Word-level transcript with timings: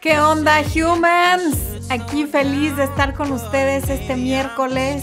¿Qué 0.00 0.20
onda, 0.20 0.62
humans? 0.62 1.56
Aquí 1.90 2.24
feliz 2.26 2.76
de 2.76 2.84
estar 2.84 3.14
con 3.14 3.32
ustedes 3.32 3.90
este 3.90 4.14
miércoles. 4.14 5.02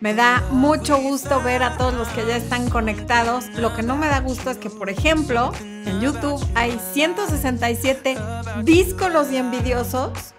Me 0.00 0.12
da 0.12 0.44
mucho 0.50 0.98
gusto 0.98 1.40
ver 1.42 1.62
a 1.62 1.78
todos 1.78 1.94
los 1.94 2.06
que 2.08 2.26
ya 2.26 2.36
están 2.36 2.68
conectados. 2.68 3.46
Lo 3.54 3.74
que 3.74 3.82
no 3.82 3.96
me 3.96 4.08
da 4.08 4.20
gusto 4.20 4.50
es 4.50 4.58
que, 4.58 4.68
por 4.68 4.90
ejemplo, 4.90 5.52
en 5.62 6.02
YouTube 6.02 6.46
hay 6.54 6.78
167 6.92 8.18
díscolos 8.62 9.32
y 9.32 9.38
envidiosos, 9.38 10.34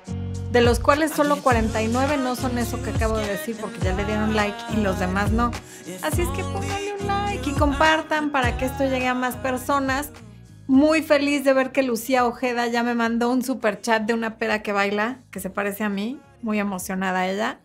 de 0.51 0.61
los 0.61 0.79
cuales 0.79 1.09
solo 1.09 1.41
49 1.41 2.17
no 2.17 2.35
son 2.35 2.59
eso 2.59 2.83
que 2.83 2.91
acabo 2.91 3.17
de 3.17 3.25
decir 3.25 3.57
porque 3.59 3.79
ya 3.79 3.95
le 3.95 4.05
dieron 4.05 4.35
like 4.35 4.59
y 4.73 4.75
los 4.75 4.99
demás 4.99 5.31
no. 5.31 5.49
Así 6.03 6.21
es 6.21 6.29
que 6.29 6.43
pónganle 6.43 6.97
un 6.99 7.07
like 7.07 7.49
y 7.49 7.53
compartan 7.53 8.29
para 8.29 8.57
que 8.57 8.65
esto 8.65 8.83
llegue 8.83 9.07
a 9.07 9.15
más 9.15 9.37
personas. 9.37 10.11
Muy 10.71 11.01
feliz 11.01 11.43
de 11.43 11.51
ver 11.51 11.73
que 11.73 11.83
Lucía 11.83 12.25
Ojeda 12.25 12.65
ya 12.67 12.81
me 12.81 12.95
mandó 12.95 13.29
un 13.29 13.43
super 13.43 13.81
chat 13.81 14.03
de 14.03 14.13
una 14.13 14.37
pera 14.37 14.63
que 14.63 14.71
baila, 14.71 15.19
que 15.29 15.41
se 15.41 15.49
parece 15.49 15.83
a 15.83 15.89
mí. 15.89 16.17
Muy 16.41 16.61
emocionada 16.61 17.27
ella. 17.27 17.59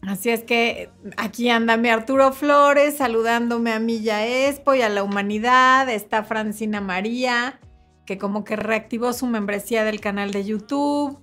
Así 0.00 0.30
es 0.30 0.42
que 0.42 0.88
aquí 1.18 1.50
anda 1.50 1.76
mi 1.76 1.90
Arturo 1.90 2.32
Flores 2.32 2.96
saludándome 2.96 3.72
a 3.74 3.78
ya 3.78 4.26
Expo 4.26 4.72
y 4.72 4.80
a 4.80 4.88
la 4.88 5.02
humanidad. 5.02 5.90
Está 5.90 6.24
Francina 6.24 6.80
María, 6.80 7.60
que 8.06 8.16
como 8.16 8.42
que 8.44 8.56
reactivó 8.56 9.12
su 9.12 9.26
membresía 9.26 9.84
del 9.84 10.00
canal 10.00 10.30
de 10.30 10.46
YouTube. 10.46 11.18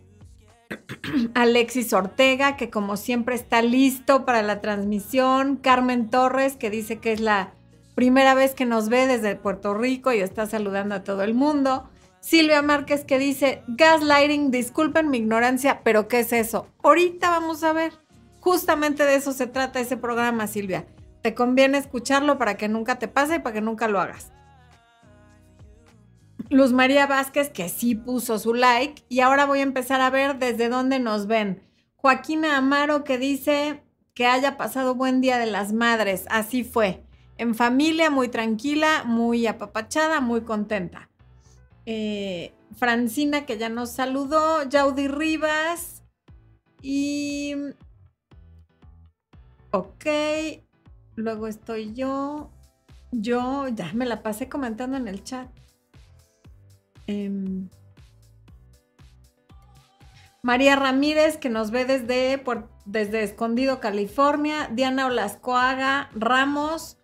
Alexis 1.33 1.93
Ortega, 1.93 2.57
que 2.57 2.69
como 2.69 2.95
siempre 2.95 3.33
está 3.33 3.63
listo 3.63 4.23
para 4.23 4.43
la 4.43 4.61
transmisión. 4.61 5.55
Carmen 5.55 6.11
Torres, 6.11 6.57
que 6.57 6.69
dice 6.69 6.99
que 6.99 7.11
es 7.11 7.21
la 7.21 7.55
primera 7.95 8.33
vez 8.33 8.55
que 8.55 8.65
nos 8.65 8.89
ve 8.89 9.07
desde 9.07 9.35
Puerto 9.35 9.73
Rico 9.73 10.11
y 10.11 10.19
está 10.19 10.45
saludando 10.45 10.95
a 10.95 11.03
todo 11.03 11.23
el 11.23 11.33
mundo. 11.33 11.89
Silvia 12.19 12.61
Márquez 12.61 13.03
que 13.03 13.19
dice, 13.19 13.63
gaslighting, 13.67 14.51
disculpen 14.51 15.09
mi 15.09 15.17
ignorancia, 15.17 15.81
pero 15.83 16.07
¿qué 16.07 16.19
es 16.19 16.33
eso? 16.33 16.67
Ahorita 16.83 17.29
vamos 17.29 17.63
a 17.63 17.73
ver. 17.73 17.93
Justamente 18.39 19.05
de 19.05 19.15
eso 19.15 19.33
se 19.33 19.47
trata 19.47 19.79
ese 19.79 19.97
programa, 19.97 20.47
Silvia. 20.47 20.85
Te 21.21 21.33
conviene 21.33 21.77
escucharlo 21.77 22.37
para 22.37 22.57
que 22.57 22.67
nunca 22.67 22.97
te 22.97 23.07
pase 23.07 23.35
y 23.35 23.39
para 23.39 23.53
que 23.53 23.61
nunca 23.61 23.87
lo 23.87 23.99
hagas. 23.99 24.31
Luz 26.49 26.73
María 26.73 27.07
Vázquez, 27.07 27.49
que 27.49 27.69
sí 27.69 27.95
puso 27.95 28.37
su 28.39 28.53
like, 28.53 29.03
y 29.09 29.21
ahora 29.21 29.45
voy 29.45 29.59
a 29.59 29.63
empezar 29.63 30.01
a 30.01 30.09
ver 30.09 30.37
desde 30.37 30.69
dónde 30.69 30.99
nos 30.99 31.27
ven. 31.27 31.61
Joaquina 31.95 32.57
Amaro, 32.57 33.03
que 33.03 33.17
dice 33.17 33.83
que 34.13 34.25
haya 34.25 34.57
pasado 34.57 34.95
buen 34.95 35.21
día 35.21 35.37
de 35.37 35.45
las 35.45 35.71
madres. 35.71 36.25
Así 36.29 36.63
fue 36.63 37.03
en 37.41 37.55
familia, 37.55 38.11
muy 38.11 38.27
tranquila, 38.27 39.03
muy 39.03 39.47
apapachada, 39.47 40.21
muy 40.21 40.41
contenta. 40.41 41.09
Eh, 41.87 42.53
Francina, 42.75 43.47
que 43.47 43.57
ya 43.57 43.67
nos 43.67 43.89
saludó, 43.89 44.61
Yaudi 44.69 45.07
Rivas 45.07 46.03
y... 46.83 47.55
Ok, 49.71 50.05
luego 51.15 51.47
estoy 51.47 51.95
yo. 51.95 52.51
Yo 53.11 53.67
ya 53.69 53.91
me 53.93 54.05
la 54.05 54.21
pasé 54.21 54.47
comentando 54.47 54.97
en 54.97 55.07
el 55.07 55.23
chat. 55.23 55.49
Em, 57.07 57.69
María 60.43 60.75
Ramírez, 60.75 61.37
que 61.37 61.49
nos 61.49 61.71
ve 61.71 61.85
desde, 61.85 62.43
desde 62.85 63.23
Escondido, 63.23 63.79
California. 63.79 64.69
Diana 64.71 65.07
Olascoaga 65.07 66.11
Ramos 66.13 67.00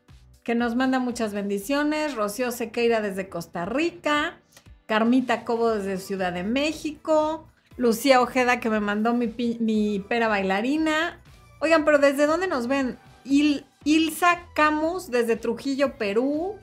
que 0.48 0.56
nos 0.56 0.76
manda 0.76 1.00
muchas 1.00 1.34
bendiciones. 1.34 2.16
Rocío 2.16 2.54
Sequeira 2.54 3.02
desde 3.02 3.28
Costa 3.28 3.66
Rica. 3.66 4.40
Carmita 4.86 5.44
Cobo 5.44 5.72
desde 5.72 5.98
Ciudad 5.98 6.32
de 6.32 6.44
México. 6.44 7.46
Lucía 7.76 8.22
Ojeda 8.22 8.62
que 8.62 8.70
me 8.70 8.80
mandó 8.80 9.14
mi, 9.14 10.06
pera 10.08 10.30
bailarina. 10.30 11.20
Oigan, 11.60 11.84
pero 11.84 11.98
¿desde 11.98 12.28
dónde 12.28 12.48
nos 12.48 12.68
ven? 12.68 12.98
Ilsa 13.26 14.46
Camus 14.56 15.12
desde 15.12 15.36
Trujillo, 15.36 15.98
Perú. 15.98 16.56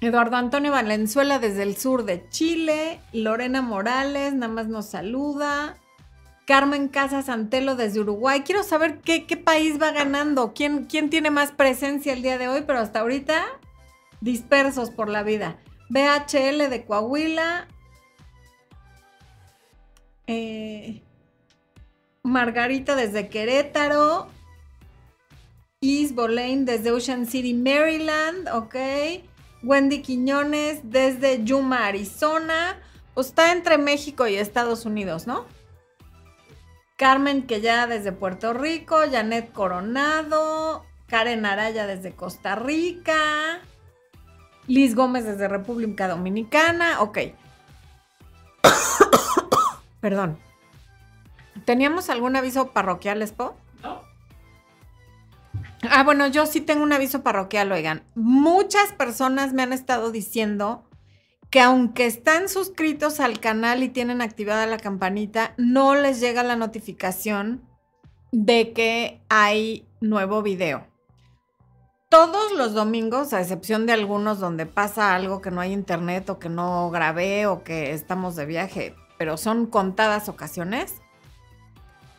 Eduardo 0.00 0.36
Antonio 0.36 0.70
Valenzuela 0.70 1.40
desde 1.40 1.64
el 1.64 1.76
sur 1.76 2.04
de 2.04 2.28
Chile. 2.28 3.00
Lorena 3.12 3.60
Morales 3.60 4.34
nada 4.34 4.52
más 4.52 4.68
nos 4.68 4.86
saluda. 4.86 5.76
Carmen 6.48 6.88
Casas 6.88 7.28
Antelo 7.28 7.76
desde 7.76 8.00
Uruguay. 8.00 8.40
Quiero 8.40 8.62
saber 8.62 9.00
qué, 9.00 9.20
país 9.36 9.78
va 9.78 9.90
ganando, 9.90 10.54
¿Quién, 10.54 10.86
quién 10.86 11.10
tiene 11.10 11.30
más 11.30 11.52
presencia 11.52 12.14
el 12.14 12.22
día 12.22 12.38
de 12.38 12.48
hoy, 12.48 12.64
pero 12.66 12.78
hasta 12.78 13.00
ahorita 13.00 13.44
dispersos 14.22 14.88
por 14.88 15.10
la 15.10 15.22
vida. 15.22 15.58
BHL 15.90 16.70
de 16.70 16.84
Coahuila. 16.86 17.68
Eh, 20.26 21.02
Margarita 22.22 22.96
desde 22.96 23.28
Querétaro. 23.28 24.28
Is 25.82 26.14
Boleyn 26.14 26.64
desde 26.64 26.92
Ocean 26.92 27.26
City, 27.26 27.52
Maryland. 27.52 28.48
Ok. 28.54 28.74
Wendy 29.62 30.00
Quiñones 30.00 30.80
desde 30.82 31.44
Yuma, 31.44 31.88
Arizona. 31.88 32.80
Pues 33.12 33.26
está 33.26 33.52
entre 33.52 33.76
México 33.76 34.26
y 34.26 34.36
Estados 34.36 34.86
Unidos, 34.86 35.26
¿no? 35.26 35.57
Carmen, 36.98 37.46
que 37.46 37.60
ya 37.60 37.86
desde 37.86 38.10
Puerto 38.10 38.52
Rico, 38.52 38.96
Janet 39.08 39.52
Coronado, 39.52 40.84
Karen 41.06 41.46
Araya 41.46 41.86
desde 41.86 42.10
Costa 42.10 42.56
Rica, 42.56 43.60
Liz 44.66 44.96
Gómez 44.96 45.24
desde 45.24 45.46
República 45.46 46.08
Dominicana, 46.08 47.00
ok. 47.00 47.18
Perdón. 50.00 50.38
¿Teníamos 51.64 52.10
algún 52.10 52.34
aviso 52.34 52.72
parroquial, 52.72 53.22
Expo? 53.22 53.56
No. 53.80 54.02
Ah, 55.88 56.02
bueno, 56.02 56.26
yo 56.26 56.46
sí 56.46 56.60
tengo 56.60 56.82
un 56.82 56.92
aviso 56.92 57.22
parroquial, 57.22 57.70
oigan. 57.70 58.02
Muchas 58.16 58.90
personas 58.90 59.52
me 59.52 59.62
han 59.62 59.72
estado 59.72 60.10
diciendo 60.10 60.87
que 61.50 61.60
aunque 61.60 62.06
están 62.06 62.48
suscritos 62.48 63.20
al 63.20 63.40
canal 63.40 63.82
y 63.82 63.88
tienen 63.88 64.20
activada 64.20 64.66
la 64.66 64.78
campanita, 64.78 65.54
no 65.56 65.94
les 65.94 66.20
llega 66.20 66.42
la 66.42 66.56
notificación 66.56 67.62
de 68.32 68.72
que 68.72 69.22
hay 69.28 69.86
nuevo 70.00 70.42
video. 70.42 70.86
Todos 72.10 72.52
los 72.52 72.74
domingos, 72.74 73.32
a 73.32 73.40
excepción 73.40 73.86
de 73.86 73.92
algunos 73.92 74.38
donde 74.38 74.66
pasa 74.66 75.14
algo 75.14 75.40
que 75.40 75.50
no 75.50 75.60
hay 75.60 75.72
internet 75.72 76.28
o 76.30 76.38
que 76.38 76.48
no 76.48 76.90
grabé 76.90 77.46
o 77.46 77.64
que 77.64 77.92
estamos 77.92 78.36
de 78.36 78.46
viaje, 78.46 78.94
pero 79.18 79.36
son 79.36 79.66
contadas 79.66 80.28
ocasiones 80.28 80.94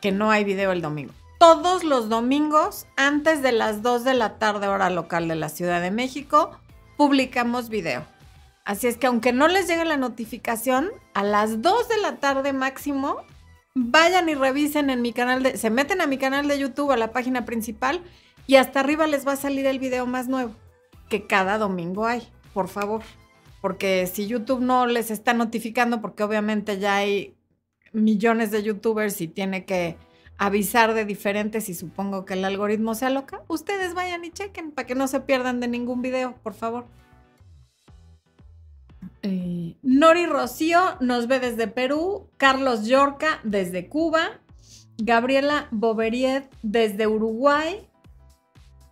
que 0.01 0.11
no 0.11 0.31
hay 0.31 0.43
video 0.43 0.71
el 0.71 0.81
domingo. 0.81 1.13
Todos 1.39 1.83
los 1.83 2.09
domingos, 2.09 2.85
antes 2.97 3.41
de 3.41 3.51
las 3.51 3.81
2 3.81 4.03
de 4.03 4.13
la 4.13 4.37
tarde 4.37 4.67
hora 4.67 4.89
local 4.89 5.27
de 5.27 5.35
la 5.35 5.49
Ciudad 5.49 5.81
de 5.81 5.91
México, 5.91 6.51
publicamos 6.97 7.69
video. 7.69 8.05
Así 8.69 8.85
es 8.85 8.97
que 8.97 9.07
aunque 9.07 9.33
no 9.33 9.47
les 9.47 9.67
llegue 9.67 9.83
la 9.83 9.97
notificación, 9.97 10.91
a 11.15 11.23
las 11.23 11.63
2 11.63 11.89
de 11.89 11.97
la 11.97 12.17
tarde 12.17 12.53
máximo, 12.53 13.23
vayan 13.73 14.29
y 14.29 14.35
revisen 14.35 14.91
en 14.91 15.01
mi 15.01 15.11
canal 15.11 15.41
de, 15.41 15.57
se 15.57 15.71
meten 15.71 16.01
a 16.01 16.05
mi 16.05 16.19
canal 16.19 16.47
de 16.47 16.59
YouTube, 16.59 16.91
a 16.91 16.95
la 16.95 17.11
página 17.11 17.45
principal, 17.45 18.03
y 18.45 18.57
hasta 18.57 18.81
arriba 18.81 19.07
les 19.07 19.25
va 19.25 19.31
a 19.31 19.37
salir 19.37 19.65
el 19.65 19.79
video 19.79 20.05
más 20.05 20.27
nuevo, 20.27 20.53
que 21.09 21.25
cada 21.25 21.57
domingo 21.57 22.05
hay, 22.05 22.27
por 22.53 22.67
favor. 22.67 23.01
Porque 23.59 24.05
si 24.05 24.27
YouTube 24.27 24.61
no 24.61 24.85
les 24.85 25.09
está 25.09 25.33
notificando, 25.33 25.99
porque 25.99 26.21
obviamente 26.21 26.77
ya 26.77 26.97
hay 26.97 27.35
millones 27.91 28.51
de 28.51 28.61
youtubers 28.61 29.19
y 29.19 29.27
tiene 29.27 29.65
que 29.65 29.97
avisar 30.37 30.93
de 30.93 31.05
diferentes 31.05 31.69
y 31.69 31.73
supongo 31.73 32.23
que 32.23 32.35
el 32.35 32.45
algoritmo 32.45 32.93
se 32.93 33.07
aloca, 33.07 33.41
ustedes 33.47 33.95
vayan 33.95 34.25
y 34.25 34.29
chequen 34.29 34.69
para 34.73 34.85
que 34.85 34.93
no 34.93 35.07
se 35.07 35.21
pierdan 35.21 35.59
de 35.59 35.67
ningún 35.69 36.03
video, 36.03 36.35
por 36.43 36.53
favor. 36.53 36.85
Eh, 39.21 39.75
Nori 39.81 40.25
Rocío 40.25 40.97
nos 41.01 41.27
ve 41.27 41.39
desde 41.39 41.67
Perú, 41.67 42.29
Carlos 42.37 42.85
Yorca 42.85 43.39
desde 43.43 43.89
Cuba, 43.89 44.39
Gabriela 44.97 45.67
Boveriet 45.71 46.49
desde 46.63 47.07
Uruguay, 47.07 47.87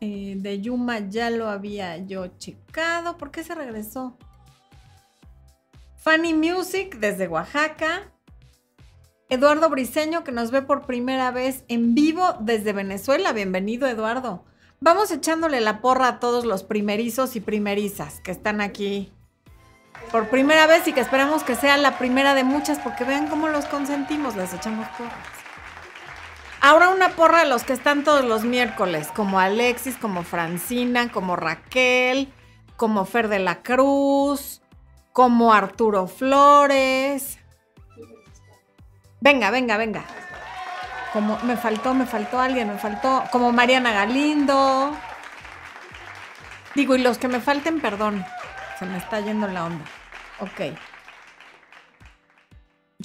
eh, 0.02 0.36
de 0.38 0.62
Yuma 0.62 1.00
ya 1.00 1.30
lo 1.30 1.50
había 1.50 1.98
yo 1.98 2.28
checado, 2.38 3.18
¿por 3.18 3.32
qué 3.32 3.44
se 3.44 3.56
regresó? 3.56 4.18
Fanny 5.96 6.34
Music 6.34 6.98
desde 7.00 7.28
Oaxaca, 7.28 8.12
Eduardo 9.30 9.70
Briseño 9.70 10.24
que 10.24 10.32
nos 10.32 10.52
ve 10.52 10.62
por 10.62 10.86
primera 10.86 11.32
vez 11.32 11.64
en 11.70 11.96
vivo 11.96 12.36
desde 12.42 12.74
Venezuela, 12.74 13.32
bienvenido 13.32 13.88
Eduardo. 13.88 14.44
Vamos 14.80 15.10
echándole 15.10 15.60
la 15.60 15.82
porra 15.82 16.08
a 16.08 16.20
todos 16.20 16.46
los 16.46 16.64
primerizos 16.64 17.36
y 17.36 17.40
primerizas 17.40 18.20
que 18.22 18.32
están 18.32 18.62
aquí 18.62 19.12
por 20.08 20.30
primera 20.30 20.68
vez 20.68 20.88
y 20.88 20.94
que 20.94 21.02
esperamos 21.02 21.44
que 21.44 21.56
sea 21.56 21.78
la 21.78 21.98
primera 21.98 22.34
de 22.34 22.44
muchas 22.44 22.80
porque 22.80 23.04
vean 23.04 23.28
cómo 23.28 23.48
los 23.48 23.66
consentimos, 23.66 24.36
les 24.36 24.54
echamos 24.54 24.88
porras. 24.90 25.14
Ahora 26.60 26.90
una 26.90 27.10
porra 27.10 27.42
a 27.42 27.46
los 27.46 27.64
que 27.64 27.74
están 27.74 28.04
todos 28.04 28.26
los 28.26 28.44
miércoles, 28.44 29.10
como 29.16 29.40
Alexis, 29.40 29.96
como 29.96 30.24
Francina, 30.24 31.12
como 31.12 31.36
Raquel, 31.36 32.34
como 32.76 33.06
Fer 33.06 33.28
de 33.28 33.40
la 33.40 33.62
Cruz, 33.62 34.62
como 35.14 35.54
Arturo 35.54 36.08
Flores. 36.08 37.40
Venga, 39.22 39.52
venga, 39.52 39.78
venga. 39.78 40.04
Como 41.14 41.40
me 41.44 41.58
faltó, 41.58 41.94
me 41.94 42.06
faltó 42.06 42.40
alguien, 42.40 42.68
me 42.68 42.78
faltó. 42.78 43.24
Como 43.32 43.52
Mariana 43.52 43.92
Galindo. 43.92 44.96
Digo, 46.76 46.96
y 46.96 47.00
los 47.00 47.18
que 47.18 47.28
me 47.28 47.40
falten, 47.40 47.82
perdón. 47.82 48.26
Se 48.78 48.86
me 48.86 48.98
está 48.98 49.20
yendo 49.20 49.48
la 49.48 49.66
onda. 49.66 49.86
Ok. 50.40 50.78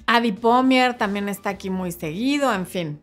Adi 0.07 0.33
Pomier 0.33 0.95
también 0.95 1.29
está 1.29 1.51
aquí 1.51 1.71
muy 1.71 1.93
seguido, 1.93 2.53
en 2.53 2.67
fin. 2.67 3.01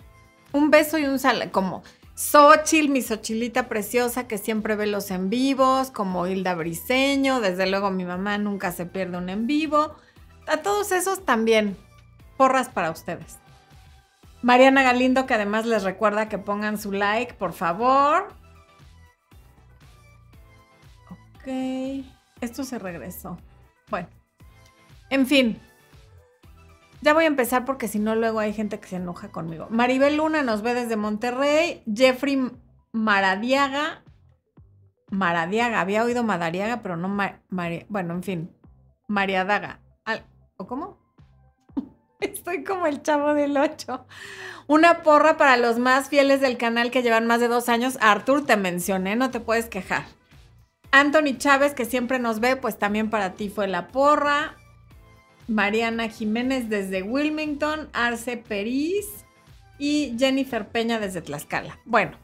Un 0.51 0.71
beso 0.71 0.97
y 0.97 1.05
un 1.05 1.19
sal, 1.19 1.51
como 1.51 1.83
Xochil, 2.15 2.89
mi 2.89 3.01
Xochilita 3.01 3.69
preciosa 3.69 4.27
que 4.27 4.37
siempre 4.37 4.75
ve 4.75 4.87
los 4.87 5.09
en 5.11 5.29
vivos, 5.29 5.91
como 5.91 6.27
Hilda 6.27 6.53
Briseño, 6.55 7.39
desde 7.39 7.69
luego 7.69 7.91
mi 7.91 8.05
mamá 8.05 8.37
nunca 8.37 8.71
se 8.71 8.85
pierde 8.85 9.17
un 9.17 9.29
en 9.29 9.47
vivo. 9.47 9.95
A 10.47 10.57
todos 10.57 10.91
esos 10.91 11.23
también, 11.25 11.77
porras 12.35 12.69
para 12.69 12.91
ustedes. 12.91 13.37
Mariana 14.41 14.83
Galindo, 14.83 15.25
que 15.25 15.33
además 15.33 15.65
les 15.65 15.83
recuerda 15.83 16.29
que 16.29 16.37
pongan 16.37 16.77
su 16.77 16.91
like, 16.91 17.35
por 17.35 17.53
favor. 17.53 18.27
Ok, 21.09 22.05
esto 22.41 22.63
se 22.63 22.79
regresó. 22.79 23.37
Bueno, 23.89 24.09
en 25.09 25.25
fin, 25.25 25.59
ya 27.01 27.13
voy 27.13 27.23
a 27.23 27.27
empezar 27.27 27.65
porque 27.65 27.87
si 27.87 27.99
no, 27.99 28.15
luego 28.15 28.39
hay 28.39 28.53
gente 28.53 28.79
que 28.79 28.87
se 28.87 28.97
enoja 28.97 29.29
conmigo. 29.29 29.67
Maribel 29.69 30.17
Luna 30.17 30.41
nos 30.41 30.61
ve 30.61 30.73
desde 30.73 30.97
Monterrey. 30.97 31.81
Jeffrey 31.93 32.51
Maradiaga. 32.91 34.03
Maradiaga, 35.09 35.79
había 35.79 36.03
oído 36.03 36.23
Madariaga, 36.23 36.81
pero 36.81 36.97
no 36.97 37.09
Bueno, 37.87 38.13
en 38.13 38.23
fin. 38.23 38.55
Mariadaga. 39.07 39.79
¿O 40.57 40.67
cómo? 40.67 40.99
Estoy 42.19 42.65
como 42.65 42.85
el 42.85 43.01
chavo 43.01 43.33
del 43.33 43.57
8. 43.57 44.05
Una 44.67 45.01
porra 45.01 45.37
para 45.37 45.55
los 45.55 45.79
más 45.79 46.09
fieles 46.09 46.41
del 46.41 46.57
canal 46.57 46.91
que 46.91 47.01
llevan 47.01 47.25
más 47.25 47.39
de 47.39 47.47
dos 47.47 47.69
años. 47.69 47.97
Artur, 48.01 48.45
te 48.45 48.57
mencioné, 48.57 49.15
no 49.15 49.31
te 49.31 49.39
puedes 49.39 49.69
quejar. 49.69 50.03
Anthony 50.91 51.37
Chávez, 51.37 51.73
que 51.73 51.85
siempre 51.85 52.19
nos 52.19 52.41
ve, 52.41 52.57
pues 52.57 52.77
también 52.77 53.09
para 53.09 53.33
ti 53.33 53.49
fue 53.49 53.67
la 53.67 53.87
porra. 53.87 54.58
Mariana 55.49 56.09
Jiménez 56.09 56.69
desde 56.69 57.01
Wilmington, 57.01 57.89
Arce 57.93 58.37
Peris 58.37 59.05
y 59.77 60.15
Jennifer 60.17 60.67
Peña 60.67 60.99
desde 60.99 61.21
Tlaxcala. 61.21 61.79
Bueno, 61.85 62.17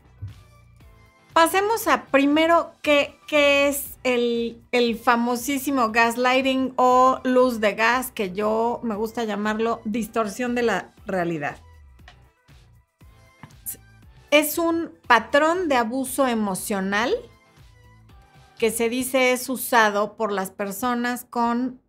pasemos 1.33 1.87
a 1.87 2.05
primero 2.05 2.71
qué, 2.81 3.17
es 3.29 3.97
el, 4.03 4.61
el, 4.71 4.97
famosísimo 4.97 5.91
gaslighting 5.91 6.73
o 6.75 7.19
luz 7.23 7.59
de 7.59 7.73
gas, 7.73 8.11
que 8.11 8.31
yo 8.31 8.79
me 8.83 8.95
gusta 8.95 9.23
llamarlo 9.23 9.81
distorsión 9.85 10.55
de 10.55 10.63
la 10.63 10.93
realidad. 11.05 11.57
Es 14.31 14.57
un 14.57 14.91
patrón 15.07 15.69
de 15.69 15.75
abuso 15.75 16.27
emocional 16.27 17.13
que 18.57 18.71
se 18.71 18.89
dice 18.89 19.31
es 19.31 19.49
usado 19.49 20.15
por 20.15 20.31
las 20.31 20.51
personas 20.51 21.25
con 21.25 21.81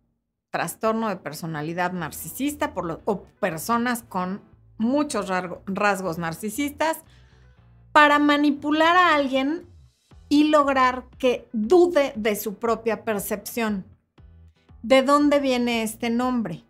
trastorno 0.57 1.07
de 1.07 1.17
personalidad 1.17 1.91
narcisista 1.91 2.73
por 2.73 3.03
o 3.05 3.21
personas 3.39 4.01
con 4.01 4.41
muchos 4.79 5.29
rasgos 5.67 6.17
narcisistas 6.17 6.97
para 7.91 8.17
manipular 8.17 8.95
a 8.95 9.13
alguien 9.13 9.67
y 10.29 10.45
lograr 10.45 11.03
que 11.19 11.47
dude 11.53 12.11
de 12.15 12.35
su 12.35 12.55
propia 12.55 13.03
percepción. 13.03 13.85
¿De 14.81 15.03
dónde 15.03 15.39
viene 15.39 15.83
este 15.83 16.09
nombre? 16.09 16.63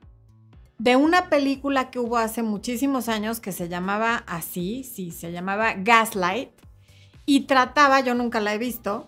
De 0.77 0.97
una 0.97 1.29
película 1.29 1.89
que 1.89 1.99
hubo 1.99 2.17
hace 2.17 2.43
muchísimos 2.43 3.07
años 3.07 3.39
que 3.39 3.53
se 3.53 3.69
llamaba 3.69 4.25
así, 4.27 4.83
sí, 4.83 5.11
se 5.11 5.31
llamaba 5.31 5.75
Gaslight, 5.77 6.49
y 7.25 7.45
trataba, 7.45 8.01
yo 8.01 8.15
nunca 8.15 8.41
la 8.41 8.53
he 8.53 8.57
visto, 8.57 9.07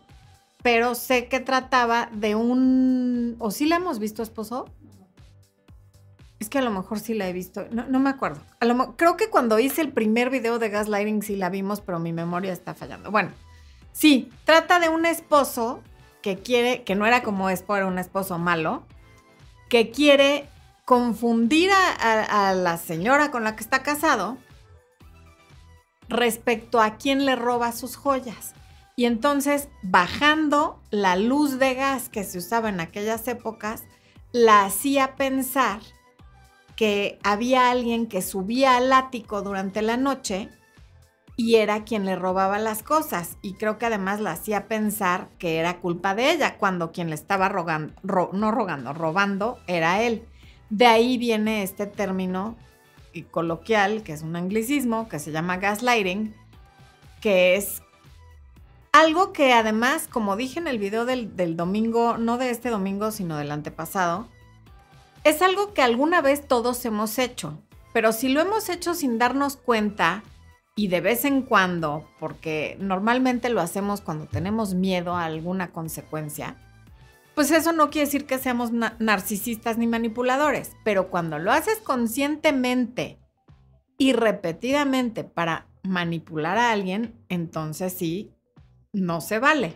pero 0.62 0.96
sé 0.96 1.28
que 1.28 1.40
trataba 1.40 2.10
de 2.12 2.36
un... 2.36 3.36
¿O 3.40 3.52
sí 3.52 3.66
la 3.66 3.78
hemos 3.78 4.00
visto, 4.00 4.22
esposo? 4.22 4.66
Es 6.40 6.50
que 6.50 6.58
a 6.58 6.62
lo 6.62 6.72
mejor 6.72 7.00
sí 7.00 7.14
la 7.14 7.28
he 7.28 7.34
visto, 7.34 7.66
no, 7.72 8.00
me 8.00 8.10
acuerdo. 8.10 8.42
creo 8.96 9.18
que 9.18 9.30
cuando 9.30 9.60
hice 9.60 9.82
el 9.82 9.92
primer 9.92 10.30
video 10.30 10.58
de 10.58 10.70
gaslighting 10.70 11.22
sí 11.22 11.36
la 11.36 11.50
vimos, 11.50 11.82
pero 11.82 12.00
mi 12.00 12.14
memoria 12.14 12.54
está 12.54 12.74
fallando. 12.74 13.12
Bueno, 13.12 13.32
sí, 13.92 14.32
trata 14.46 14.80
de 14.80 14.88
un 14.88 15.06
esposo 15.06 15.82
que 16.22 16.38
quiere, 16.38 16.84
que 16.84 16.96
no 16.96 17.06
era 17.06 17.24
como 17.24 17.50
es 17.50 17.64
era 17.68 17.88
un 17.88 18.00
esposo 18.00 18.38
malo, 18.38 18.84
que 19.70 19.92
quiere 19.92 20.48
confundir 20.86 21.72
a 21.72 22.54
la 22.54 22.78
señora 22.78 23.32
con 23.32 23.44
la 23.44 23.56
que 23.56 23.64
está 23.64 23.84
casado 23.84 24.38
respecto 26.08 26.82
a 26.82 26.96
quién 26.98 27.26
le 27.26 27.36
roba 27.36 27.72
sus 27.72 27.96
joyas. 27.96 28.56
Y 29.00 29.06
entonces, 29.06 29.70
bajando 29.82 30.78
la 30.92 31.16
luz 31.16 31.58
de 31.58 31.74
gas 31.74 32.10
que 32.10 32.26
se 32.26 32.38
usaba 32.38 32.68
en 32.68 32.82
aquellas 32.82 33.26
épocas, 33.30 33.86
la 34.34 34.66
hacía 34.66 35.16
pensar 35.16 35.80
que 36.76 37.18
había 37.24 37.72
alguien 37.72 38.08
que 38.08 38.22
subía 38.22 38.76
al 38.76 38.92
ático 38.92 39.42
durante 39.42 39.82
la 39.82 39.96
noche 39.96 40.50
y 41.38 41.56
era 41.56 41.86
quien 41.86 42.04
le 42.04 42.18
robaba 42.18 42.60
las 42.60 42.84
cosas. 42.84 43.38
Y 43.42 43.54
creo 43.54 43.78
que 43.78 43.86
además 43.86 44.20
la 44.20 44.32
hacía 44.32 44.68
pensar 44.68 45.30
que 45.40 45.60
era 45.60 45.80
culpa 45.80 46.14
de 46.14 46.34
ella, 46.34 46.58
cuando 46.58 46.92
quien 46.92 47.08
le 47.08 47.16
estaba 47.16 47.48
rogando, 47.48 47.94
no 48.34 48.52
rogando, 48.52 48.92
robando 48.92 49.60
era 49.68 50.02
él. 50.02 50.26
De 50.70 50.88
ahí 50.88 51.18
viene 51.18 51.64
este 51.64 51.88
término 51.88 52.58
coloquial, 53.32 54.04
que 54.04 54.12
es 54.12 54.24
un 54.24 54.36
anglicismo, 54.36 55.08
que 55.08 55.20
se 55.20 55.32
llama 55.32 55.56
gaslighting, 55.56 56.36
que 57.22 57.56
es 57.56 57.82
algo 59.00 59.32
que 59.32 59.54
además, 59.54 60.10
como 60.10 60.36
dije 60.36 60.60
en 60.60 60.68
el 60.68 60.78
video 60.78 61.06
del, 61.06 61.56
domingo, 61.56 62.18
no 62.18 62.38
de 62.38 62.50
este 62.50 62.70
domingo, 62.70 63.12
sino 63.12 63.38
del 63.38 63.52
antepasado, 63.52 64.28
es 65.24 65.42
algo 65.42 65.74
que 65.74 65.82
alguna 65.82 66.22
vez 66.22 66.46
todos 66.46 66.84
hemos 66.84 67.18
hecho, 67.18 67.64
pero 67.94 68.12
si 68.12 68.28
lo 68.28 68.42
hemos 68.42 68.68
hecho 68.68 68.94
sin 68.94 69.18
darnos 69.18 69.56
cuenta 69.56 70.24
y 70.76 70.90
de 70.90 71.00
vez 71.00 71.24
en 71.24 71.44
cuando, 71.44 72.10
porque 72.20 72.76
normalmente 72.80 73.50
lo 73.50 73.62
hacemos 73.62 74.02
cuando 74.02 74.26
tenemos 74.26 74.74
miedo 74.74 75.16
a 75.16 75.26
alguna 75.26 75.72
consecuencia, 75.72 76.58
pues 77.36 77.52
eso 77.52 77.72
no 77.72 77.90
quiere 77.90 78.06
decir 78.06 78.26
que 78.26 78.38
seamos 78.38 78.72
narcisistas 78.72 79.78
ni 79.78 79.88
manipuladores, 79.88 80.76
pero 80.84 81.10
cuando 81.10 81.40
lo 81.40 81.54
haces 81.54 81.80
conscientemente 81.80 83.18
y 83.98 84.12
repetidamente 84.12 85.24
para 85.24 85.68
manipular 85.84 86.58
a 86.58 86.72
alguien, 86.72 87.24
entonces 87.30 87.94
sí 87.94 88.36
no 88.94 89.22
se 89.22 89.40
vale. 89.40 89.76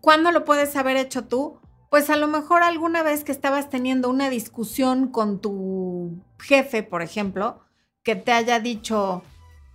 ¿Cuándo 0.00 0.32
lo 0.32 0.44
puedes 0.44 0.76
haber 0.76 0.96
hecho 0.96 1.24
tú? 1.24 1.60
Pues 1.90 2.10
a 2.10 2.16
lo 2.16 2.28
mejor 2.28 2.62
alguna 2.62 3.02
vez 3.02 3.24
que 3.24 3.32
estabas 3.32 3.70
teniendo 3.70 4.10
una 4.10 4.28
discusión 4.28 5.08
con 5.08 5.40
tu 5.40 6.22
jefe, 6.38 6.82
por 6.82 7.02
ejemplo, 7.02 7.60
que 8.02 8.14
te 8.14 8.32
haya 8.32 8.60
dicho, 8.60 9.22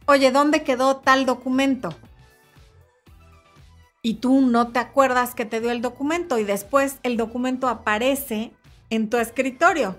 oye, 0.06 0.32
¿dónde 0.32 0.64
quedó 0.64 0.98
tal 0.98 1.26
documento? 1.26 1.96
Y 4.04 4.16
tú 4.16 4.42
no 4.42 4.72
te 4.72 4.80
acuerdas 4.80 5.34
que 5.34 5.46
te 5.46 5.62
dio 5.62 5.72
el 5.72 5.82
documento 5.82 6.38
y 6.38 6.44
después 6.44 7.00
el 7.04 7.18
documento 7.18 7.68
aparece 7.68 8.52
en 8.90 9.10
tu 9.10 9.18
escritorio. 9.18 9.96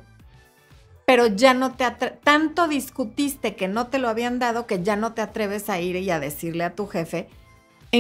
Pero 1.06 1.26
ya 1.26 1.52
no 1.52 1.74
te 1.74 1.90
tanto 2.22 2.68
discutiste 2.68 3.56
que 3.56 3.66
no 3.66 3.88
te 3.88 3.98
lo 3.98 4.08
habían 4.08 4.38
dado 4.38 4.66
que 4.66 4.82
ya 4.82 4.96
no 4.96 5.14
te 5.14 5.22
atreves 5.22 5.68
a 5.68 5.80
ir 5.80 5.96
y 5.96 6.10
a 6.10 6.20
decirle 6.20 6.64
a 6.64 6.74
tu 6.74 6.86
jefe, 6.86 7.28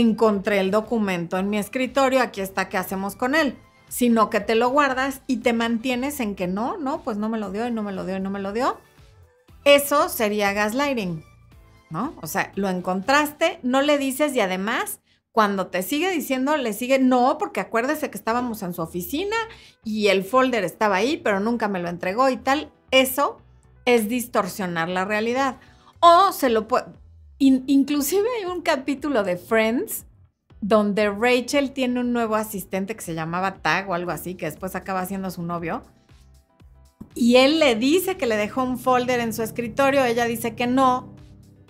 encontré 0.00 0.58
el 0.58 0.72
documento 0.72 1.38
en 1.38 1.48
mi 1.48 1.58
escritorio, 1.58 2.20
aquí 2.20 2.40
está, 2.40 2.68
¿qué 2.68 2.76
hacemos 2.76 3.14
con 3.14 3.36
él? 3.36 3.56
Sino 3.88 4.28
que 4.28 4.40
te 4.40 4.56
lo 4.56 4.70
guardas 4.70 5.22
y 5.28 5.36
te 5.36 5.52
mantienes 5.52 6.18
en 6.18 6.34
que 6.34 6.48
no, 6.48 6.76
no, 6.76 7.02
pues 7.02 7.16
no 7.16 7.28
me 7.28 7.38
lo 7.38 7.52
dio 7.52 7.68
y 7.68 7.70
no 7.70 7.84
me 7.84 7.92
lo 7.92 8.04
dio 8.04 8.16
y 8.16 8.20
no 8.20 8.30
me 8.30 8.40
lo 8.40 8.52
dio. 8.52 8.76
Eso 9.64 10.08
sería 10.08 10.52
gaslighting, 10.52 11.24
¿no? 11.90 12.14
O 12.22 12.26
sea, 12.26 12.50
lo 12.56 12.68
encontraste, 12.68 13.60
no 13.62 13.82
le 13.82 13.96
dices 13.96 14.34
y 14.34 14.40
además 14.40 15.00
cuando 15.30 15.68
te 15.68 15.82
sigue 15.82 16.10
diciendo, 16.10 16.56
le 16.56 16.72
sigue, 16.72 16.98
no, 16.98 17.38
porque 17.38 17.60
acuérdese 17.60 18.10
que 18.10 18.18
estábamos 18.18 18.62
en 18.62 18.74
su 18.74 18.82
oficina 18.82 19.36
y 19.84 20.08
el 20.08 20.24
folder 20.24 20.64
estaba 20.64 20.96
ahí, 20.96 21.16
pero 21.16 21.38
nunca 21.38 21.68
me 21.68 21.80
lo 21.80 21.88
entregó 21.88 22.28
y 22.30 22.36
tal. 22.36 22.72
Eso 22.90 23.38
es 23.84 24.08
distorsionar 24.08 24.88
la 24.88 25.04
realidad. 25.04 25.58
O 26.00 26.32
se 26.32 26.50
lo 26.50 26.68
puede, 26.68 26.86
inclusive 27.66 28.26
hay 28.38 28.50
un 28.50 28.62
capítulo 28.62 29.24
de 29.24 29.36
Friends 29.36 30.06
donde 30.60 31.10
Rachel 31.10 31.72
tiene 31.72 32.00
un 32.00 32.12
nuevo 32.12 32.36
asistente 32.36 32.96
que 32.96 33.02
se 33.02 33.14
llamaba 33.14 33.56
Tag 33.56 33.88
o 33.90 33.94
algo 33.94 34.10
así, 34.10 34.34
que 34.34 34.46
después 34.46 34.74
acaba 34.74 35.04
siendo 35.04 35.30
su 35.30 35.42
novio. 35.42 35.82
Y 37.14 37.36
él 37.36 37.60
le 37.60 37.76
dice 37.76 38.16
que 38.16 38.26
le 38.26 38.36
dejó 38.36 38.64
un 38.64 38.78
folder 38.78 39.20
en 39.20 39.32
su 39.32 39.42
escritorio, 39.42 40.04
ella 40.04 40.24
dice 40.24 40.54
que 40.54 40.66
no. 40.66 41.14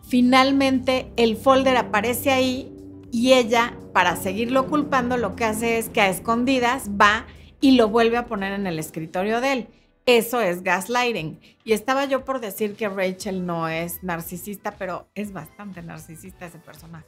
Finalmente 0.07 1.11
el 1.17 1.37
folder 1.37 1.77
aparece 1.77 2.31
ahí 2.31 2.73
y 3.11 3.33
ella, 3.33 3.77
para 3.93 4.17
seguirlo 4.17 4.69
culpando, 4.69 5.17
lo 5.17 5.35
que 5.35 5.45
hace 5.45 5.79
es 5.79 5.89
que 5.89 6.01
a 6.01 6.09
escondidas 6.09 6.91
va 6.91 7.27
y 7.61 7.73
lo 7.73 7.89
vuelve 7.89 8.17
a 8.17 8.27
poner 8.27 8.53
en 8.53 8.67
el 8.67 8.79
escritorio 8.79 9.41
de 9.41 9.53
él. 9.53 9.69
Eso 10.07 10.41
es 10.41 10.63
gaslighting. 10.63 11.41
Y 11.65 11.73
estaba 11.73 12.05
yo 12.05 12.25
por 12.25 12.41
decir 12.41 12.77
que 12.77 12.89
Rachel 12.89 13.47
no 13.47 13.69
es 13.69 14.03
narcisista, 14.03 14.73
pero 14.73 15.09
es 15.15 15.33
bastante 15.33 15.83
narcisista 15.83 16.47
ese 16.47 16.59
personaje. 16.59 17.07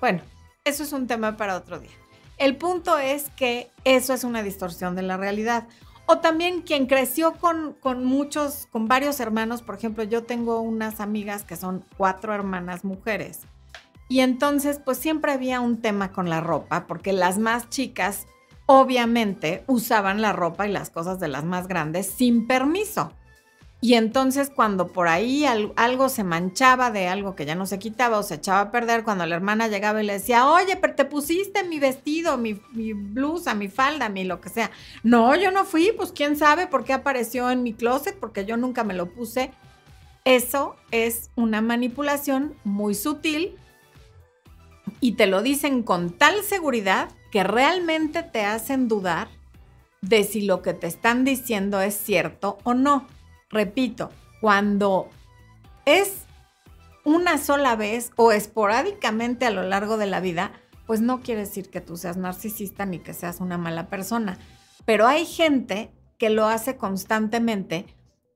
Bueno, 0.00 0.22
eso 0.64 0.82
es 0.82 0.92
un 0.92 1.06
tema 1.06 1.36
para 1.36 1.56
otro 1.56 1.78
día. 1.78 1.90
El 2.38 2.56
punto 2.56 2.98
es 2.98 3.30
que 3.30 3.70
eso 3.84 4.14
es 4.14 4.24
una 4.24 4.42
distorsión 4.42 4.96
de 4.96 5.02
la 5.02 5.16
realidad. 5.16 5.66
O 6.06 6.18
también 6.18 6.62
quien 6.62 6.86
creció 6.86 7.34
con, 7.34 7.74
con, 7.80 8.04
muchos, 8.04 8.66
con 8.72 8.88
varios 8.88 9.20
hermanos, 9.20 9.60
por 9.60 9.74
ejemplo, 9.74 10.04
yo 10.04 10.24
tengo 10.24 10.60
unas 10.60 11.00
amigas 11.00 11.44
que 11.44 11.56
son 11.56 11.84
cuatro 11.98 12.32
hermanas 12.32 12.82
mujeres. 12.82 13.40
Y 14.08 14.20
entonces, 14.20 14.80
pues 14.82 14.96
siempre 14.96 15.32
había 15.32 15.60
un 15.60 15.82
tema 15.82 16.12
con 16.12 16.30
la 16.30 16.40
ropa, 16.40 16.86
porque 16.86 17.12
las 17.12 17.36
más 17.36 17.68
chicas 17.68 18.26
obviamente 18.70 19.64
usaban 19.66 20.20
la 20.20 20.34
ropa 20.34 20.68
y 20.68 20.70
las 20.70 20.90
cosas 20.90 21.18
de 21.18 21.28
las 21.28 21.42
más 21.42 21.68
grandes 21.68 22.06
sin 22.06 22.46
permiso. 22.46 23.14
Y 23.80 23.94
entonces 23.94 24.50
cuando 24.54 24.88
por 24.88 25.08
ahí 25.08 25.46
algo 25.46 26.08
se 26.10 26.22
manchaba 26.22 26.90
de 26.90 27.08
algo 27.08 27.34
que 27.34 27.46
ya 27.46 27.54
no 27.54 27.64
se 27.64 27.78
quitaba 27.78 28.18
o 28.18 28.22
se 28.22 28.34
echaba 28.34 28.60
a 28.60 28.70
perder, 28.70 29.04
cuando 29.04 29.24
la 29.24 29.36
hermana 29.36 29.68
llegaba 29.68 30.02
y 30.02 30.06
le 30.06 30.14
decía, 30.14 30.46
oye, 30.46 30.76
pero 30.76 30.96
te 30.96 31.06
pusiste 31.06 31.64
mi 31.64 31.78
vestido, 31.78 32.36
mi, 32.36 32.60
mi, 32.72 32.92
blusa, 32.92 33.54
mi 33.54 33.68
falda, 33.68 34.10
mi 34.10 34.24
lo 34.24 34.42
que 34.42 34.50
sea. 34.50 34.70
No, 35.02 35.34
yo 35.34 35.50
no 35.50 35.64
fui, 35.64 35.92
pues 35.96 36.12
quién 36.12 36.36
sabe 36.36 36.66
por 36.66 36.84
qué 36.84 36.92
apareció 36.92 37.50
en 37.50 37.62
mi 37.62 37.72
closet, 37.72 38.18
porque 38.18 38.44
yo 38.44 38.58
nunca 38.58 38.84
me 38.84 38.92
lo 38.92 39.06
puse. 39.06 39.50
Eso 40.26 40.76
es 40.90 41.30
una 41.36 41.62
manipulación 41.62 42.54
muy 42.64 42.94
sutil 42.94 43.56
y 45.00 45.12
te 45.12 45.26
lo 45.26 45.40
dicen 45.40 45.82
con 45.82 46.10
tal 46.10 46.42
seguridad 46.42 47.08
que 47.30 47.44
realmente 47.44 48.22
te 48.22 48.44
hacen 48.44 48.88
dudar 48.88 49.28
de 50.00 50.24
si 50.24 50.42
lo 50.42 50.62
que 50.62 50.74
te 50.74 50.86
están 50.86 51.24
diciendo 51.24 51.80
es 51.80 51.94
cierto 51.94 52.58
o 52.64 52.74
no. 52.74 53.06
Repito, 53.50 54.10
cuando 54.40 55.08
es 55.84 56.22
una 57.04 57.38
sola 57.38 57.76
vez 57.76 58.10
o 58.16 58.32
esporádicamente 58.32 59.46
a 59.46 59.50
lo 59.50 59.62
largo 59.62 59.96
de 59.96 60.06
la 60.06 60.20
vida, 60.20 60.52
pues 60.86 61.00
no 61.00 61.20
quiere 61.20 61.42
decir 61.42 61.70
que 61.70 61.80
tú 61.80 61.96
seas 61.96 62.16
narcisista 62.16 62.86
ni 62.86 62.98
que 62.98 63.14
seas 63.14 63.40
una 63.40 63.58
mala 63.58 63.88
persona. 63.88 64.38
Pero 64.84 65.06
hay 65.06 65.26
gente 65.26 65.90
que 66.18 66.30
lo 66.30 66.46
hace 66.46 66.76
constantemente 66.76 67.86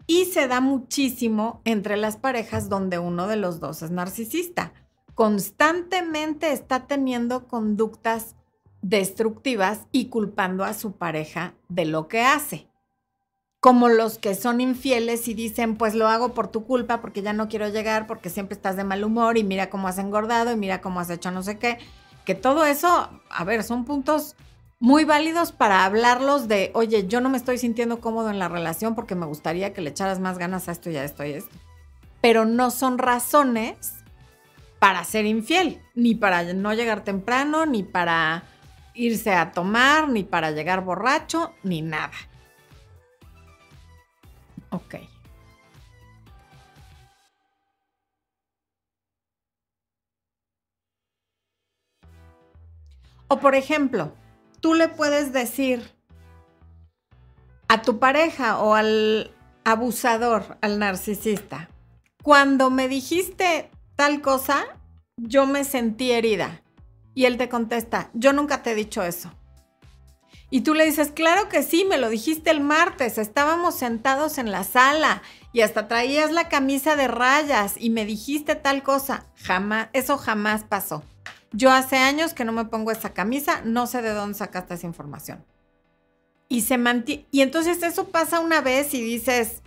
y 0.06 0.26
se 0.26 0.48
da 0.48 0.60
muchísimo 0.60 1.60
entre 1.64 1.96
las 1.96 2.16
parejas 2.16 2.68
donde 2.68 2.98
uno 2.98 3.26
de 3.26 3.36
los 3.36 3.60
dos 3.60 3.82
es 3.82 3.90
narcisista. 3.90 4.72
Constantemente 5.14 6.52
está 6.52 6.86
teniendo 6.86 7.46
conductas 7.46 8.36
destructivas 8.82 9.86
y 9.92 10.06
culpando 10.06 10.64
a 10.64 10.74
su 10.74 10.92
pareja 10.92 11.54
de 11.68 11.86
lo 11.86 12.08
que 12.08 12.22
hace. 12.22 12.68
Como 13.60 13.88
los 13.88 14.18
que 14.18 14.34
son 14.34 14.60
infieles 14.60 15.28
y 15.28 15.34
dicen, 15.34 15.76
pues 15.76 15.94
lo 15.94 16.08
hago 16.08 16.34
por 16.34 16.48
tu 16.48 16.64
culpa, 16.64 17.00
porque 17.00 17.22
ya 17.22 17.32
no 17.32 17.48
quiero 17.48 17.68
llegar, 17.68 18.08
porque 18.08 18.28
siempre 18.28 18.56
estás 18.56 18.76
de 18.76 18.82
mal 18.82 19.04
humor 19.04 19.38
y 19.38 19.44
mira 19.44 19.70
cómo 19.70 19.86
has 19.86 19.98
engordado 19.98 20.52
y 20.52 20.56
mira 20.56 20.80
cómo 20.80 20.98
has 20.98 21.10
hecho 21.10 21.30
no 21.30 21.44
sé 21.44 21.58
qué. 21.58 21.78
Que 22.26 22.34
todo 22.34 22.64
eso, 22.66 23.08
a 23.30 23.44
ver, 23.44 23.62
son 23.62 23.84
puntos 23.84 24.34
muy 24.80 25.04
válidos 25.04 25.52
para 25.52 25.84
hablarlos 25.84 26.48
de, 26.48 26.72
oye, 26.74 27.06
yo 27.06 27.20
no 27.20 27.28
me 27.28 27.36
estoy 27.36 27.56
sintiendo 27.56 28.00
cómodo 28.00 28.30
en 28.30 28.40
la 28.40 28.48
relación 28.48 28.96
porque 28.96 29.14
me 29.14 29.26
gustaría 29.26 29.72
que 29.72 29.80
le 29.80 29.90
echaras 29.90 30.18
más 30.18 30.38
ganas 30.38 30.68
a 30.68 30.72
esto 30.72 30.90
y 30.90 30.96
a 30.96 31.04
esto 31.04 31.24
y 31.24 31.34
a 31.34 31.36
esto. 31.36 31.56
Pero 32.20 32.44
no 32.46 32.72
son 32.72 32.98
razones 32.98 33.94
para 34.80 35.04
ser 35.04 35.24
infiel, 35.24 35.80
ni 35.94 36.16
para 36.16 36.52
no 36.52 36.74
llegar 36.74 37.04
temprano, 37.04 37.64
ni 37.64 37.84
para 37.84 38.42
irse 38.94 39.32
a 39.34 39.52
tomar, 39.52 40.08
ni 40.08 40.24
para 40.24 40.50
llegar 40.50 40.84
borracho, 40.84 41.54
ni 41.62 41.82
nada. 41.82 42.12
Ok. 44.70 44.96
O 53.28 53.38
por 53.40 53.54
ejemplo, 53.54 54.12
tú 54.60 54.74
le 54.74 54.88
puedes 54.88 55.32
decir 55.32 55.90
a 57.68 57.80
tu 57.80 57.98
pareja 57.98 58.58
o 58.58 58.74
al 58.74 59.34
abusador, 59.64 60.58
al 60.60 60.78
narcisista, 60.78 61.70
cuando 62.22 62.70
me 62.70 62.88
dijiste 62.88 63.70
tal 63.96 64.20
cosa, 64.20 64.64
yo 65.16 65.46
me 65.46 65.64
sentí 65.64 66.12
herida. 66.12 66.61
Y 67.14 67.26
él 67.26 67.36
te 67.36 67.48
contesta, 67.48 68.10
yo 68.14 68.32
nunca 68.32 68.62
te 68.62 68.72
he 68.72 68.74
dicho 68.74 69.02
eso. 69.02 69.30
Y 70.50 70.60
tú 70.60 70.74
le 70.74 70.84
dices, 70.84 71.10
claro 71.10 71.48
que 71.48 71.62
sí, 71.62 71.86
me 71.88 71.96
lo 71.96 72.10
dijiste 72.10 72.50
el 72.50 72.60
martes, 72.60 73.16
estábamos 73.16 73.74
sentados 73.74 74.36
en 74.36 74.50
la 74.50 74.64
sala 74.64 75.22
y 75.54 75.62
hasta 75.62 75.88
traías 75.88 76.30
la 76.30 76.50
camisa 76.50 76.94
de 76.94 77.08
rayas 77.08 77.74
y 77.78 77.88
me 77.88 78.04
dijiste 78.04 78.54
tal 78.54 78.82
cosa. 78.82 79.24
Jamás, 79.36 79.88
eso 79.94 80.18
jamás 80.18 80.64
pasó. 80.64 81.04
Yo 81.52 81.70
hace 81.70 81.96
años 81.96 82.34
que 82.34 82.44
no 82.44 82.52
me 82.52 82.66
pongo 82.66 82.90
esa 82.90 83.14
camisa, 83.14 83.62
no 83.64 83.86
sé 83.86 84.02
de 84.02 84.10
dónde 84.10 84.36
sacaste 84.36 84.74
esa 84.74 84.86
información. 84.86 85.42
Y 86.48 86.62
se 86.62 86.76
mantiene, 86.76 87.26
y 87.30 87.40
entonces 87.40 87.82
eso 87.82 88.08
pasa 88.08 88.40
una 88.40 88.60
vez 88.60 88.92
y 88.92 89.00
dices, 89.00 89.62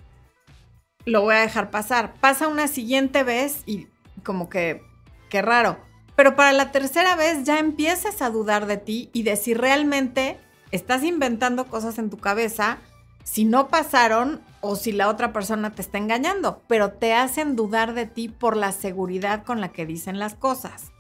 lo 1.05 1.21
voy 1.21 1.33
a 1.33 1.39
dejar 1.41 1.71
pasar. 1.71 2.13
Pasa 2.21 2.47
una 2.47 2.67
siguiente 2.67 3.23
vez 3.23 3.63
y 3.65 3.87
como 4.23 4.49
que, 4.49 4.83
qué 5.29 5.41
raro 5.41 5.84
pero 6.15 6.35
para 6.35 6.51
la 6.53 6.71
tercera 6.71 7.15
vez 7.15 7.43
ya 7.43 7.59
empiezas 7.59 8.21
a 8.21 8.29
dudar 8.29 8.65
de 8.65 8.77
ti 8.77 9.09
y 9.13 9.23
de 9.23 9.35
si 9.35 9.53
realmente 9.53 10.39
estás 10.71 11.03
inventando 11.03 11.67
cosas 11.67 11.97
en 11.99 12.09
tu 12.09 12.17
cabeza, 12.17 12.79
si 13.23 13.43
no 13.45 13.69
pasaron 13.69 14.41
o 14.61 14.75
si 14.75 14.91
la 14.91 15.09
otra 15.09 15.33
persona 15.33 15.71
te 15.73 15.81
está 15.81 15.97
engañando, 15.97 16.61
pero 16.67 16.93
te 16.93 17.13
hacen 17.13 17.55
dudar 17.55 17.93
de 17.93 18.05
ti 18.05 18.29
por 18.29 18.55
la 18.55 18.71
seguridad 18.71 19.43
con 19.43 19.61
la 19.61 19.69
que 19.69 19.85
dicen 19.85 20.19
las 20.19 20.35
cosas. 20.35 20.91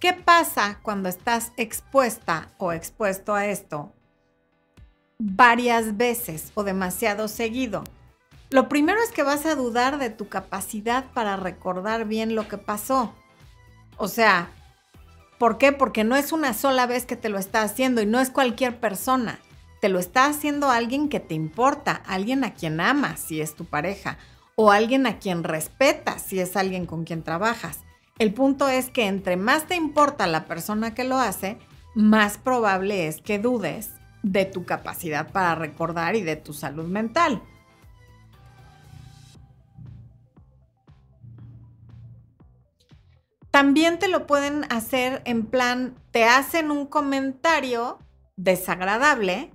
¿Qué 0.00 0.12
pasa 0.12 0.78
cuando 0.82 1.08
estás 1.08 1.52
expuesta 1.56 2.50
o 2.58 2.72
expuesto 2.72 3.34
a 3.34 3.46
esto? 3.46 3.92
Varias 5.18 5.96
veces 5.96 6.52
o 6.54 6.64
demasiado 6.64 7.28
seguido. 7.28 7.84
Lo 8.50 8.68
primero 8.68 9.00
es 9.02 9.10
que 9.10 9.22
vas 9.22 9.44
a 9.46 9.56
dudar 9.56 9.98
de 9.98 10.10
tu 10.10 10.28
capacidad 10.28 11.04
para 11.12 11.36
recordar 11.36 12.06
bien 12.06 12.34
lo 12.34 12.48
que 12.48 12.56
pasó. 12.56 13.12
O 13.96 14.08
sea, 14.08 14.50
¿por 15.38 15.58
qué? 15.58 15.72
Porque 15.72 16.04
no 16.04 16.16
es 16.16 16.32
una 16.32 16.54
sola 16.54 16.86
vez 16.86 17.04
que 17.04 17.16
te 17.16 17.28
lo 17.28 17.38
está 17.38 17.62
haciendo 17.62 18.00
y 18.00 18.06
no 18.06 18.20
es 18.20 18.30
cualquier 18.30 18.80
persona. 18.80 19.38
Te 19.80 19.88
lo 19.88 19.98
está 19.98 20.26
haciendo 20.26 20.70
alguien 20.70 21.08
que 21.08 21.20
te 21.20 21.34
importa, 21.34 22.02
alguien 22.06 22.42
a 22.44 22.54
quien 22.54 22.80
amas 22.80 23.20
si 23.20 23.40
es 23.40 23.54
tu 23.54 23.64
pareja 23.64 24.18
o 24.56 24.72
alguien 24.72 25.06
a 25.06 25.18
quien 25.18 25.44
respetas 25.44 26.22
si 26.22 26.40
es 26.40 26.56
alguien 26.56 26.86
con 26.86 27.04
quien 27.04 27.22
trabajas. 27.22 27.80
El 28.18 28.34
punto 28.34 28.68
es 28.68 28.90
que 28.90 29.06
entre 29.06 29.36
más 29.36 29.66
te 29.66 29.76
importa 29.76 30.26
la 30.26 30.46
persona 30.46 30.94
que 30.94 31.04
lo 31.04 31.18
hace, 31.18 31.58
más 31.94 32.38
probable 32.38 33.06
es 33.06 33.20
que 33.20 33.38
dudes 33.38 33.97
de 34.32 34.44
tu 34.44 34.64
capacidad 34.64 35.30
para 35.32 35.54
recordar 35.54 36.14
y 36.16 36.22
de 36.22 36.36
tu 36.36 36.52
salud 36.52 36.86
mental. 36.86 37.42
También 43.50 43.98
te 43.98 44.08
lo 44.08 44.26
pueden 44.26 44.70
hacer 44.70 45.22
en 45.24 45.46
plan, 45.46 45.94
te 46.10 46.24
hacen 46.24 46.70
un 46.70 46.86
comentario 46.86 47.98
desagradable 48.36 49.50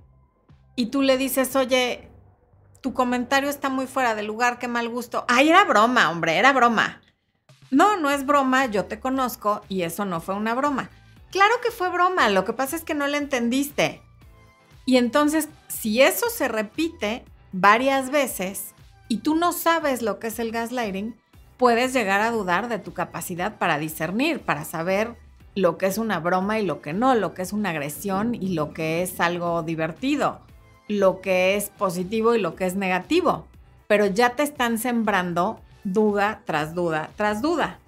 y 0.74 0.86
tú 0.86 1.02
le 1.02 1.16
dices, 1.16 1.54
oye, 1.54 2.10
tu 2.80 2.92
comentario 2.92 3.48
está 3.48 3.68
muy 3.68 3.86
fuera 3.86 4.14
de 4.14 4.24
lugar, 4.24 4.58
qué 4.58 4.66
mal 4.66 4.88
gusto. 4.88 5.24
Ay, 5.28 5.48
era 5.48 5.64
broma, 5.64 6.10
hombre, 6.10 6.36
era 6.36 6.52
broma. 6.52 7.00
No, 7.70 7.96
no 7.96 8.10
es 8.10 8.26
broma, 8.26 8.66
yo 8.66 8.86
te 8.86 9.00
conozco 9.00 9.62
y 9.68 9.82
eso 9.82 10.04
no 10.04 10.20
fue 10.20 10.34
una 10.34 10.54
broma. 10.54 10.90
Claro 11.30 11.54
que 11.62 11.70
fue 11.70 11.88
broma, 11.88 12.28
lo 12.28 12.44
que 12.44 12.52
pasa 12.52 12.76
es 12.76 12.84
que 12.84 12.94
no 12.94 13.06
le 13.06 13.18
entendiste. 13.18 14.03
Y 14.86 14.96
entonces, 14.96 15.48
si 15.68 16.02
eso 16.02 16.30
se 16.30 16.48
repite 16.48 17.24
varias 17.52 18.10
veces 18.10 18.74
y 19.08 19.18
tú 19.18 19.34
no 19.34 19.52
sabes 19.52 20.02
lo 20.02 20.18
que 20.18 20.28
es 20.28 20.38
el 20.38 20.52
gaslighting, 20.52 21.14
puedes 21.56 21.92
llegar 21.92 22.20
a 22.20 22.30
dudar 22.30 22.68
de 22.68 22.78
tu 22.78 22.92
capacidad 22.92 23.58
para 23.58 23.78
discernir, 23.78 24.40
para 24.40 24.64
saber 24.64 25.16
lo 25.54 25.78
que 25.78 25.86
es 25.86 25.98
una 25.98 26.18
broma 26.18 26.58
y 26.58 26.66
lo 26.66 26.80
que 26.82 26.92
no, 26.92 27.14
lo 27.14 27.32
que 27.32 27.42
es 27.42 27.52
una 27.52 27.70
agresión 27.70 28.34
y 28.34 28.54
lo 28.54 28.72
que 28.72 29.02
es 29.02 29.20
algo 29.20 29.62
divertido, 29.62 30.40
lo 30.88 31.20
que 31.20 31.56
es 31.56 31.70
positivo 31.70 32.34
y 32.34 32.40
lo 32.40 32.56
que 32.56 32.66
es 32.66 32.74
negativo. 32.74 33.46
Pero 33.86 34.06
ya 34.06 34.30
te 34.30 34.42
están 34.42 34.78
sembrando 34.78 35.60
duda 35.84 36.40
tras 36.44 36.74
duda 36.74 37.10
tras 37.16 37.42
duda. 37.42 37.78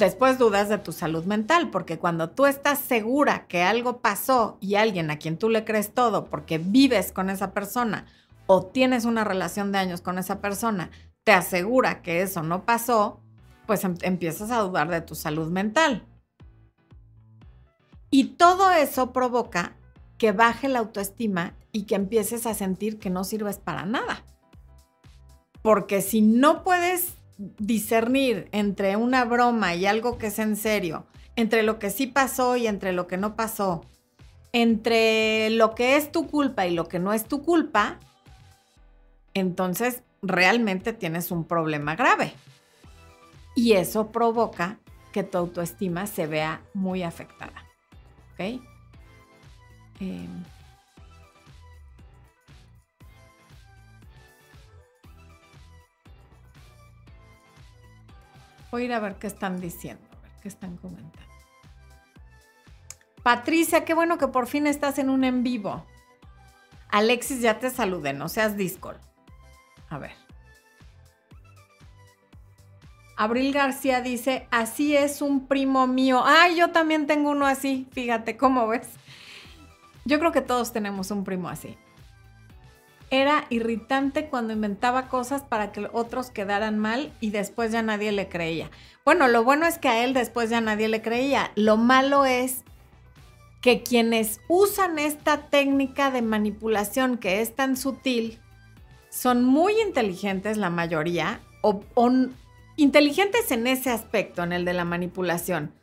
Después 0.00 0.38
dudas 0.38 0.70
de 0.70 0.78
tu 0.78 0.92
salud 0.92 1.26
mental, 1.26 1.68
porque 1.68 1.98
cuando 1.98 2.30
tú 2.30 2.46
estás 2.46 2.78
segura 2.78 3.46
que 3.48 3.62
algo 3.62 4.00
pasó 4.00 4.56
y 4.58 4.76
alguien 4.76 5.10
a 5.10 5.18
quien 5.18 5.36
tú 5.36 5.50
le 5.50 5.66
crees 5.66 5.92
todo 5.92 6.24
porque 6.24 6.56
vives 6.56 7.12
con 7.12 7.28
esa 7.28 7.52
persona 7.52 8.06
o 8.46 8.64
tienes 8.64 9.04
una 9.04 9.24
relación 9.24 9.72
de 9.72 9.78
años 9.78 10.00
con 10.00 10.16
esa 10.16 10.40
persona, 10.40 10.90
te 11.22 11.32
asegura 11.32 12.00
que 12.00 12.22
eso 12.22 12.42
no 12.42 12.64
pasó, 12.64 13.20
pues 13.66 13.84
em, 13.84 13.94
empiezas 14.00 14.50
a 14.50 14.60
dudar 14.60 14.88
de 14.88 15.02
tu 15.02 15.14
salud 15.14 15.50
mental. 15.50 16.06
Y 18.08 18.36
todo 18.38 18.70
eso 18.70 19.12
provoca 19.12 19.76
que 20.16 20.32
baje 20.32 20.70
la 20.70 20.78
autoestima 20.78 21.56
y 21.72 21.82
que 21.82 21.96
empieces 21.96 22.46
a 22.46 22.54
sentir 22.54 22.98
que 22.98 23.10
no 23.10 23.22
sirves 23.22 23.58
para 23.58 23.84
nada. 23.84 24.24
Porque 25.60 26.00
si 26.00 26.22
no 26.22 26.64
puedes 26.64 27.19
discernir 27.58 28.48
entre 28.52 28.96
una 28.96 29.24
broma 29.24 29.74
y 29.74 29.86
algo 29.86 30.18
que 30.18 30.26
es 30.26 30.38
en 30.38 30.56
serio, 30.56 31.06
entre 31.36 31.62
lo 31.62 31.78
que 31.78 31.90
sí 31.90 32.06
pasó 32.06 32.56
y 32.56 32.66
entre 32.66 32.92
lo 32.92 33.06
que 33.06 33.16
no 33.16 33.34
pasó, 33.34 33.86
entre 34.52 35.48
lo 35.50 35.74
que 35.74 35.96
es 35.96 36.12
tu 36.12 36.26
culpa 36.26 36.66
y 36.66 36.74
lo 36.74 36.86
que 36.86 36.98
no 36.98 37.14
es 37.14 37.24
tu 37.24 37.42
culpa, 37.42 37.98
entonces 39.32 40.02
realmente 40.20 40.92
tienes 40.92 41.30
un 41.30 41.44
problema 41.44 41.96
grave. 41.96 42.34
Y 43.54 43.72
eso 43.72 44.12
provoca 44.12 44.78
que 45.12 45.22
tu 45.22 45.38
autoestima 45.38 46.06
se 46.06 46.26
vea 46.26 46.60
muy 46.74 47.02
afectada. 47.02 47.64
¿Ok? 48.34 48.60
Em, 50.00 50.44
Voy 58.70 58.82
a 58.82 58.84
ir 58.84 58.92
a 58.92 59.00
ver 59.00 59.16
qué 59.16 59.26
están 59.26 59.60
diciendo, 59.60 60.06
a 60.12 60.22
ver 60.22 60.32
qué 60.42 60.48
están 60.48 60.76
comentando. 60.76 61.18
Patricia, 63.22 63.84
qué 63.84 63.94
bueno 63.94 64.18
que 64.18 64.28
por 64.28 64.46
fin 64.46 64.66
estás 64.66 64.98
en 64.98 65.10
un 65.10 65.24
en 65.24 65.42
vivo. 65.42 65.84
Alexis, 66.88 67.40
ya 67.40 67.58
te 67.58 67.70
saludé, 67.70 68.12
no 68.12 68.28
seas 68.28 68.56
Discord. 68.56 68.98
A 69.88 69.98
ver. 69.98 70.12
Abril 73.16 73.52
García 73.52 74.00
dice, 74.00 74.48
así 74.50 74.96
es 74.96 75.20
un 75.20 75.46
primo 75.46 75.86
mío. 75.86 76.22
Ay, 76.24 76.56
yo 76.56 76.70
también 76.70 77.06
tengo 77.06 77.30
uno 77.30 77.46
así, 77.46 77.86
fíjate, 77.92 78.38
¿cómo 78.38 78.66
ves? 78.68 78.88
Yo 80.06 80.18
creo 80.18 80.32
que 80.32 80.40
todos 80.40 80.72
tenemos 80.72 81.10
un 81.10 81.24
primo 81.24 81.48
así. 81.50 81.76
Era 83.10 83.46
irritante 83.50 84.26
cuando 84.26 84.52
inventaba 84.52 85.08
cosas 85.08 85.42
para 85.42 85.72
que 85.72 85.88
otros 85.92 86.30
quedaran 86.30 86.78
mal 86.78 87.12
y 87.20 87.30
después 87.30 87.72
ya 87.72 87.82
nadie 87.82 88.12
le 88.12 88.28
creía. 88.28 88.70
Bueno, 89.04 89.26
lo 89.26 89.42
bueno 89.42 89.66
es 89.66 89.78
que 89.78 89.88
a 89.88 90.04
él 90.04 90.14
después 90.14 90.50
ya 90.50 90.60
nadie 90.60 90.88
le 90.88 91.02
creía. 91.02 91.50
Lo 91.56 91.76
malo 91.76 92.24
es 92.24 92.64
que 93.60 93.82
quienes 93.82 94.40
usan 94.48 94.98
esta 94.98 95.48
técnica 95.48 96.10
de 96.10 96.22
manipulación 96.22 97.18
que 97.18 97.40
es 97.40 97.54
tan 97.54 97.76
sutil 97.76 98.38
son 99.10 99.44
muy 99.44 99.78
inteligentes 99.80 100.56
la 100.56 100.70
mayoría 100.70 101.40
o, 101.62 101.82
inteligentes 102.76 103.50
en 103.50 103.66
ese 103.66 103.90
aspecto, 103.90 104.42
en 104.42 104.52
el 104.52 104.64
de 104.64 104.72
la 104.72 104.84
manipulación. 104.84 105.74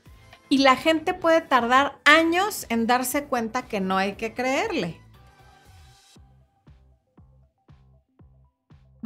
Y 0.49 0.59
la 0.59 0.75
gente 0.75 1.13
puede 1.13 1.41
tardar 1.41 1.99
años 2.05 2.65
en 2.69 2.87
darse 2.87 3.25
cuenta 3.25 3.63
que 3.63 3.81
no 3.81 3.97
hay 3.97 4.13
que 4.13 4.33
creerle. 4.33 4.99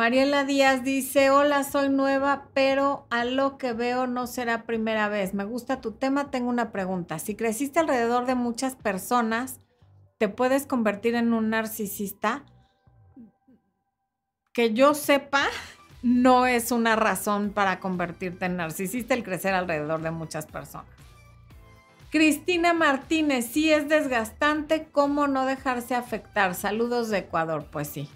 Mariela 0.01 0.45
Díaz 0.45 0.83
dice, 0.83 1.29
hola, 1.29 1.63
soy 1.63 1.89
nueva, 1.89 2.47
pero 2.55 3.05
a 3.11 3.23
lo 3.23 3.59
que 3.59 3.71
veo 3.71 4.07
no 4.07 4.25
será 4.25 4.63
primera 4.63 5.09
vez. 5.09 5.35
Me 5.35 5.43
gusta 5.43 5.79
tu 5.79 5.91
tema, 5.91 6.31
tengo 6.31 6.49
una 6.49 6.71
pregunta. 6.71 7.19
Si 7.19 7.35
creciste 7.35 7.77
alrededor 7.77 8.25
de 8.25 8.33
muchas 8.33 8.75
personas, 8.75 9.59
¿te 10.17 10.27
puedes 10.27 10.65
convertir 10.65 11.13
en 11.13 11.33
un 11.33 11.51
narcisista? 11.51 12.43
Que 14.53 14.73
yo 14.73 14.95
sepa, 14.95 15.43
no 16.01 16.47
es 16.47 16.71
una 16.71 16.95
razón 16.95 17.51
para 17.51 17.79
convertirte 17.79 18.45
en 18.45 18.57
narcisista 18.57 19.13
el 19.13 19.23
crecer 19.23 19.53
alrededor 19.53 20.01
de 20.01 20.09
muchas 20.09 20.47
personas. 20.47 20.89
Cristina 22.09 22.73
Martínez, 22.73 23.45
sí 23.45 23.71
es 23.71 23.87
desgastante, 23.87 24.87
¿cómo 24.91 25.27
no 25.27 25.45
dejarse 25.45 25.93
afectar? 25.93 26.55
Saludos 26.55 27.09
de 27.09 27.19
Ecuador, 27.19 27.67
pues 27.71 27.87
sí. 27.87 28.09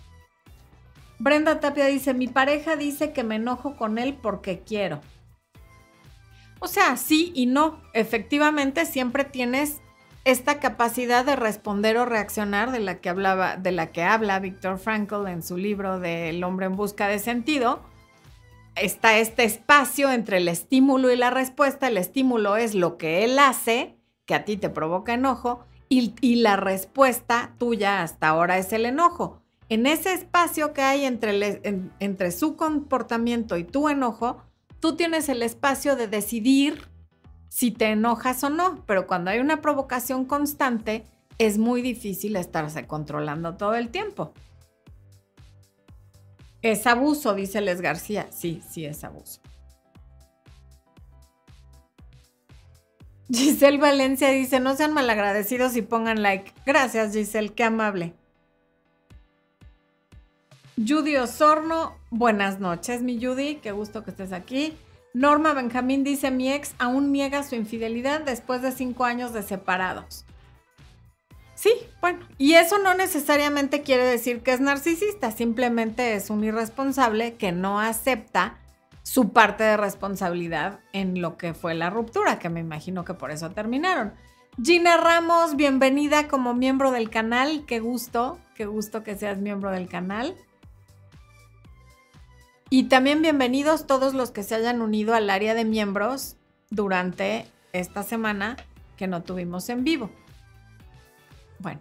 Brenda 1.17 1.59
Tapia 1.59 1.85
dice, 1.85 2.13
mi 2.13 2.27
pareja 2.27 2.75
dice 2.75 3.13
que 3.13 3.23
me 3.23 3.35
enojo 3.35 3.77
con 3.77 3.97
él 3.97 4.17
porque 4.21 4.59
quiero. 4.59 5.01
O 6.59 6.67
sea, 6.67 6.97
sí 6.97 7.31
y 7.35 7.45
no. 7.45 7.79
Efectivamente, 7.93 8.85
siempre 8.85 9.23
tienes 9.23 9.81
esta 10.25 10.59
capacidad 10.59 11.23
de 11.23 11.35
responder 11.35 11.97
o 11.97 12.05
reaccionar 12.05 12.71
de 12.71 12.79
la 12.79 12.99
que 12.99 13.09
hablaba, 13.09 13.57
de 13.57 13.71
la 13.71 13.91
que 13.91 14.03
habla 14.03 14.39
Víctor 14.39 14.79
Frankl 14.79 15.27
en 15.27 15.43
su 15.43 15.57
libro 15.57 15.99
de 15.99 16.29
El 16.29 16.43
hombre 16.43 16.65
en 16.65 16.75
busca 16.75 17.07
de 17.07 17.19
sentido. 17.19 17.81
Está 18.75 19.17
este 19.17 19.45
espacio 19.45 20.11
entre 20.11 20.37
el 20.37 20.47
estímulo 20.47 21.11
y 21.11 21.15
la 21.15 21.29
respuesta. 21.29 21.87
El 21.87 21.97
estímulo 21.97 22.57
es 22.57 22.75
lo 22.75 22.97
que 22.97 23.23
él 23.23 23.39
hace, 23.39 23.95
que 24.25 24.35
a 24.35 24.43
ti 24.43 24.57
te 24.57 24.69
provoca 24.69 25.13
enojo, 25.13 25.65
y, 25.87 26.15
y 26.19 26.37
la 26.37 26.57
respuesta 26.57 27.53
tuya 27.57 28.01
hasta 28.01 28.27
ahora 28.27 28.57
es 28.57 28.73
el 28.73 28.87
enojo 28.87 29.44
en 29.69 29.87
ese 29.87 30.13
espacio 30.13 30.73
que 30.73 30.81
hay 30.81 31.05
entre, 31.05 32.31
su 32.31 32.55
comportamiento 32.55 33.57
y 33.57 33.63
tu 33.63 33.89
enojo, 33.89 34.37
tú 34.79 34.95
tienes 34.95 35.27
el 35.29 35.41
espacio 35.41 35.95
de 35.95 36.07
decidir 36.07 36.87
si 37.49 37.71
te 37.71 37.85
enojas 37.87 38.43
o 38.43 38.49
no, 38.49 38.83
pero 38.85 39.07
cuando 39.07 39.31
hay 39.31 39.39
una 39.39 39.61
provocación 39.61 40.25
constante, 40.25 41.05
es 41.37 41.57
muy 41.57 41.81
difícil 41.81 42.35
estarse 42.35 42.85
controlando 42.85 43.55
todo 43.55 43.75
el 43.75 43.89
tiempo. 43.89 44.33
Es 46.61 46.87
abuso, 46.87 47.33
dice 47.33 47.61
Les 47.61 47.81
García. 47.81 48.27
Sí, 48.31 48.61
sí 48.69 48.85
es 48.85 49.03
abuso. 49.03 49.41
Giselle 53.31 53.77
Valencia 53.77 54.29
dice, 54.29 54.59
no 54.59 54.75
sean 54.75 54.93
malagradecidos 54.93 55.75
y 55.75 55.81
pongan 55.81 56.21
like. 56.21 56.51
Gracias, 56.65 57.13
Giselle, 57.13 57.53
qué 57.53 57.63
amable. 57.63 58.13
Judy 60.77 61.15
Osorno, 61.15 61.95
buenas 62.09 62.59
noches, 62.59 63.01
mi 63.01 63.23
Judy, 63.23 63.55
qué 63.55 63.71
gusto 63.71 64.03
que 64.03 64.11
estés 64.11 64.33
aquí. 64.33 64.77
Norma 65.13 65.53
Benjamín 65.53 66.03
dice, 66.03 66.31
mi 66.31 66.51
ex 66.51 66.75
aún 66.79 67.13
niega 67.13 67.43
su 67.43 67.55
infidelidad 67.55 68.19
después 68.21 68.61
de 68.61 68.73
cinco 68.73 69.05
años 69.05 69.31
de 69.31 69.41
separados. 69.41 70.25
Sí, 71.55 71.71
bueno, 72.01 72.19
y 72.37 72.55
eso 72.55 72.77
no 72.77 72.93
necesariamente 72.93 73.83
quiere 73.83 74.03
decir 74.03 74.41
que 74.41 74.51
es 74.51 74.59
narcisista, 74.59 75.31
simplemente 75.31 76.15
es 76.15 76.29
un 76.29 76.43
irresponsable 76.43 77.35
que 77.35 77.53
no 77.53 77.79
acepta 77.79 78.57
su 79.01 79.29
parte 79.29 79.63
de 79.63 79.77
responsabilidad 79.77 80.81
en 80.91 81.21
lo 81.21 81.37
que 81.37 81.53
fue 81.53 81.73
la 81.73 81.89
ruptura, 81.89 82.37
que 82.37 82.49
me 82.49 82.59
imagino 82.59 83.05
que 83.05 83.13
por 83.13 83.31
eso 83.31 83.49
terminaron. 83.51 84.13
Gina 84.61 84.97
Ramos, 84.97 85.55
bienvenida 85.55 86.27
como 86.27 86.53
miembro 86.53 86.91
del 86.91 87.09
canal, 87.09 87.63
qué 87.65 87.79
gusto, 87.79 88.39
qué 88.55 88.65
gusto 88.65 89.03
que 89.03 89.15
seas 89.15 89.37
miembro 89.37 89.71
del 89.71 89.87
canal. 89.87 90.35
Y 92.77 92.89
también 92.89 93.21
bienvenidos 93.21 93.87
todos 93.87 94.13
los 94.13 94.31
que 94.31 94.43
se 94.43 94.53
hayan 94.53 94.81
unido 94.81 95.13
al 95.13 95.29
área 95.29 95.53
de 95.53 95.63
miembros 95.63 96.35
durante 96.69 97.45
esta 97.71 98.03
semana 98.03 98.57
que 98.97 99.07
no 99.07 99.23
tuvimos 99.23 99.69
en 99.69 99.85
vivo. 99.85 100.09
Bueno. 101.59 101.79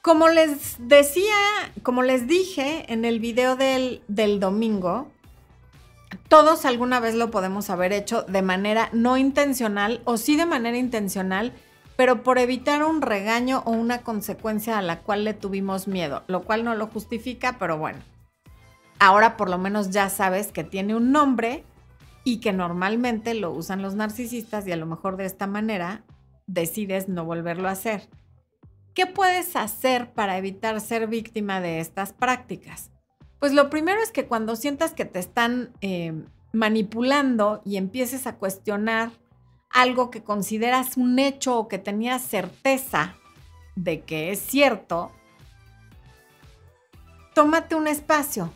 Como 0.00 0.28
les 0.28 0.76
decía, 0.78 1.34
como 1.82 2.04
les 2.04 2.28
dije 2.28 2.84
en 2.92 3.04
el 3.04 3.18
video 3.18 3.56
del, 3.56 4.04
del 4.06 4.38
domingo, 4.38 5.10
todos 6.28 6.64
alguna 6.64 7.00
vez 7.00 7.16
lo 7.16 7.32
podemos 7.32 7.68
haber 7.68 7.92
hecho 7.92 8.22
de 8.22 8.42
manera 8.42 8.90
no 8.92 9.16
intencional 9.16 10.02
o 10.04 10.18
sí 10.18 10.36
de 10.36 10.46
manera 10.46 10.76
intencional, 10.76 11.52
pero 12.02 12.24
por 12.24 12.38
evitar 12.38 12.82
un 12.82 13.00
regaño 13.00 13.62
o 13.64 13.70
una 13.70 14.02
consecuencia 14.02 14.76
a 14.76 14.82
la 14.82 15.02
cual 15.02 15.22
le 15.22 15.34
tuvimos 15.34 15.86
miedo, 15.86 16.24
lo 16.26 16.42
cual 16.42 16.64
no 16.64 16.74
lo 16.74 16.88
justifica, 16.88 17.58
pero 17.60 17.78
bueno. 17.78 18.00
Ahora 18.98 19.36
por 19.36 19.48
lo 19.48 19.56
menos 19.56 19.90
ya 19.90 20.08
sabes 20.08 20.50
que 20.50 20.64
tiene 20.64 20.96
un 20.96 21.12
nombre 21.12 21.62
y 22.24 22.40
que 22.40 22.52
normalmente 22.52 23.34
lo 23.34 23.52
usan 23.52 23.82
los 23.82 23.94
narcisistas 23.94 24.66
y 24.66 24.72
a 24.72 24.76
lo 24.76 24.84
mejor 24.84 25.16
de 25.16 25.26
esta 25.26 25.46
manera 25.46 26.02
decides 26.48 27.08
no 27.08 27.24
volverlo 27.24 27.68
a 27.68 27.72
hacer. 27.72 28.08
¿Qué 28.94 29.06
puedes 29.06 29.54
hacer 29.54 30.12
para 30.12 30.36
evitar 30.38 30.80
ser 30.80 31.06
víctima 31.06 31.60
de 31.60 31.78
estas 31.78 32.12
prácticas? 32.12 32.90
Pues 33.38 33.52
lo 33.52 33.70
primero 33.70 34.02
es 34.02 34.10
que 34.10 34.26
cuando 34.26 34.56
sientas 34.56 34.92
que 34.92 35.04
te 35.04 35.20
están 35.20 35.70
eh, 35.82 36.24
manipulando 36.52 37.62
y 37.64 37.76
empieces 37.76 38.26
a 38.26 38.38
cuestionar 38.38 39.21
algo 39.72 40.10
que 40.10 40.22
consideras 40.22 40.96
un 40.96 41.18
hecho 41.18 41.58
o 41.58 41.68
que 41.68 41.78
tenías 41.78 42.22
certeza 42.22 43.14
de 43.74 44.02
que 44.02 44.30
es 44.30 44.40
cierto, 44.40 45.12
tómate 47.34 47.74
un 47.74 47.86
espacio. 47.86 48.52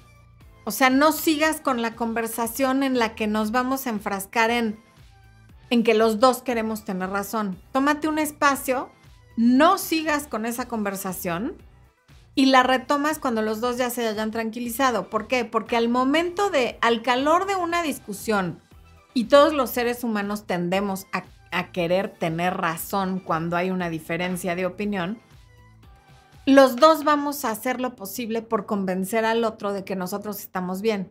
O 0.64 0.70
sea, 0.70 0.90
no 0.90 1.12
sigas 1.12 1.60
con 1.60 1.80
la 1.80 1.94
conversación 1.94 2.82
en 2.82 2.98
la 2.98 3.14
que 3.14 3.26
nos 3.26 3.52
vamos 3.52 3.86
a 3.86 3.90
enfrascar 3.90 4.50
en, 4.50 4.78
en 5.70 5.84
que 5.84 5.94
los 5.94 6.18
dos 6.20 6.42
queremos 6.42 6.84
tener 6.84 7.10
razón. 7.10 7.56
Tómate 7.72 8.08
un 8.08 8.18
espacio, 8.18 8.90
no 9.36 9.78
sigas 9.78 10.26
con 10.26 10.44
esa 10.44 10.66
conversación 10.66 11.56
y 12.34 12.46
la 12.46 12.62
retomas 12.62 13.18
cuando 13.18 13.42
los 13.42 13.60
dos 13.60 13.78
ya 13.78 13.90
se 13.90 14.06
hayan 14.06 14.30
tranquilizado. 14.30 15.08
¿Por 15.08 15.26
qué? 15.28 15.44
Porque 15.44 15.76
al 15.76 15.88
momento 15.88 16.50
de, 16.50 16.78
al 16.82 17.02
calor 17.02 17.46
de 17.46 17.56
una 17.56 17.82
discusión, 17.82 18.60
y 19.16 19.24
todos 19.24 19.54
los 19.54 19.70
seres 19.70 20.04
humanos 20.04 20.46
tendemos 20.46 21.06
a, 21.10 21.24
querer 21.72 22.10
tener 22.10 22.54
razón 22.54 23.18
cuando 23.18 23.56
hay 23.56 23.70
una 23.70 23.88
diferencia 23.88 24.54
de 24.54 24.66
opinión, 24.66 25.16
los 26.44 26.76
dos 26.76 27.02
vamos 27.02 27.46
a 27.46 27.50
hacer 27.50 27.80
lo 27.80 27.96
posible 27.96 28.42
por 28.42 28.66
convencer 28.66 29.24
al 29.24 29.42
otro 29.44 29.72
de 29.72 29.84
que 29.84 29.96
nosotros 29.96 30.40
estamos 30.40 30.82
bien. 30.82 31.10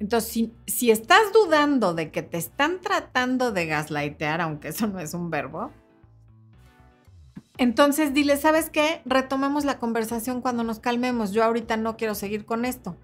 Entonces, 0.00 0.50
si, 0.66 0.90
estás 0.90 1.32
dudando 1.32 1.94
de 1.94 2.10
que 2.10 2.22
te 2.22 2.36
están 2.36 2.80
tratando 2.80 3.52
de 3.52 3.66
gaslightear, 3.66 4.40
aunque 4.40 4.68
eso 4.68 4.88
no 4.88 4.98
es 4.98 5.14
un 5.14 5.30
verbo, 5.30 5.70
entonces 7.58 8.12
dile, 8.12 8.36
¿sabes 8.38 8.70
qué? 8.70 9.02
Retomemos 9.04 9.64
la 9.64 9.78
conversación 9.78 10.40
cuando 10.40 10.64
nos 10.64 10.80
calmemos. 10.80 11.30
Yo 11.30 11.44
ahorita 11.44 11.76
no 11.76 11.96
quiero 11.96 12.16
seguir 12.16 12.44
con 12.44 12.64
esto. 12.64 12.96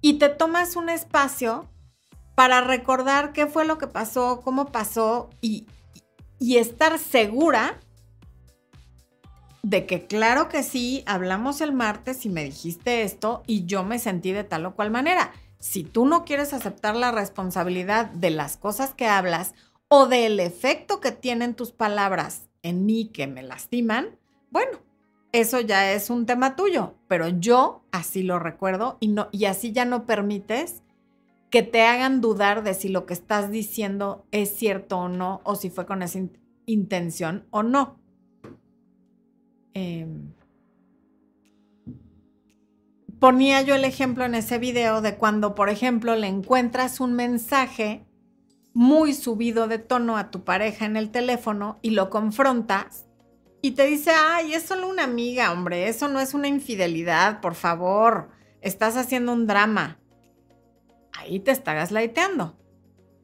Y 0.00 0.20
te 0.20 0.28
tomas 0.28 0.76
un 0.76 0.88
espacio 0.88 1.71
para 2.34 2.60
recordar 2.60 3.32
qué 3.32 3.46
fue 3.46 3.64
lo 3.64 3.78
que 3.78 3.86
pasó, 3.86 4.40
cómo 4.42 4.66
pasó 4.66 5.30
y, 5.40 5.66
y 6.38 6.56
estar 6.58 6.98
segura 6.98 7.78
de 9.62 9.86
que 9.86 10.06
claro 10.06 10.48
que 10.48 10.62
sí, 10.62 11.04
hablamos 11.06 11.60
el 11.60 11.72
martes 11.72 12.26
y 12.26 12.28
me 12.28 12.44
dijiste 12.44 13.02
esto 13.02 13.42
y 13.46 13.64
yo 13.64 13.84
me 13.84 13.98
sentí 13.98 14.32
de 14.32 14.44
tal 14.44 14.66
o 14.66 14.74
cual 14.74 14.90
manera. 14.90 15.32
Si 15.58 15.84
tú 15.84 16.04
no 16.04 16.24
quieres 16.24 16.52
aceptar 16.52 16.96
la 16.96 17.12
responsabilidad 17.12 18.06
de 18.06 18.30
las 18.30 18.56
cosas 18.56 18.94
que 18.94 19.06
hablas 19.06 19.54
o 19.88 20.06
del 20.06 20.40
efecto 20.40 21.00
que 21.00 21.12
tienen 21.12 21.54
tus 21.54 21.70
palabras 21.70 22.48
en 22.62 22.84
mí 22.84 23.10
que 23.12 23.28
me 23.28 23.42
lastiman, 23.44 24.18
bueno, 24.50 24.78
eso 25.30 25.60
ya 25.60 25.92
es 25.92 26.10
un 26.10 26.26
tema 26.26 26.56
tuyo, 26.56 26.94
pero 27.06 27.28
yo 27.28 27.84
así 27.92 28.22
lo 28.22 28.38
recuerdo 28.38 28.96
y, 29.00 29.08
no, 29.08 29.28
y 29.30 29.44
así 29.44 29.72
ya 29.72 29.84
no 29.84 30.04
permites 30.04 30.81
que 31.52 31.62
te 31.62 31.82
hagan 31.82 32.22
dudar 32.22 32.64
de 32.64 32.72
si 32.72 32.88
lo 32.88 33.04
que 33.04 33.12
estás 33.12 33.50
diciendo 33.50 34.26
es 34.30 34.56
cierto 34.56 34.96
o 34.96 35.08
no, 35.10 35.42
o 35.44 35.54
si 35.54 35.68
fue 35.68 35.84
con 35.84 36.02
esa 36.02 36.18
intención 36.64 37.46
o 37.50 37.62
no. 37.62 38.00
Em, 39.74 40.32
ponía 43.18 43.60
yo 43.60 43.74
el 43.74 43.84
ejemplo 43.84 44.24
en 44.24 44.34
ese 44.34 44.56
video 44.56 45.02
de 45.02 45.16
cuando, 45.18 45.54
por 45.54 45.68
ejemplo, 45.68 46.16
le 46.16 46.26
encuentras 46.26 47.00
un 47.00 47.12
mensaje 47.12 48.06
muy 48.72 49.12
subido 49.12 49.68
de 49.68 49.76
tono 49.76 50.16
a 50.16 50.30
tu 50.30 50.44
pareja 50.44 50.86
en 50.86 50.96
el 50.96 51.10
teléfono 51.10 51.78
y 51.82 51.90
lo 51.90 52.08
confrontas 52.08 53.04
y 53.60 53.72
te 53.72 53.84
dice, 53.84 54.12
ay, 54.16 54.54
es 54.54 54.62
solo 54.62 54.88
una 54.88 55.04
amiga, 55.04 55.52
hombre, 55.52 55.88
eso 55.88 56.08
no 56.08 56.18
es 56.18 56.32
una 56.32 56.48
infidelidad, 56.48 57.42
por 57.42 57.54
favor, 57.54 58.30
estás 58.62 58.96
haciendo 58.96 59.34
un 59.34 59.46
drama. 59.46 60.01
Ahí 61.12 61.40
te 61.40 61.50
estás 61.50 61.74
gaslighteando. 61.74 62.56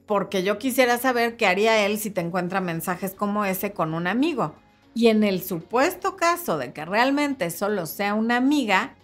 Porque 0.07 0.43
yo 0.43 0.59
quisiera 0.59 0.99
saber 0.99 1.37
qué 1.37 1.47
haría 1.47 1.85
él 1.85 1.99
si 1.99 2.11
te 2.11 2.21
encuentra 2.21 2.61
mensajes 2.61 3.15
como 3.15 3.45
ese 3.45 3.73
con 3.73 3.95
un 3.95 4.07
amigo. 4.07 4.55
Y 4.95 5.09
en 5.09 5.23
el 5.23 5.43
supuesto 5.43 6.17
caso 6.17 6.59
de 6.59 6.73
que 6.73 6.85
realmente 6.85 7.51
solo 7.51 7.87
sea 7.87 8.15
una 8.15 8.37
amiga, 8.37 8.97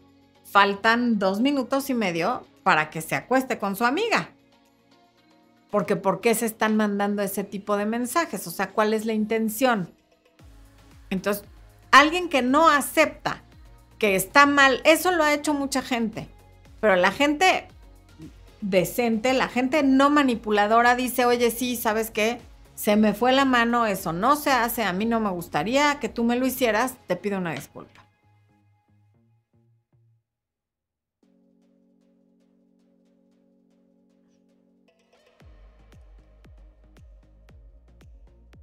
faltan 0.45 1.19
dos 1.19 1.41
minutos 1.41 1.91
y 1.91 1.95
medio 1.95 2.47
para 2.63 2.91
que 2.91 3.03
se 3.03 3.15
acueste 3.15 3.59
con 3.59 3.77
su 3.77 3.85
amiga. 3.85 4.31
Porque 5.71 5.97
¿por 5.97 6.21
qué 6.21 6.35
se 6.35 6.47
están 6.47 6.77
mandando 6.77 7.23
ese 7.23 7.45
tipo 7.45 7.77
de 7.77 7.87
mensajes? 7.87 8.47
O 8.47 8.51
sea, 8.51 8.71
¿cuál 8.71 8.95
es 8.95 9.07
la 9.07 9.13
intención? 9.13 9.93
Entonces, 11.11 11.45
alguien 11.91 12.29
que 12.29 12.43
no 12.43 12.69
acepta 12.69 13.43
que 13.99 14.17
está 14.17 14.47
mal, 14.47 14.81
eso 14.85 15.13
lo 15.13 15.25
ha 15.25 15.35
hecho 15.35 15.55
mucha 15.55 15.83
gente. 15.83 16.29
Pero 16.81 16.97
la 16.97 17.11
gente 17.11 17.69
decente, 18.71 19.33
la 19.33 19.49
gente 19.49 19.83
no 19.83 20.11
manipuladora 20.11 20.97
dice, 20.97 21.25
oye, 21.25 21.51
sí, 21.51 21.77
¿sabes 21.77 22.11
qué? 22.11 22.41
se 22.75 22.97
me 22.97 23.15
fue 23.15 23.33
la 23.33 23.45
mano, 23.45 23.87
eso 23.87 24.13
no 24.13 24.37
se 24.37 24.51
hace, 24.51 24.83
a 24.83 24.93
mí 24.93 25.05
no 25.05 25.21
me 25.21 25.31
gustaría 25.31 25.99
que 26.01 26.09
tú 26.09 26.25
me 26.25 26.37
lo 26.37 26.47
hicieras, 26.47 26.97
te 27.07 27.17
pido 27.17 27.39
una 27.39 27.53
disculpa. 27.53 28.01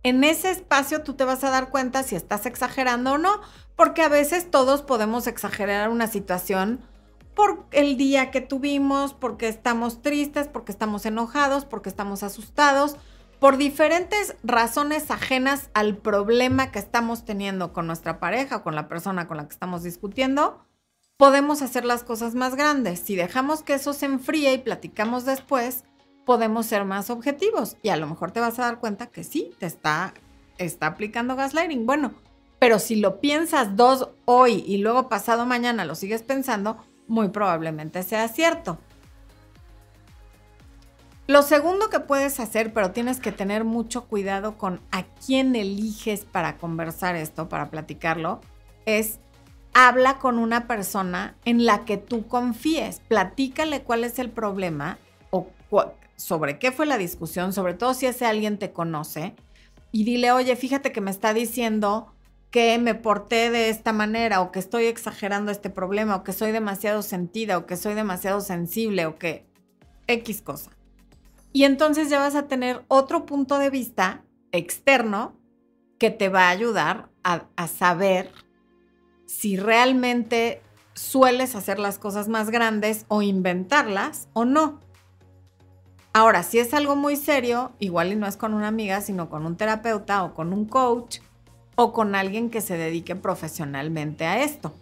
En 0.04 0.24
ese 0.24 0.50
espacio 0.50 1.04
tú 1.04 1.14
te 1.14 1.26
vas 1.26 1.44
a 1.44 1.52
dar 1.52 1.70
cuenta 1.70 2.02
si 2.02 2.16
estás 2.16 2.48
exagerando 2.48 3.14
o 3.14 3.18
no, 3.20 3.40
porque 3.76 4.02
a 4.02 4.10
veces 4.10 4.50
todos 4.50 4.82
podemos 4.82 5.28
exagerar 5.28 5.90
una 5.90 6.08
situación 6.08 6.82
por 7.36 7.66
el 7.72 7.98
día 7.98 8.32
que 8.32 8.42
tuvimos, 8.42 9.14
porque 9.14 9.48
estamos 9.48 10.02
tristes, 10.02 10.48
porque 10.48 10.72
estamos 10.72 11.06
enojados, 11.06 11.66
porque 11.66 11.90
estamos 11.90 12.24
asustados, 12.24 12.98
por 13.40 13.58
diferentes 13.58 14.36
razones 14.44 15.10
ajenas 15.10 15.70
al 15.74 15.98
problema 15.98 16.72
que 16.72 16.80
estamos 16.80 17.26
teniendo 17.26 17.74
con 17.74 17.88
nuestra 17.88 18.20
pareja 18.20 18.58
o 18.58 18.64
con 18.64 18.76
la 18.76 18.88
persona 18.88 19.28
con 19.28 19.38
la 19.38 19.48
que 19.48 19.54
estamos 19.54 19.82
discutiendo, 19.82 20.64
podemos 21.18 21.62
hacer 21.62 21.86
las 21.86 22.04
cosas 22.04 22.36
más 22.36 22.56
grandes. 22.56 23.00
Si 23.00 23.16
dejamos 23.16 23.64
que 23.64 23.74
eso 23.74 23.94
se 23.94 24.06
enfríe 24.06 24.54
y 24.54 24.58
platicamos 24.60 25.26
después, 25.26 25.86
podemos 26.26 26.68
ser 26.68 26.86
más 26.86 27.10
objetivos 27.10 27.78
y 27.82 27.90
a 27.90 27.98
lo 27.98 28.08
mejor 28.08 28.32
te 28.32 28.40
vas 28.40 28.60
a 28.60 28.64
dar 28.64 28.80
cuenta 28.80 29.08
que 29.08 29.24
sí, 29.24 29.52
te 29.60 29.66
está, 29.66 30.14
está 30.58 30.88
aplicando 30.88 31.36
gaslighting. 31.36 31.86
Bueno, 31.86 32.14
pero 32.60 32.78
si 32.78 32.96
lo 32.96 33.20
piensas 33.20 33.76
dos 33.76 34.10
hoy 34.26 34.64
y 34.68 34.78
luego 34.78 35.10
pasado 35.10 35.48
mañana 35.48 35.84
lo 35.84 35.96
sigues 35.96 36.22
pensando, 36.22 36.78
muy 37.12 37.28
probablemente 37.28 38.04
sea 38.04 38.30
cierto. 38.30 38.80
Lo 41.28 41.44
segundo 41.44 41.90
que 41.90 42.00
puedes 42.00 42.40
hacer, 42.40 42.74
pero 42.74 42.92
tienes 42.92 43.20
que 43.20 43.34
tener 43.34 43.66
mucho 43.66 44.06
cuidado 44.06 44.58
con 44.58 44.80
a 44.92 45.04
quién 45.04 45.56
eliges 45.56 46.26
para 46.26 46.58
conversar 46.58 47.18
esto, 47.18 47.50
para 47.50 47.70
platicarlo, 47.70 48.40
es 48.86 49.20
habla 49.74 50.20
con 50.20 50.40
una 50.40 50.68
persona 50.68 51.36
en 51.44 51.66
la 51.66 51.84
que 51.84 51.98
tú 51.98 52.28
confíes. 52.28 53.02
Platícale 53.08 53.84
cuál 53.84 54.06
es 54.06 54.18
el 54.18 54.30
problema 54.30 54.98
o 55.32 55.48
sobre 56.16 56.60
qué 56.60 56.72
fue 56.72 56.86
la 56.86 56.98
discusión, 56.98 57.52
sobre 57.52 57.74
todo 57.74 57.94
si 57.94 58.06
ese 58.06 58.26
alguien 58.26 58.58
te 58.58 58.72
conoce, 58.72 59.36
y 59.92 60.06
dile, 60.06 60.32
oye, 60.32 60.56
fíjate 60.56 60.94
que 60.94 61.02
me 61.02 61.12
está 61.12 61.34
diciendo 61.34 62.14
que 62.52 62.78
me 62.78 62.96
porté 62.96 63.50
de 63.50 63.70
esta 63.70 63.94
manera 63.94 64.42
o 64.42 64.52
que 64.52 64.60
estoy 64.60 64.86
exagerando 64.86 65.52
este 65.52 65.70
problema 65.70 66.18
o 66.18 66.24
que 66.24 66.34
soy 66.34 66.52
demasiado 66.52 67.02
sentida 67.02 67.58
o 67.58 67.66
que 67.66 67.78
soy 67.78 67.94
demasiado 67.94 68.42
sensible 68.42 69.06
o 69.06 69.18
que 69.18 69.48
X 70.08 70.42
cosa. 70.42 70.72
Y 71.54 71.64
entonces 71.64 72.10
ya 72.10 72.20
vas 72.20 72.36
a 72.36 72.48
tener 72.48 72.84
otro 72.90 73.26
punto 73.26 73.58
de 73.58 73.70
vista 73.70 74.24
externo 74.52 75.34
que 75.98 76.10
te 76.10 76.30
va 76.30 76.48
a 76.48 76.50
ayudar 76.50 77.10
a, 77.24 77.68
saber 77.68 78.32
si 79.28 79.56
realmente 79.56 80.62
sueles 80.94 81.56
hacer 81.56 81.80
las 81.80 82.00
cosas 82.00 82.28
más 82.28 82.50
grandes 82.50 83.06
o 83.08 83.22
inventarlas 83.22 84.28
o 84.34 84.44
no. 84.44 84.80
Ahora, 86.14 86.44
si 86.44 86.60
es 86.60 86.74
algo 86.74 86.96
muy 86.96 87.16
serio, 87.16 87.72
igual 87.80 88.12
y 88.12 88.16
no 88.16 88.28
es 88.28 88.36
con 88.36 88.54
una 88.54 88.68
amiga, 88.68 89.00
sino 89.00 89.30
con 89.30 89.46
un 89.46 89.56
terapeuta 89.56 90.24
o 90.24 90.34
con 90.34 90.52
un 90.52 90.66
coach 90.66 91.20
o 91.76 91.94
con 91.94 92.16
alguien 92.16 92.50
que 92.50 92.62
se 92.62 92.78
dedique 92.78 93.16
profesionalmente 93.16 94.26
a 94.26 94.44
esto. 94.44 94.74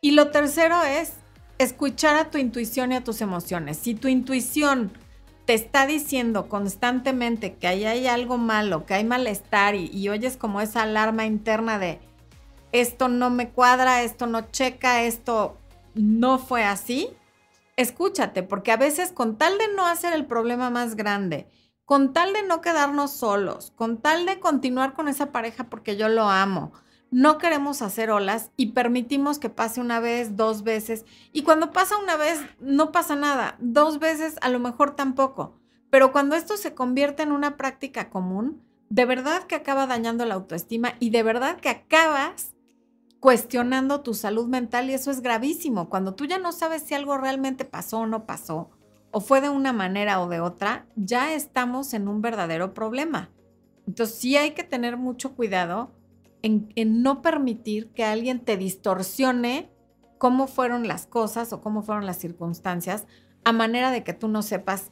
Y 0.00 0.12
lo 0.12 0.30
tercero 0.30 0.84
es 0.84 1.14
escuchar 1.58 2.16
a 2.16 2.30
tu 2.30 2.38
intuición 2.38 2.92
y 2.92 2.96
a 2.96 3.04
tus 3.04 3.20
emociones. 3.20 3.78
Si 3.78 3.94
tu 3.94 4.08
intuición 4.08 4.92
te 5.44 5.54
está 5.54 5.86
diciendo 5.86 6.48
constantemente 6.48 7.54
que 7.54 7.66
ahí 7.66 7.84
hay 7.84 8.06
algo 8.06 8.38
malo, 8.38 8.84
que 8.84 8.94
hay 8.94 9.04
malestar 9.04 9.74
y, 9.74 10.08
oyes 10.08 10.36
como 10.36 10.60
esa 10.60 10.82
alarma 10.82 11.24
interna 11.24 11.78
de 11.78 12.00
esto 12.70 13.08
no 13.08 13.30
me 13.30 13.48
cuadra, 13.48 14.02
esto 14.02 14.26
no 14.26 14.42
checa, 14.50 15.04
esto 15.04 15.56
no 15.94 16.38
fue 16.38 16.64
así, 16.64 17.08
escúchate, 17.76 18.42
porque 18.42 18.72
a 18.72 18.76
veces 18.76 19.10
con 19.10 19.38
tal 19.38 19.56
de 19.56 19.68
no 19.74 19.86
hacer 19.86 20.12
el 20.12 20.26
problema 20.26 20.68
más 20.68 20.96
grande, 20.96 21.46
con 21.88 22.12
tal 22.12 22.34
de 22.34 22.42
no 22.42 22.60
quedarnos 22.60 23.12
solos, 23.12 23.72
con 23.74 23.96
tal 23.96 24.26
de 24.26 24.40
continuar 24.40 24.92
con 24.92 25.08
esa 25.08 25.32
pareja 25.32 25.70
porque 25.70 25.96
yo 25.96 26.10
lo 26.10 26.28
amo, 26.28 26.72
no 27.10 27.38
queremos 27.38 27.80
hacer 27.80 28.10
olas 28.10 28.50
y 28.58 28.72
permitimos 28.72 29.38
que 29.38 29.48
pase 29.48 29.80
una 29.80 29.98
vez, 29.98 30.36
dos 30.36 30.64
veces. 30.64 31.06
Y 31.32 31.44
cuando 31.44 31.72
pasa 31.72 31.96
una 31.96 32.16
vez, 32.16 32.40
no 32.60 32.92
pasa 32.92 33.16
nada. 33.16 33.56
Dos 33.58 34.00
veces, 34.00 34.36
a 34.42 34.50
lo 34.50 34.58
mejor 34.58 34.96
tampoco. 34.96 35.54
Pero 35.88 36.12
cuando 36.12 36.36
esto 36.36 36.58
se 36.58 36.74
convierte 36.74 37.22
en 37.22 37.32
una 37.32 37.56
práctica 37.56 38.10
común, 38.10 38.62
de 38.90 39.06
verdad 39.06 39.44
que 39.44 39.54
acaba 39.54 39.86
dañando 39.86 40.26
la 40.26 40.34
autoestima 40.34 40.92
y 41.00 41.08
de 41.08 41.22
verdad 41.22 41.58
que 41.58 41.70
acabas 41.70 42.54
cuestionando 43.18 44.02
tu 44.02 44.12
salud 44.12 44.46
mental 44.46 44.90
y 44.90 44.92
eso 44.92 45.10
es 45.10 45.22
gravísimo. 45.22 45.88
Cuando 45.88 46.14
tú 46.14 46.26
ya 46.26 46.36
no 46.36 46.52
sabes 46.52 46.82
si 46.82 46.92
algo 46.92 47.16
realmente 47.16 47.64
pasó 47.64 48.00
o 48.00 48.06
no 48.06 48.26
pasó, 48.26 48.68
o 49.10 49.20
fue 49.20 49.40
de 49.40 49.48
una 49.48 49.72
manera 49.72 50.20
o 50.20 50.28
de 50.28 50.40
otra, 50.40 50.86
ya 50.96 51.32
estamos 51.34 51.94
en 51.94 52.08
un 52.08 52.20
verdadero 52.20 52.74
problema. 52.74 53.30
Entonces 53.86 54.16
sí 54.16 54.36
hay 54.36 54.50
que 54.50 54.64
tener 54.64 54.96
mucho 54.96 55.34
cuidado 55.34 55.92
en, 56.42 57.02
no 57.02 57.22
permitir 57.22 57.88
que 57.90 58.04
alguien 58.04 58.40
te 58.40 58.56
distorsione 58.56 59.70
cómo 60.18 60.46
fueron 60.46 60.86
las 60.86 61.06
cosas 61.06 61.52
o 61.52 61.60
cómo 61.60 61.82
fueron 61.82 62.06
las 62.06 62.18
circunstancias, 62.18 63.06
a 63.44 63.52
manera 63.52 63.90
de 63.90 64.04
que 64.04 64.12
tú 64.12 64.28
no 64.28 64.42
sepas 64.42 64.90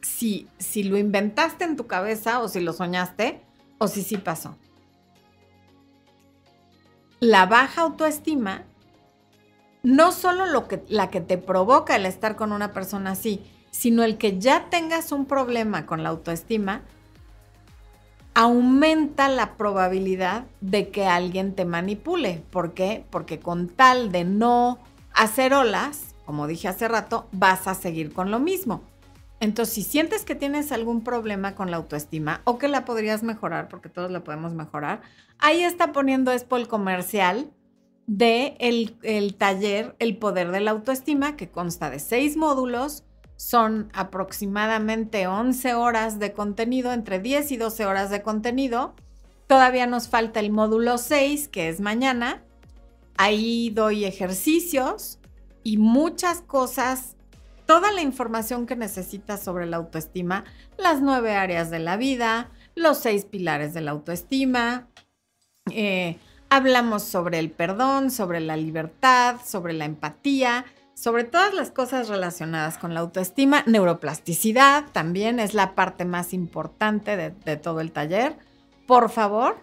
si, 0.00 0.48
si 0.58 0.82
lo 0.82 0.98
inventaste 0.98 1.64
en 1.64 1.76
tu 1.76 1.86
cabeza 1.86 2.40
o 2.40 2.48
si 2.48 2.60
lo 2.60 2.72
soñaste 2.72 3.42
o 3.78 3.88
si 3.88 4.02
sí 4.02 4.16
pasó. 4.16 4.56
La 7.20 7.46
baja 7.46 7.82
autoestima, 7.82 8.64
no 9.82 10.12
solo 10.12 10.46
lo 10.46 10.68
que, 10.68 10.84
la 10.88 11.10
que 11.10 11.20
te 11.20 11.38
provoca 11.38 11.96
el 11.96 12.06
estar 12.06 12.36
con 12.36 12.52
una 12.52 12.72
persona 12.72 13.12
así, 13.12 13.42
sino 13.70 14.02
el 14.02 14.18
que 14.18 14.38
ya 14.38 14.66
tengas 14.70 15.12
un 15.12 15.26
problema 15.26 15.86
con 15.86 16.02
la 16.02 16.08
autoestima, 16.08 16.82
aumenta 18.34 19.28
la 19.28 19.56
probabilidad 19.56 20.44
de 20.60 20.90
que 20.90 21.06
alguien 21.06 21.54
te 21.54 21.64
manipule. 21.64 22.42
¿Por 22.50 22.72
qué? 22.72 23.04
Porque 23.10 23.40
con 23.40 23.68
tal 23.68 24.12
de 24.12 24.24
no 24.24 24.78
hacer 25.12 25.54
olas, 25.54 26.14
como 26.24 26.46
dije 26.46 26.68
hace 26.68 26.86
rato, 26.86 27.28
vas 27.32 27.66
a 27.66 27.74
seguir 27.74 28.12
con 28.12 28.30
lo 28.30 28.38
mismo. 28.38 28.82
Entonces, 29.40 29.74
si 29.74 29.82
sientes 29.82 30.24
que 30.24 30.34
tienes 30.34 30.72
algún 30.72 31.02
problema 31.02 31.54
con 31.54 31.70
la 31.70 31.76
autoestima 31.76 32.40
o 32.44 32.58
que 32.58 32.68
la 32.68 32.84
podrías 32.84 33.22
mejorar, 33.22 33.68
porque 33.68 33.88
todos 33.88 34.10
la 34.10 34.24
podemos 34.24 34.54
mejorar, 34.54 35.00
ahí 35.38 35.62
está 35.62 35.92
poniendo 35.92 36.32
Expo 36.32 36.56
el 36.56 36.68
comercial 36.68 37.50
de 38.08 38.56
el, 38.58 38.96
el 39.02 39.34
taller 39.34 39.94
El 40.00 40.16
Poder 40.16 40.50
de 40.50 40.60
la 40.60 40.72
Autoestima, 40.72 41.36
que 41.36 41.50
consta 41.50 41.90
de 41.90 42.00
seis 42.00 42.36
módulos 42.36 43.04
son 43.36 43.88
aproximadamente 43.92 45.28
11 45.28 45.74
horas 45.74 46.18
de 46.18 46.32
contenido, 46.32 46.92
entre 46.92 47.20
10 47.20 47.52
y 47.52 47.56
12 47.56 47.86
horas 47.86 48.10
de 48.10 48.22
contenido. 48.22 48.94
Todavía 49.46 49.86
nos 49.86 50.08
falta 50.08 50.40
el 50.40 50.50
módulo 50.50 50.98
6, 50.98 51.46
que 51.46 51.68
es 51.68 51.80
mañana. 51.80 52.42
Ahí 53.16 53.70
doy 53.70 54.04
ejercicios 54.06 55.20
y 55.62 55.76
muchas 55.76 56.40
cosas, 56.40 57.16
toda 57.64 57.92
la 57.92 58.02
información 58.02 58.66
que 58.66 58.74
necesitas 58.74 59.42
sobre 59.44 59.66
la 59.66 59.76
autoestima, 59.76 60.44
las 60.76 61.00
nueve 61.00 61.36
áreas 61.36 61.70
de 61.70 61.78
la 61.78 61.96
vida, 61.96 62.50
los 62.74 62.98
seis 62.98 63.24
pilares 63.24 63.72
de 63.72 63.82
la 63.82 63.92
autoestima. 63.92 64.88
Eh, 65.70 66.18
hablamos 66.50 67.02
sobre 67.02 67.38
el 67.38 67.50
perdón, 67.50 68.10
sobre 68.10 68.40
la 68.40 68.56
libertad, 68.56 69.36
sobre 69.44 69.72
la 69.72 69.84
empatía 69.84 70.64
sobre 70.98 71.22
todas 71.22 71.54
las 71.54 71.70
cosas 71.70 72.08
relacionadas 72.08 72.76
con 72.76 72.92
la 72.92 72.98
autoestima, 72.98 73.62
neuroplasticidad 73.66 74.86
también 74.90 75.38
es 75.38 75.54
la 75.54 75.76
parte 75.76 76.04
más 76.04 76.34
importante 76.34 77.16
de, 77.16 77.56
todo 77.56 77.80
el 77.80 77.92
taller. 77.92 78.36
Por 78.84 79.08
favor, 79.08 79.60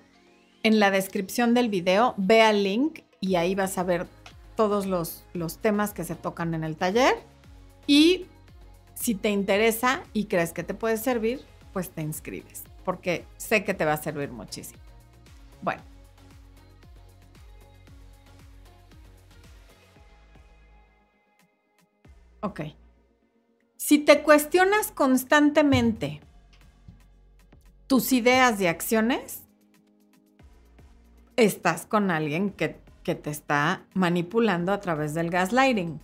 en 0.64 0.80
la 0.80 0.92
descripción 0.92 1.54
del 1.54 1.68
video 1.68 2.14
ve 2.16 2.42
al 2.42 2.64
link 2.64 3.02
y 3.20 3.36
ahí 3.36 3.54
vas 3.54 3.78
a 3.78 3.84
ver 3.84 4.08
todos 4.56 4.86
los, 4.86 5.26
los 5.34 5.58
temas 5.58 5.92
que 5.92 6.06
se 6.06 6.16
tocan 6.16 6.54
en 6.54 6.64
el 6.64 6.78
taller. 6.78 7.16
Y 7.86 8.28
si 8.94 9.14
te 9.14 9.30
interesa 9.30 10.04
y 10.14 10.28
crees 10.28 10.54
que 10.54 10.64
te 10.64 10.74
puede 10.74 10.96
servir, 10.96 11.42
pues 11.74 11.90
te 11.90 12.02
inscribes, 12.02 12.64
porque 12.86 13.26
sé 13.36 13.66
que 13.66 13.74
te 13.74 13.84
va 13.84 13.92
a 13.92 14.02
servir 14.02 14.32
muchísimo. 14.32 14.80
Bueno, 15.62 15.82
Ok. 22.46 22.62
Si 23.76 23.98
te 23.98 24.22
cuestionas 24.22 24.92
constantemente 24.92 26.22
tus 27.88 28.12
ideas 28.12 28.62
y 28.62 28.68
acciones, 28.68 29.42
estás 31.38 31.88
con 31.88 32.12
alguien 32.12 32.52
que, 32.52 32.80
que, 33.02 33.16
te 33.16 33.32
está 33.32 33.84
manipulando 33.96 34.72
a 34.74 34.80
través 34.80 35.16
del 35.16 35.32
gaslighting. 35.32 36.00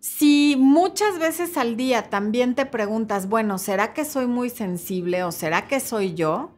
Si 0.00 0.56
muchas 0.58 1.20
veces 1.20 1.56
al 1.56 1.76
día 1.76 2.10
también 2.10 2.56
te 2.56 2.66
preguntas, 2.66 3.28
bueno, 3.28 3.58
¿será 3.58 3.94
que 3.94 4.04
soy 4.04 4.26
muy 4.26 4.50
sensible 4.50 5.22
o 5.22 5.30
será 5.30 5.68
que 5.68 5.78
soy 5.78 6.14
yo? 6.14 6.50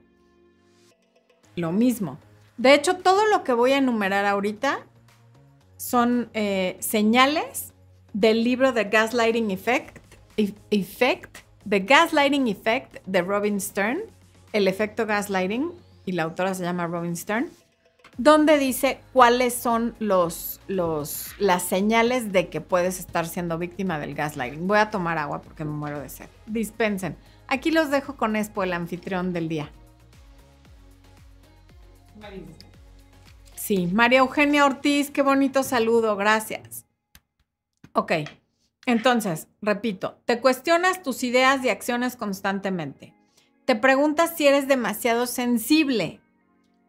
Lo 1.57 1.73
mismo. 1.73 2.19
De 2.57 2.73
hecho, 2.73 2.97
todo 2.97 3.27
lo 3.27 3.45
que 3.45 3.53
voy 3.53 3.73
a 3.73 3.79
enumerar 3.79 4.25
ahorita 4.25 4.87
son 5.77 6.31
eh, 6.33 6.79
señales 6.81 7.68
del 8.13 8.45
libro 8.45 8.73
The 8.73 8.85
Gaslighting 8.85 9.51
Effect, 9.51 9.99
Effect, 10.37 11.39
The 11.69 11.81
Gaslighting 11.81 12.49
Effect 12.49 12.99
de 13.07 13.23
Robin 13.23 13.61
Stern, 13.61 14.01
el 14.53 14.69
efecto 14.69 15.07
gaslighting, 15.07 15.73
y 16.07 16.13
la 16.13 16.23
autora 16.23 16.55
se 16.55 16.63
llama 16.63 16.87
Robin 16.87 17.17
Stern, 17.17 17.51
donde 18.17 18.59
dice 18.59 19.01
cuáles 19.13 19.55
son 19.55 19.95
los, 19.99 20.61
los, 20.67 21.35
las 21.39 21.63
señales 21.63 22.33
de 22.33 22.49
que 22.49 22.61
puedes 22.61 22.99
estar 22.99 23.27
siendo 23.27 23.59
víctima 23.59 23.99
del 23.99 24.15
gaslighting. 24.15 24.67
Voy 24.67 24.79
a 24.79 24.91
tomar 24.91 25.19
agua 25.19 25.43
porque 25.43 25.65
me 25.65 25.73
muero 25.73 26.01
de 26.01 26.09
sed. 26.09 26.29
Dispensen. 26.47 27.17
Aquí 27.47 27.71
los 27.71 27.91
dejo 27.91 28.17
con 28.17 28.37
Expo, 28.37 28.63
el 28.63 28.73
anfitrión 28.73 29.33
del 29.33 29.49
día. 29.49 29.71
Sí, 33.55 33.87
María 33.87 34.21
Eugenia 34.21 34.67
Ortiz, 34.67 35.11
qué 35.11 35.23
bonito 35.23 35.63
saludo, 35.63 36.17
gracias. 36.17 36.88
Ok, 37.99 38.13
entonces, 38.87 39.49
repito, 39.61 40.21
te 40.25 40.41
cuestionas 40.41 41.03
tus 41.03 41.25
ideas 41.25 41.65
y 41.65 41.69
acciones 41.69 42.15
constantemente. 42.15 43.13
Te 43.65 43.75
preguntas 43.75 44.35
si 44.37 44.47
eres 44.47 44.69
demasiado 44.69 45.27
sensible. 45.27 46.21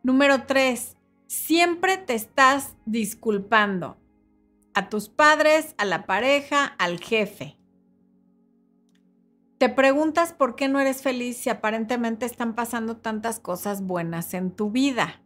Número 0.04 0.44
tres, 0.44 0.98
siempre 1.26 1.98
te 1.98 2.14
estás 2.14 2.76
disculpando 2.86 3.98
a 4.76 4.90
tus 4.90 5.10
padres, 5.10 5.74
a 5.80 5.86
la 5.86 6.06
pareja, 6.06 6.64
al 6.78 7.00
jefe. 7.00 7.58
Te 9.58 9.68
preguntas 9.68 10.32
por 10.32 10.56
qué 10.56 10.68
no 10.68 10.80
eres 10.80 11.02
feliz 11.02 11.38
si 11.38 11.50
aparentemente 11.50 12.28
están 12.28 12.54
pasando 12.54 12.98
tantas 12.98 13.40
cosas 13.40 13.82
buenas 13.82 14.36
en 14.36 14.52
tu 14.52 14.70
vida. 14.70 15.24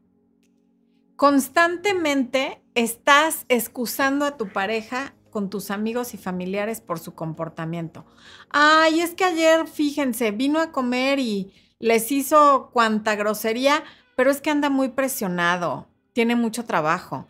Constantemente 1.18 2.64
estás 2.74 3.46
excusando 3.50 4.24
a 4.24 4.38
tu 4.38 4.48
pareja 4.48 5.14
con 5.34 5.50
tus 5.50 5.72
amigos 5.72 6.14
y 6.14 6.18
familiares 6.18 6.80
por 6.80 7.00
su 7.00 7.16
comportamiento. 7.16 8.06
Ay, 8.52 9.02
es 9.02 9.16
que 9.16 9.26
ayer, 9.26 9.68
fíjense, 9.68 10.32
vino 10.32 10.60
a 10.60 10.72
comer 10.72 11.20
y 11.20 11.52
les 11.80 12.12
hizo 12.12 12.70
cuanta 12.72 13.16
grosería, 13.16 13.84
pero 14.16 14.30
es 14.30 14.40
que 14.40 14.52
anda 14.52 14.70
muy 14.70 14.90
presionado, 14.90 15.88
tiene 16.14 16.36
mucho 16.36 16.64
trabajo. 16.64 17.28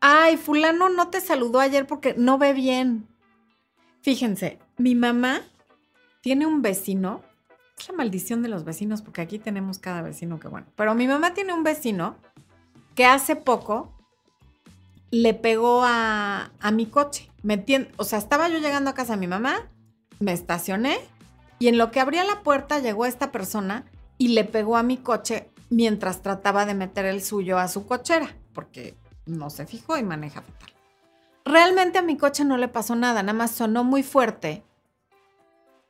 Ay, 0.00 0.36
fulano 0.36 0.88
no 0.88 1.08
te 1.08 1.20
saludó 1.20 1.60
ayer 1.60 1.86
porque 1.86 2.14
no 2.18 2.36
ve 2.36 2.52
bien. 2.52 3.06
Fíjense, 4.02 4.58
mi 4.76 4.94
mamá 4.94 5.40
tiene 6.20 6.46
un 6.46 6.62
vecino, 6.62 7.22
es 7.78 7.88
la 7.88 7.94
maldición 7.94 8.42
de 8.42 8.48
los 8.48 8.64
vecinos 8.64 9.02
porque 9.02 9.20
aquí 9.20 9.38
tenemos 9.38 9.78
cada 9.78 10.02
vecino 10.02 10.40
que 10.40 10.48
bueno, 10.48 10.66
pero 10.74 10.94
mi 10.94 11.06
mamá 11.06 11.32
tiene 11.32 11.54
un 11.54 11.62
vecino 11.62 12.16
que 12.96 13.06
hace 13.06 13.36
poco 13.36 13.95
le 15.10 15.34
pegó 15.34 15.82
a, 15.84 16.50
mi 16.72 16.86
coche. 16.86 17.30
Me 17.42 17.64
o 17.96 18.04
sea, 18.04 18.18
estaba 18.18 18.48
yo 18.48 18.58
llegando 18.58 18.90
a 18.90 18.94
casa 18.94 19.14
de 19.14 19.20
mi 19.20 19.26
mamá, 19.26 19.68
me 20.18 20.32
estacioné 20.32 20.98
y 21.58 21.68
en 21.68 21.78
lo 21.78 21.90
que 21.90 22.00
abría 22.00 22.24
la 22.24 22.42
puerta 22.42 22.78
llegó 22.80 23.06
esta 23.06 23.32
persona 23.32 23.84
y 24.18 24.28
le 24.28 24.44
pegó 24.44 24.76
a 24.76 24.82
mi 24.82 24.96
coche 24.96 25.50
mientras 25.70 26.22
trataba 26.22 26.66
de 26.66 26.74
meter 26.74 27.06
el 27.06 27.22
suyo 27.22 27.58
a 27.58 27.68
su 27.68 27.86
cochera, 27.86 28.36
porque 28.52 28.96
no 29.26 29.50
se 29.50 29.66
fijó 29.66 29.96
y 29.96 30.02
maneja 30.02 30.42
fatal. 30.42 30.72
Realmente 31.44 31.98
a 31.98 32.02
mi 32.02 32.16
coche 32.16 32.44
no 32.44 32.56
le 32.56 32.68
pasó 32.68 32.96
nada, 32.96 33.22
nada 33.22 33.38
más 33.38 33.52
sonó 33.52 33.84
muy 33.84 34.02
fuerte, 34.02 34.64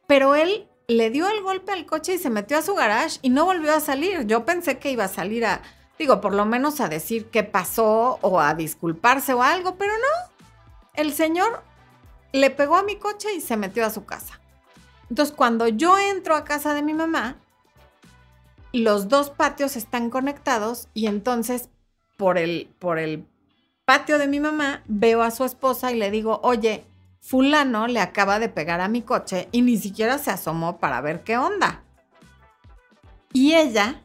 pero 0.07 0.35
él 0.35 0.69
le 0.89 1.11
dio 1.11 1.29
el 1.29 1.43
golpe 1.43 1.73
al 1.73 1.87
coche 1.87 2.15
y 2.15 2.19
se 2.19 2.31
metió 2.31 2.59
a 2.59 2.63
su 2.63 2.75
garage 2.75 3.19
y 3.23 3.31
no 3.31 3.45
volvió 3.45 3.75
a 3.75 3.81
salir. 3.81 4.27
Yo 4.27 4.45
pensé 4.45 4.79
que 4.79 4.93
iba 4.93 5.05
a 5.05 5.09
salir 5.09 5.45
a, 5.47 5.63
digo, 5.99 6.21
por 6.21 6.35
lo 6.35 6.45
menos 6.45 6.81
a 6.81 6.89
decir 6.89 7.27
qué 7.31 7.43
pasó 7.43 8.19
o 8.23 8.41
a 8.41 8.55
disculparse 8.55 9.33
o 9.35 9.43
algo, 9.43 9.77
pero 9.77 9.93
no. 9.93 10.33
El 10.95 11.13
señor 11.13 11.63
le 12.33 12.51
pegó 12.51 12.77
a 12.77 12.83
mi 12.83 12.97
coche 12.97 13.35
y 13.35 13.41
se 13.41 13.57
metió 13.57 13.85
a 13.85 13.91
su 13.91 14.05
casa. 14.05 14.41
Entonces, 15.09 15.35
cuando 15.35 15.69
yo 15.69 15.99
entro 15.99 16.35
a 16.35 16.45
casa 16.45 16.75
de 16.75 16.83
mi 16.83 16.95
mamá, 16.95 17.37
los 18.73 19.09
dos 19.09 19.31
patios 19.31 19.77
están 19.77 20.11
conectados 20.11 20.89
y 20.93 21.07
entonces 21.07 21.71
por 22.17 22.39
el, 22.39 22.75
por 22.79 22.99
el 22.99 23.27
patio 23.85 24.19
de 24.19 24.27
mi 24.27 24.41
mamá 24.41 24.83
veo 24.87 25.23
a 25.23 25.31
su 25.31 25.45
esposa 25.45 25.93
y 25.93 25.97
le 25.97 26.11
digo, 26.11 26.41
oye, 26.43 26.85
fulano 27.21 27.87
le 27.87 28.01
acaba 28.01 28.39
de 28.39 28.49
pegar 28.49 28.81
a 28.81 28.89
mi 28.89 29.03
coche 29.03 29.49
y 29.53 29.63
ni 29.63 29.77
siquiera 29.77 30.19
se 30.19 30.31
asomó 30.31 30.79
para 30.79 31.01
ver 31.01 31.23
qué 31.23 31.39
onda. 31.39 31.85
Y 33.33 33.55
ella 33.55 34.03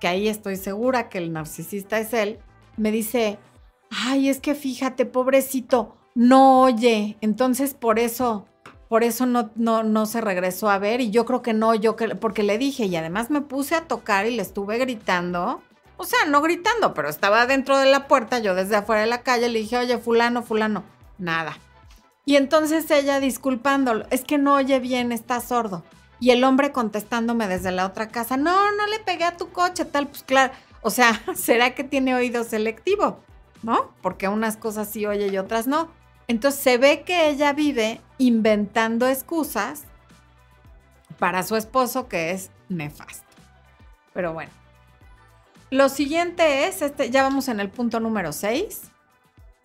que 0.00 0.08
ahí 0.08 0.28
estoy 0.28 0.56
segura 0.56 1.08
que 1.08 1.18
el 1.18 1.32
narcisista 1.32 1.98
es 1.98 2.12
él, 2.12 2.38
me 2.76 2.90
dice, 2.90 3.38
ay, 3.90 4.28
es 4.28 4.40
que 4.40 4.54
fíjate, 4.54 5.06
pobrecito, 5.06 5.96
no 6.14 6.62
oye, 6.62 7.16
entonces 7.20 7.74
por 7.74 7.98
eso, 7.98 8.46
por 8.88 9.04
eso 9.04 9.26
no, 9.26 9.50
no, 9.54 9.82
no 9.82 10.06
se 10.06 10.20
regresó 10.20 10.70
a 10.70 10.78
ver 10.78 11.00
y 11.00 11.10
yo 11.10 11.24
creo 11.24 11.42
que 11.42 11.52
no, 11.52 11.74
yo 11.74 11.96
que, 11.96 12.08
porque 12.16 12.42
le 12.42 12.58
dije 12.58 12.86
y 12.86 12.96
además 12.96 13.30
me 13.30 13.42
puse 13.42 13.74
a 13.74 13.86
tocar 13.86 14.26
y 14.26 14.34
le 14.34 14.42
estuve 14.42 14.78
gritando, 14.78 15.62
O 15.96 16.04
sea, 16.04 16.24
no 16.26 16.40
gritando, 16.40 16.94
pero 16.94 17.10
estaba 17.10 17.46
dentro 17.46 17.76
de 17.76 17.90
la 17.90 18.08
puerta, 18.08 18.38
yo 18.38 18.54
desde 18.54 18.76
afuera 18.76 19.02
de 19.02 19.06
la 19.06 19.22
calle 19.22 19.50
le 19.50 19.58
dije, 19.58 19.76
oye, 19.76 19.98
fulano, 19.98 20.42
fulano, 20.42 20.82
nada. 21.18 21.58
Y 22.24 22.36
entonces 22.36 22.90
ella 22.90 23.20
disculpándolo, 23.20 24.06
es 24.10 24.24
que 24.24 24.38
no 24.38 24.54
oye 24.54 24.78
bien, 24.80 25.12
está 25.12 25.40
sordo. 25.40 25.84
Y 26.20 26.30
el 26.30 26.44
hombre 26.44 26.70
contestándome 26.70 27.48
desde 27.48 27.72
la 27.72 27.86
otra 27.86 28.08
casa, 28.08 28.36
no, 28.36 28.72
no 28.72 28.86
le 28.86 29.00
pegué 29.00 29.24
a 29.24 29.36
tu 29.36 29.50
coche, 29.50 29.86
tal, 29.86 30.06
pues 30.06 30.22
claro. 30.22 30.52
O 30.82 30.90
sea, 30.90 31.20
¿será 31.34 31.74
que 31.74 31.82
tiene 31.82 32.14
oído 32.14 32.44
selectivo? 32.44 33.20
¿No? 33.62 33.90
Porque 34.02 34.28
unas 34.28 34.56
cosas 34.56 34.88
sí 34.88 35.06
oye 35.06 35.28
y 35.28 35.38
otras 35.38 35.66
no. 35.66 35.88
Entonces 36.28 36.60
se 36.60 36.78
ve 36.78 37.02
que 37.02 37.28
ella 37.28 37.52
vive 37.52 38.00
inventando 38.18 39.08
excusas 39.08 39.84
para 41.18 41.42
su 41.42 41.56
esposo 41.56 42.06
que 42.06 42.30
es 42.30 42.50
nefasto. 42.68 43.26
Pero 44.12 44.32
bueno. 44.32 44.52
Lo 45.70 45.88
siguiente 45.88 46.66
es, 46.66 46.82
este, 46.82 47.10
ya 47.10 47.22
vamos 47.22 47.48
en 47.48 47.60
el 47.60 47.70
punto 47.70 48.00
número 48.00 48.32
6. 48.32 48.90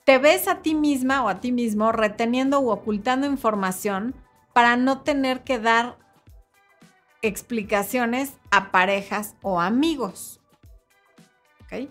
Te 0.03 0.19
ves 0.19 0.47
a 0.47 0.61
ti 0.61 0.75
misma 0.75 1.23
o 1.23 1.29
a 1.29 1.39
ti 1.39 1.51
mismo 1.51 1.91
reteniendo 1.91 2.59
u 2.59 2.69
ocultando 2.69 3.25
información 3.25 4.13
para 4.53 4.77
no 4.77 5.01
tener 5.01 5.43
que 5.43 5.57
dar 5.57 5.97
explicaciones 7.27 8.33
a 8.51 8.71
parejas 8.71 9.35
o 9.41 9.59
amigos. 9.59 10.39
¿Ok? 11.61 11.89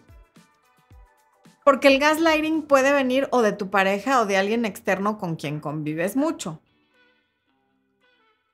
Porque 1.64 1.88
el 1.88 1.98
gaslighting 1.98 2.62
puede 2.62 2.92
venir 2.92 3.28
o 3.30 3.40
de 3.42 3.52
tu 3.52 3.70
pareja 3.70 4.20
o 4.20 4.26
de 4.26 4.36
alguien 4.36 4.64
externo 4.64 5.18
con 5.18 5.36
quien 5.36 5.60
convives 5.60 6.14
mucho. 6.14 6.60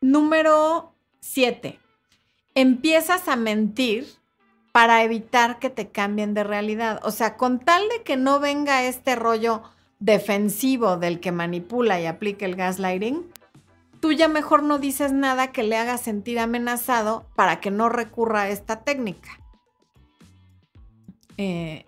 Número 0.01 0.95
7. 1.21 1.79
Empiezas 2.55 3.29
a 3.29 3.37
mentir 3.37 4.07
para 4.73 5.03
evitar 5.03 5.59
que 5.59 5.71
te 5.71 5.89
cambien 5.89 6.35
de 6.35 6.45
realidad. 6.45 7.01
O 7.03 7.11
sea, 7.11 7.37
con 7.37 7.59
tal 7.59 7.89
de 7.89 8.03
que 8.03 8.17
no 8.17 8.39
venga 8.39 8.85
este 8.85 9.17
rollo 9.17 9.63
defensivo 9.99 10.97
del 10.97 11.21
que 11.21 11.33
manipula 11.33 12.01
y 12.01 12.07
aplica 12.07 12.47
el 12.47 12.57
gaslighting, 12.57 13.31
tú 14.01 14.13
ya 14.13 14.29
mejor 14.29 14.63
no 14.63 14.79
dices 14.79 15.13
nada 15.13 15.53
que 15.53 15.63
le 15.63 15.77
haga 15.77 15.99
sentir 15.99 16.39
amenazado 16.39 17.27
para 17.37 17.61
que 17.61 17.71
no 17.71 17.89
recurra 17.89 18.43
a 18.43 18.49
esta 18.49 18.83
técnica. 18.83 19.39
Eh, 21.37 21.85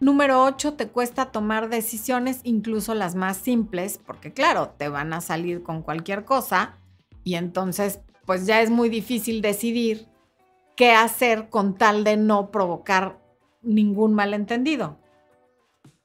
número 0.00 0.44
8, 0.44 0.74
te 0.74 0.88
cuesta 0.88 1.32
tomar 1.32 1.68
decisiones, 1.68 2.40
incluso 2.44 2.94
las 2.94 3.14
más 3.14 3.36
simples, 3.36 3.98
porque 4.04 4.32
claro, 4.32 4.74
te 4.76 4.88
van 4.88 5.12
a 5.12 5.20
salir 5.20 5.62
con 5.62 5.82
cualquier 5.82 6.24
cosa 6.24 6.76
y 7.24 7.34
entonces 7.34 8.00
pues 8.24 8.46
ya 8.46 8.62
es 8.62 8.70
muy 8.70 8.88
difícil 8.88 9.42
decidir 9.42 10.06
qué 10.76 10.92
hacer 10.92 11.48
con 11.48 11.74
tal 11.74 12.04
de 12.04 12.16
no 12.16 12.50
provocar 12.50 13.18
ningún 13.62 14.14
malentendido. 14.14 14.98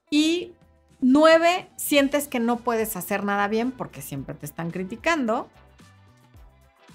Y 0.09 0.53
nueve, 1.01 1.69
sientes 1.75 2.27
que 2.27 2.39
no 2.39 2.57
puedes 2.57 2.95
hacer 2.95 3.23
nada 3.23 3.47
bien 3.47 3.71
porque 3.71 4.01
siempre 4.01 4.35
te 4.35 4.45
están 4.45 4.71
criticando. 4.71 5.49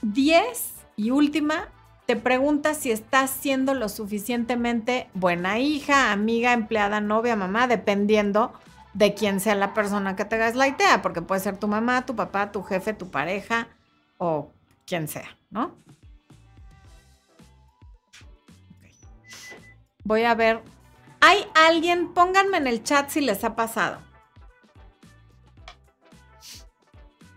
Diez, 0.02 0.74
y 0.96 1.10
última, 1.10 1.68
te 2.06 2.16
preguntas 2.16 2.76
si 2.78 2.90
estás 2.90 3.30
siendo 3.30 3.74
lo 3.74 3.88
suficientemente 3.88 5.08
buena 5.14 5.58
hija, 5.58 6.12
amiga, 6.12 6.52
empleada, 6.52 7.00
novia, 7.00 7.36
mamá, 7.36 7.66
dependiendo 7.66 8.52
de 8.92 9.14
quién 9.14 9.40
sea 9.40 9.54
la 9.54 9.74
persona 9.74 10.14
que 10.14 10.24
te 10.24 10.36
idea, 10.36 11.02
porque 11.02 11.22
puede 11.22 11.40
ser 11.40 11.56
tu 11.56 11.66
mamá, 11.66 12.06
tu 12.06 12.14
papá, 12.14 12.52
tu 12.52 12.62
jefe, 12.62 12.92
tu 12.92 13.10
pareja 13.10 13.68
o 14.18 14.50
quien 14.86 15.08
sea, 15.08 15.36
¿no? 15.50 15.76
Voy 20.04 20.24
a 20.24 20.34
ver. 20.34 20.73
¿Hay 21.26 21.46
alguien? 21.54 22.12
Pónganme 22.12 22.58
en 22.58 22.66
el 22.66 22.82
chat 22.82 23.08
si 23.08 23.22
les 23.22 23.44
ha 23.44 23.56
pasado. 23.56 23.96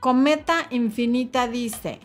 Cometa 0.02 0.68
Infinita 0.72 1.48
dice, 1.48 2.02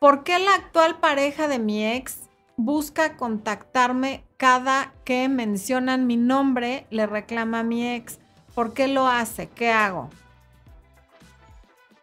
¿por 0.00 0.24
qué 0.24 0.40
la 0.40 0.52
actual 0.52 0.98
pareja 0.98 1.46
de 1.46 1.60
mi 1.60 1.86
ex 1.86 2.28
busca 2.56 3.16
contactarme 3.16 4.24
cada 4.36 4.94
que 5.04 5.28
mencionan 5.28 6.08
mi 6.08 6.16
nombre? 6.16 6.88
Le 6.90 7.06
reclama 7.06 7.60
a 7.60 7.62
mi 7.62 7.88
ex. 7.88 8.18
¿Por 8.56 8.74
qué 8.74 8.88
lo 8.88 9.06
hace? 9.06 9.48
¿Qué 9.48 9.70
hago? 9.70 10.10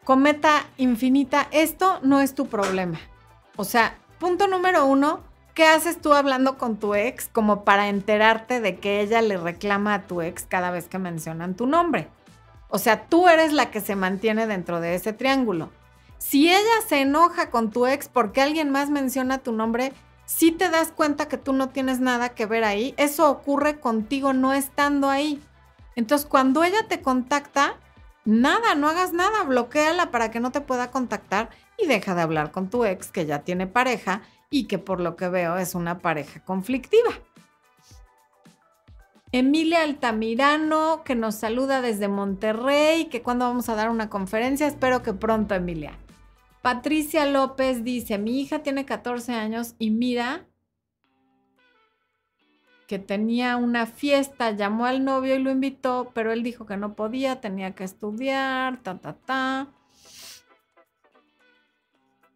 Cometa 0.06 0.66
Infinita, 0.78 1.50
esto 1.52 2.00
no 2.04 2.22
es 2.22 2.36
tu 2.36 2.48
problema. 2.48 3.02
O 3.58 3.66
sea, 3.66 3.98
punto 4.18 4.48
número 4.48 4.86
uno, 4.86 5.26
¿Qué 5.54 5.68
haces 5.68 6.02
tú 6.02 6.14
hablando 6.14 6.58
con 6.58 6.78
tu 6.78 6.96
ex 6.96 7.28
como 7.28 7.64
para 7.64 7.88
enterarte 7.88 8.60
de 8.60 8.78
que 8.78 9.02
ella 9.02 9.22
le 9.22 9.38
reclama 9.38 9.94
a 9.94 10.08
tu 10.08 10.24
ex 10.24 10.48
cada 10.48 10.72
vez 10.72 10.88
que 10.88 10.98
mencionan 10.98 11.54
tu 11.54 11.68
nombre? 11.68 12.08
O 12.70 12.80
sea, 12.80 13.06
tú 13.06 13.28
eres 13.28 13.54
la 13.54 13.70
que 13.70 13.80
se 13.80 13.96
mantiene 13.96 14.48
dentro 14.48 14.80
de 14.80 14.96
ese 14.96 15.14
triángulo. 15.14 15.70
Si 16.18 16.50
ella 16.50 16.82
se 16.88 17.02
enoja 17.02 17.52
con 17.52 17.70
tu 17.70 17.86
ex 17.86 18.10
porque 18.10 18.42
alguien 18.42 18.72
más 18.72 18.90
menciona 18.90 19.38
tu 19.38 19.52
nombre, 19.52 19.94
si 20.26 20.52
te 20.52 20.70
das 20.70 20.92
cuenta 20.92 21.28
que 21.28 21.38
tú 21.38 21.54
no 21.54 21.70
tienes 21.70 22.00
nada 22.00 22.30
que 22.30 22.48
ver 22.48 22.64
ahí, 22.64 22.96
eso 22.98 23.30
ocurre 23.30 23.80
contigo 23.80 24.34
no 24.34 24.54
estando 24.54 25.08
ahí. 25.08 25.40
Entonces, 25.96 26.28
cuando 26.28 26.64
ella 26.64 26.88
te 26.88 27.02
contacta, 27.02 27.76
nada, 28.26 28.74
no 28.74 28.88
hagas 28.88 29.14
nada, 29.14 29.44
bloqueala 29.44 30.10
para 30.10 30.32
que 30.32 30.40
no 30.40 30.52
te 30.52 30.62
pueda 30.62 30.90
contactar 30.90 31.52
y 31.78 31.86
deja 31.86 32.16
de 32.16 32.24
hablar 32.24 32.52
con 32.52 32.72
tu 32.72 32.86
ex 32.86 33.12
que 33.12 33.28
ya 33.28 33.44
tiene 33.44 33.68
pareja 33.68 34.24
y 34.54 34.66
que 34.66 34.78
por 34.78 35.00
lo 35.00 35.16
que 35.16 35.30
veo 35.30 35.58
es 35.58 35.74
una 35.74 35.98
pareja 35.98 36.40
conflictiva. 36.46 37.10
Emilia 39.32 39.82
Altamirano, 39.82 41.04
que 41.04 41.16
nos 41.16 41.34
saluda 41.34 41.82
desde 41.82 42.08
Monterrey, 42.08 43.06
que 43.06 43.24
cuando 43.24 43.46
vamos 43.46 43.68
a 43.68 43.74
dar 43.74 43.90
una 43.90 44.12
conferencia, 44.12 44.68
espero 44.68 45.02
que 45.02 45.12
pronto, 45.12 45.56
Emilia. 45.56 45.98
Patricia 46.62 47.26
López 47.26 47.84
dice, 47.84 48.20
mi 48.20 48.40
hija 48.40 48.60
tiene 48.60 48.86
14 48.86 49.34
años 49.34 49.74
y 49.80 49.90
mira 49.90 50.46
que 52.88 53.00
tenía 53.00 53.58
una 53.58 53.88
fiesta, 53.88 54.52
llamó 54.52 54.86
al 54.86 55.04
novio 55.04 55.36
y 55.36 55.40
lo 55.40 55.50
invitó, 55.50 56.12
pero 56.14 56.32
él 56.32 56.44
dijo 56.44 56.68
que 56.68 56.78
no 56.78 56.96
podía, 56.96 57.42
tenía 57.42 57.74
que 57.74 57.86
estudiar, 57.86 58.84
ta, 58.84 59.00
ta, 59.00 59.14
ta. 59.14 59.68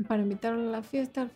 Para 0.07 0.23
invitarlo 0.23 0.69
a 0.69 0.71
la 0.71 0.81
fiesta. 0.81 1.29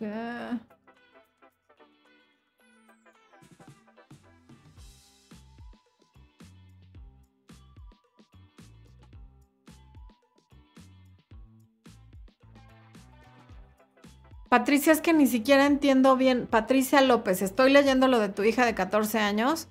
Patricia, 14.52 14.92
es 14.92 15.00
que 15.00 15.14
ni 15.14 15.26
siquiera 15.26 15.64
entiendo 15.64 16.14
bien. 16.14 16.46
Patricia 16.46 17.00
López, 17.00 17.40
estoy 17.40 17.72
leyendo 17.72 18.06
lo 18.06 18.18
de 18.18 18.28
tu 18.28 18.42
hija 18.42 18.66
de 18.66 18.74
14 18.74 19.18
años. 19.18 19.68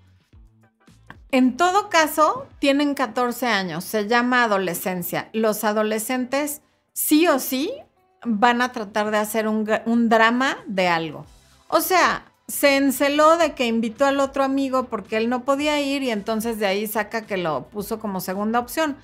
En 1.29 1.55
todo 1.55 1.87
caso, 1.87 2.47
tienen 2.57 2.95
14 2.95 3.45
años, 3.45 3.83
se 3.83 4.07
llama 4.07 4.43
adolescencia. 4.43 5.29
Los 5.33 5.63
adolescentes 5.65 6.63
sí 6.93 7.27
o 7.27 7.37
sí 7.37 7.71
van 8.25 8.63
a 8.63 8.71
tratar 8.71 9.11
de 9.11 9.19
hacer 9.19 9.47
un, 9.47 10.09
drama 10.09 10.57
de 10.65 10.87
algo. 10.87 11.27
O 11.67 11.79
sea, 11.79 12.25
se 12.47 12.75
enceló 12.77 13.37
de 13.37 13.53
que 13.53 13.67
invitó 13.67 14.07
al 14.07 14.19
otro 14.19 14.43
amigo 14.43 14.85
porque 14.85 15.17
él 15.17 15.29
no 15.29 15.45
podía 15.45 15.79
ir 15.79 16.01
y 16.01 16.09
entonces 16.09 16.57
de 16.57 16.65
ahí 16.65 16.87
saca 16.87 17.27
que 17.27 17.37
lo 17.37 17.67
puso 17.67 17.99
como 17.99 18.19
segunda 18.19 18.57
opción 18.57 18.97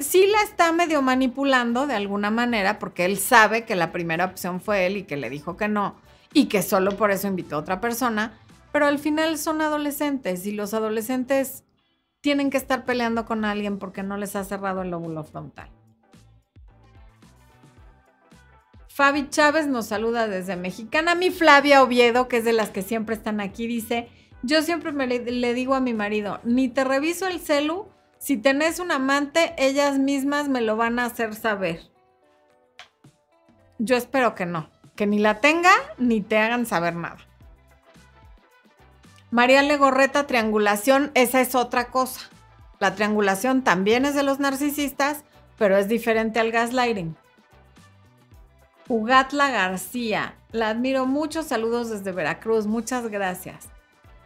sí 0.00 0.26
la 0.26 0.42
está 0.42 0.72
medio 0.72 1.02
manipulando 1.02 1.86
de 1.86 1.94
alguna 1.94 2.30
manera 2.30 2.78
porque 2.78 3.04
él 3.04 3.18
sabe 3.18 3.64
que 3.64 3.76
la 3.76 3.92
primera 3.92 4.24
opción 4.24 4.60
fue 4.60 4.86
él 4.86 4.96
y 4.96 5.02
que 5.04 5.16
le 5.16 5.30
dijo 5.30 5.56
que 5.56 5.68
no 5.68 5.96
y 6.32 6.46
que 6.46 6.62
solo 6.62 6.96
por 6.96 7.10
eso 7.10 7.28
invitó 7.28 7.56
a 7.56 7.60
otra 7.60 7.80
persona, 7.80 8.38
pero 8.72 8.86
al 8.86 8.98
final 8.98 9.38
son 9.38 9.62
adolescentes 9.62 10.46
y 10.46 10.52
los 10.52 10.74
adolescentes 10.74 11.64
tienen 12.20 12.50
que 12.50 12.58
estar 12.58 12.84
peleando 12.84 13.24
con 13.24 13.44
alguien 13.44 13.78
porque 13.78 14.02
no 14.02 14.16
les 14.16 14.36
ha 14.36 14.44
cerrado 14.44 14.82
el 14.82 14.90
lóbulo 14.90 15.24
frontal. 15.24 15.70
Fabi 18.88 19.28
Chávez 19.28 19.66
nos 19.66 19.86
saluda 19.86 20.26
desde 20.26 20.56
Mexicana. 20.56 21.14
Mi 21.14 21.30
Flavia 21.30 21.82
Oviedo, 21.82 22.28
que 22.28 22.38
es 22.38 22.44
de 22.44 22.54
las 22.54 22.70
que 22.70 22.80
siempre 22.82 23.14
están 23.14 23.40
aquí, 23.40 23.66
dice, 23.66 24.08
yo 24.42 24.62
siempre 24.62 24.92
le 24.92 25.54
digo 25.54 25.74
a 25.74 25.80
mi 25.80 25.92
marido, 25.92 26.40
ni 26.44 26.68
te 26.68 26.82
reviso 26.82 27.26
el 27.26 27.40
celu 27.40 27.88
si 28.26 28.36
tenés 28.36 28.80
un 28.80 28.90
amante, 28.90 29.54
ellas 29.56 30.00
mismas 30.00 30.48
me 30.48 30.60
lo 30.60 30.76
van 30.76 30.98
a 30.98 31.04
hacer 31.04 31.36
saber. 31.36 31.92
Yo 33.78 33.96
espero 33.96 34.34
que 34.34 34.46
no, 34.46 34.68
que 34.96 35.06
ni 35.06 35.20
la 35.20 35.38
tenga 35.38 35.70
ni 35.96 36.22
te 36.22 36.36
hagan 36.36 36.66
saber 36.66 36.96
nada. 36.96 37.18
María 39.30 39.62
Legorreta, 39.62 40.26
triangulación, 40.26 41.12
esa 41.14 41.40
es 41.40 41.54
otra 41.54 41.92
cosa. 41.92 42.22
La 42.80 42.96
triangulación 42.96 43.62
también 43.62 44.04
es 44.04 44.16
de 44.16 44.24
los 44.24 44.40
narcisistas, 44.40 45.22
pero 45.56 45.76
es 45.76 45.86
diferente 45.86 46.40
al 46.40 46.50
gaslighting. 46.50 47.14
Ugatla 48.88 49.52
García, 49.52 50.34
la 50.50 50.70
admiro 50.70 51.06
mucho, 51.06 51.44
saludos 51.44 51.90
desde 51.90 52.10
Veracruz, 52.10 52.66
muchas 52.66 53.06
gracias. 53.06 53.68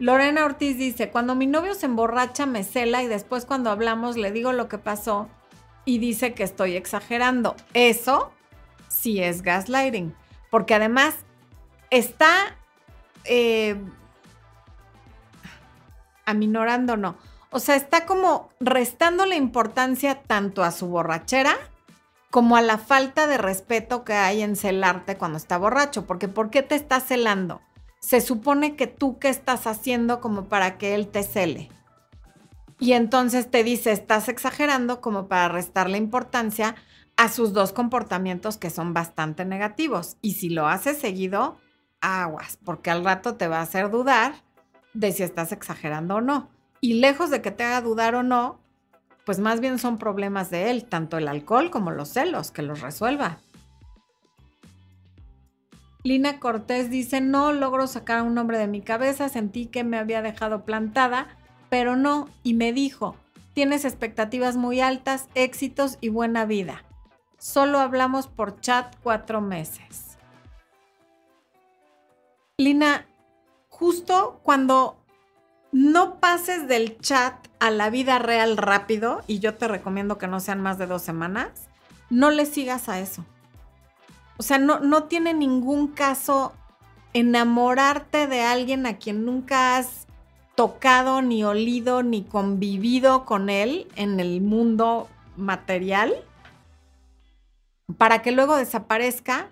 Lorena 0.01 0.45
Ortiz 0.45 0.79
dice, 0.79 1.11
cuando 1.11 1.35
mi 1.35 1.45
novio 1.45 1.75
se 1.75 1.85
emborracha 1.85 2.47
me 2.47 2.63
cela 2.63 3.03
y 3.03 3.07
después 3.07 3.45
cuando 3.45 3.69
hablamos 3.69 4.17
le 4.17 4.31
digo 4.31 4.51
lo 4.51 4.67
que 4.67 4.79
pasó 4.79 5.29
y 5.85 5.99
dice 5.99 6.33
que 6.33 6.41
estoy 6.41 6.75
exagerando. 6.75 7.55
Eso 7.75 8.31
sí 8.87 9.21
es 9.21 9.43
gaslighting, 9.43 10.15
porque 10.49 10.73
además 10.73 11.17
está 11.91 12.57
eh, 13.25 13.79
aminorando, 16.25 16.97
no. 16.97 17.15
O 17.51 17.59
sea, 17.59 17.75
está 17.75 18.07
como 18.07 18.49
restando 18.59 19.27
la 19.27 19.35
importancia 19.35 20.23
tanto 20.23 20.63
a 20.63 20.71
su 20.71 20.87
borrachera 20.87 21.55
como 22.31 22.55
a 22.55 22.63
la 22.63 22.79
falta 22.79 23.27
de 23.27 23.37
respeto 23.37 24.03
que 24.03 24.13
hay 24.13 24.41
en 24.41 24.55
celarte 24.55 25.15
cuando 25.15 25.37
está 25.37 25.59
borracho. 25.59 26.07
Porque 26.07 26.27
¿por 26.27 26.49
qué 26.49 26.63
te 26.63 26.73
está 26.73 27.01
celando? 27.01 27.61
Se 28.01 28.19
supone 28.19 28.75
que 28.75 28.87
tú 28.87 29.17
qué 29.19 29.29
estás 29.29 29.67
haciendo 29.67 30.19
como 30.19 30.49
para 30.49 30.77
que 30.77 30.93
él 30.93 31.07
te 31.07 31.23
cele. 31.23 31.69
Y 32.79 32.93
entonces 32.93 33.49
te 33.49 33.63
dice, 33.63 33.91
estás 33.91 34.27
exagerando 34.27 35.01
como 35.01 35.27
para 35.27 35.47
restarle 35.47 35.97
importancia 35.97 36.75
a 37.15 37.29
sus 37.29 37.53
dos 37.53 37.71
comportamientos 37.71 38.57
que 38.57 38.71
son 38.71 38.93
bastante 38.93 39.45
negativos. 39.45 40.17
Y 40.21 40.33
si 40.33 40.49
lo 40.49 40.67
haces 40.67 40.97
seguido, 40.97 41.57
aguas, 42.01 42.57
porque 42.65 42.89
al 42.89 43.05
rato 43.05 43.35
te 43.35 43.47
va 43.47 43.59
a 43.59 43.63
hacer 43.63 43.91
dudar 43.91 44.33
de 44.95 45.11
si 45.11 45.21
estás 45.21 45.51
exagerando 45.51 46.15
o 46.15 46.21
no. 46.21 46.49
Y 46.81 46.95
lejos 46.95 47.29
de 47.29 47.43
que 47.43 47.51
te 47.51 47.63
haga 47.63 47.81
dudar 47.81 48.15
o 48.15 48.23
no, 48.23 48.59
pues 49.25 49.37
más 49.37 49.59
bien 49.59 49.77
son 49.77 49.99
problemas 49.99 50.49
de 50.49 50.71
él, 50.71 50.85
tanto 50.85 51.17
el 51.17 51.27
alcohol 51.27 51.69
como 51.69 51.91
los 51.91 52.09
celos, 52.09 52.51
que 52.51 52.63
los 52.63 52.81
resuelva. 52.81 53.37
Lina 56.03 56.39
Cortés 56.39 56.89
dice, 56.89 57.21
no 57.21 57.53
logro 57.53 57.85
sacar 57.85 58.19
a 58.19 58.23
un 58.23 58.33
nombre 58.33 58.57
de 58.57 58.67
mi 58.67 58.81
cabeza, 58.81 59.29
sentí 59.29 59.67
que 59.67 59.83
me 59.83 59.97
había 59.97 60.21
dejado 60.21 60.65
plantada, 60.65 61.27
pero 61.69 61.95
no, 61.95 62.27
y 62.43 62.55
me 62.55 62.73
dijo, 62.73 63.15
tienes 63.53 63.85
expectativas 63.85 64.57
muy 64.57 64.81
altas, 64.81 65.27
éxitos 65.35 65.97
y 66.01 66.09
buena 66.09 66.45
vida. 66.45 66.83
Solo 67.37 67.79
hablamos 67.79 68.27
por 68.27 68.59
chat 68.61 68.95
cuatro 69.03 69.41
meses. 69.41 70.17
Lina, 72.57 73.07
justo 73.69 74.39
cuando 74.43 74.97
no 75.71 76.19
pases 76.19 76.67
del 76.67 76.97
chat 76.99 77.47
a 77.59 77.69
la 77.69 77.89
vida 77.89 78.19
real 78.19 78.57
rápido, 78.57 79.21
y 79.27 79.39
yo 79.39 79.55
te 79.55 79.67
recomiendo 79.67 80.17
que 80.17 80.27
no 80.27 80.39
sean 80.39 80.61
más 80.61 80.77
de 80.77 80.87
dos 80.87 81.03
semanas, 81.03 81.69
no 82.09 82.31
le 82.31 82.45
sigas 82.45 82.89
a 82.89 82.99
eso. 82.99 83.23
O 84.41 84.43
sea, 84.43 84.57
no, 84.57 84.79
no 84.79 85.03
tiene 85.03 85.35
ningún 85.35 85.89
caso 85.89 86.53
enamorarte 87.13 88.25
de 88.25 88.41
alguien 88.41 88.87
a 88.87 88.97
quien 88.97 89.23
nunca 89.23 89.77
has 89.77 90.07
tocado, 90.55 91.21
ni 91.21 91.43
olido, 91.43 92.01
ni 92.01 92.23
convivido 92.23 93.23
con 93.23 93.51
él 93.51 93.87
en 93.95 94.19
el 94.19 94.41
mundo 94.41 95.07
material, 95.37 96.15
para 97.99 98.23
que 98.23 98.31
luego 98.31 98.55
desaparezca 98.55 99.51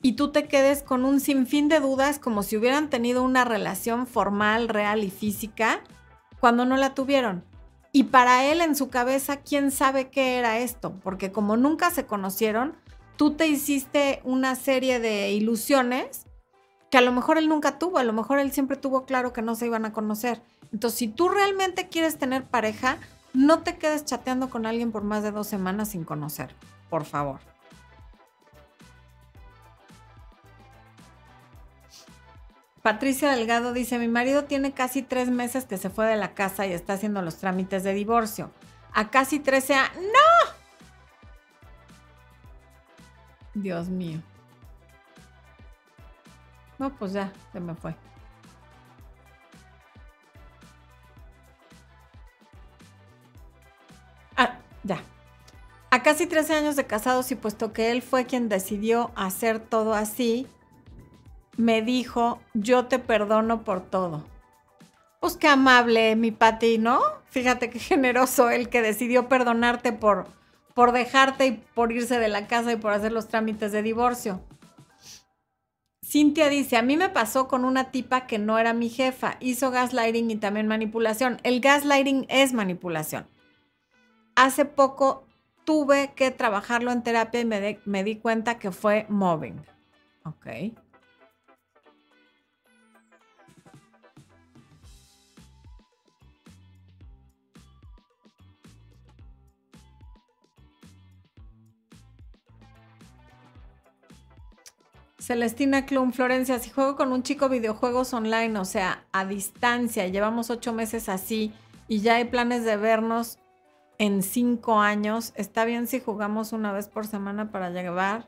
y 0.00 0.12
tú 0.12 0.32
te 0.32 0.48
quedes 0.48 0.82
con 0.82 1.04
un 1.04 1.20
sinfín 1.20 1.68
de 1.68 1.80
dudas 1.80 2.18
como 2.18 2.42
si 2.42 2.56
hubieran 2.56 2.88
tenido 2.88 3.22
una 3.22 3.44
relación 3.44 4.06
formal, 4.06 4.68
real 4.68 5.04
y 5.04 5.10
física 5.10 5.82
cuando 6.40 6.64
no 6.64 6.78
la 6.78 6.94
tuvieron. 6.94 7.44
Y 7.92 8.04
para 8.04 8.46
él 8.46 8.62
en 8.62 8.74
su 8.74 8.88
cabeza, 8.88 9.42
¿quién 9.42 9.70
sabe 9.70 10.08
qué 10.08 10.38
era 10.38 10.60
esto? 10.60 10.94
Porque 11.02 11.30
como 11.30 11.58
nunca 11.58 11.90
se 11.90 12.06
conocieron, 12.06 12.74
tú 13.20 13.32
te 13.32 13.46
hiciste 13.46 14.22
una 14.24 14.54
serie 14.54 14.98
de 14.98 15.30
ilusiones 15.32 16.24
que 16.90 16.96
a 16.96 17.02
lo 17.02 17.12
mejor 17.12 17.36
él 17.36 17.50
nunca 17.50 17.78
tuvo, 17.78 17.98
a 17.98 18.02
lo 18.02 18.14
mejor 18.14 18.38
él 18.38 18.50
siempre 18.50 18.78
tuvo 18.78 19.04
claro 19.04 19.34
que 19.34 19.42
no 19.42 19.54
se 19.54 19.66
iban 19.66 19.84
a 19.84 19.92
conocer. 19.92 20.40
Entonces, 20.72 20.98
si 20.98 21.08
tú 21.08 21.28
realmente 21.28 21.90
quieres 21.90 22.16
tener 22.16 22.44
pareja, 22.44 22.96
no 23.34 23.58
te 23.58 23.76
quedes 23.76 24.06
chateando 24.06 24.48
con 24.48 24.64
alguien 24.64 24.90
por 24.90 25.04
más 25.04 25.22
de 25.22 25.32
dos 25.32 25.46
semanas 25.48 25.90
sin 25.90 26.04
conocer, 26.04 26.54
por 26.88 27.04
favor. 27.04 27.40
Patricia 32.80 33.32
Delgado 33.32 33.74
dice, 33.74 33.98
mi 33.98 34.08
marido 34.08 34.44
tiene 34.44 34.72
casi 34.72 35.02
tres 35.02 35.28
meses 35.28 35.66
que 35.66 35.76
se 35.76 35.90
fue 35.90 36.06
de 36.06 36.16
la 36.16 36.32
casa 36.32 36.66
y 36.66 36.72
está 36.72 36.94
haciendo 36.94 37.20
los 37.20 37.36
trámites 37.36 37.84
de 37.84 37.92
divorcio. 37.92 38.50
A 38.94 39.10
casi 39.10 39.40
13 39.40 39.74
años... 39.74 39.96
¡No! 39.96 40.39
Dios 43.54 43.88
mío. 43.88 44.20
No, 46.78 46.90
pues 46.96 47.12
ya, 47.12 47.32
se 47.52 47.60
me 47.60 47.74
fue. 47.74 47.94
Ah, 54.36 54.58
ya. 54.82 55.02
A 55.90 56.02
casi 56.02 56.26
13 56.26 56.54
años 56.54 56.76
de 56.76 56.86
casados 56.86 57.30
y 57.32 57.34
puesto 57.34 57.72
que 57.72 57.90
él 57.90 58.00
fue 58.00 58.24
quien 58.24 58.48
decidió 58.48 59.10
hacer 59.14 59.58
todo 59.60 59.92
así, 59.92 60.46
me 61.56 61.82
dijo, 61.82 62.40
yo 62.54 62.86
te 62.86 62.98
perdono 62.98 63.62
por 63.62 63.82
todo. 63.82 64.24
Pues 65.20 65.36
qué 65.36 65.48
amable, 65.48 66.16
mi 66.16 66.30
Pati, 66.30 66.78
¿no? 66.78 67.00
Fíjate 67.26 67.68
qué 67.68 67.78
generoso 67.78 68.48
el 68.50 68.70
que 68.70 68.80
decidió 68.80 69.28
perdonarte 69.28 69.92
por, 69.92 70.28
por 70.80 70.92
dejarte 70.92 71.46
y 71.46 71.50
por 71.74 71.92
irse 71.92 72.18
de 72.18 72.28
la 72.28 72.46
casa 72.46 72.72
y 72.72 72.76
por 72.76 72.94
hacer 72.94 73.12
los 73.12 73.28
trámites 73.28 73.70
de 73.70 73.82
divorcio. 73.82 74.40
Cintia 76.02 76.48
dice, 76.48 76.78
a 76.78 76.82
mí 76.82 76.96
me 76.96 77.10
pasó 77.10 77.48
con 77.48 77.66
una 77.66 77.90
tipa 77.90 78.26
que 78.26 78.38
no 78.38 78.58
era 78.58 78.72
mi 78.72 78.88
jefa, 78.88 79.36
hizo 79.40 79.70
gaslighting 79.70 80.30
y 80.30 80.36
también 80.36 80.68
manipulación. 80.68 81.36
El 81.42 81.60
gaslighting 81.60 82.24
es 82.30 82.54
manipulación. 82.54 83.28
Hace 84.34 84.64
poco 84.64 85.26
tuve 85.66 86.14
que 86.16 86.30
trabajarlo 86.30 86.92
en 86.92 87.02
terapia 87.02 87.40
y 87.42 87.44
me, 87.44 88.02
di 88.02 88.16
cuenta 88.16 88.58
que 88.58 88.70
fue 88.70 89.04
mobbing. 89.10 89.60
Ok. 90.24 90.46
Celestina 105.30 105.86
Klum, 105.86 106.10
Florencia, 106.10 106.58
si 106.58 106.70
juego 106.70 106.96
con 106.96 107.12
un 107.12 107.22
chico 107.22 107.48
videojuegos 107.48 108.12
online, 108.14 108.58
o 108.58 108.64
sea, 108.64 109.04
a 109.12 109.24
distancia, 109.24 110.08
llevamos 110.08 110.50
ocho 110.50 110.72
meses 110.72 111.08
así 111.08 111.52
y 111.86 112.00
ya 112.00 112.16
hay 112.16 112.24
planes 112.24 112.64
de 112.64 112.76
vernos 112.76 113.38
en 113.98 114.24
cinco 114.24 114.80
años, 114.80 115.32
¿está 115.36 115.64
bien 115.64 115.86
si 115.86 116.00
jugamos 116.00 116.52
una 116.52 116.72
vez 116.72 116.88
por 116.88 117.06
semana 117.06 117.52
para 117.52 117.70
llevar 117.70 118.26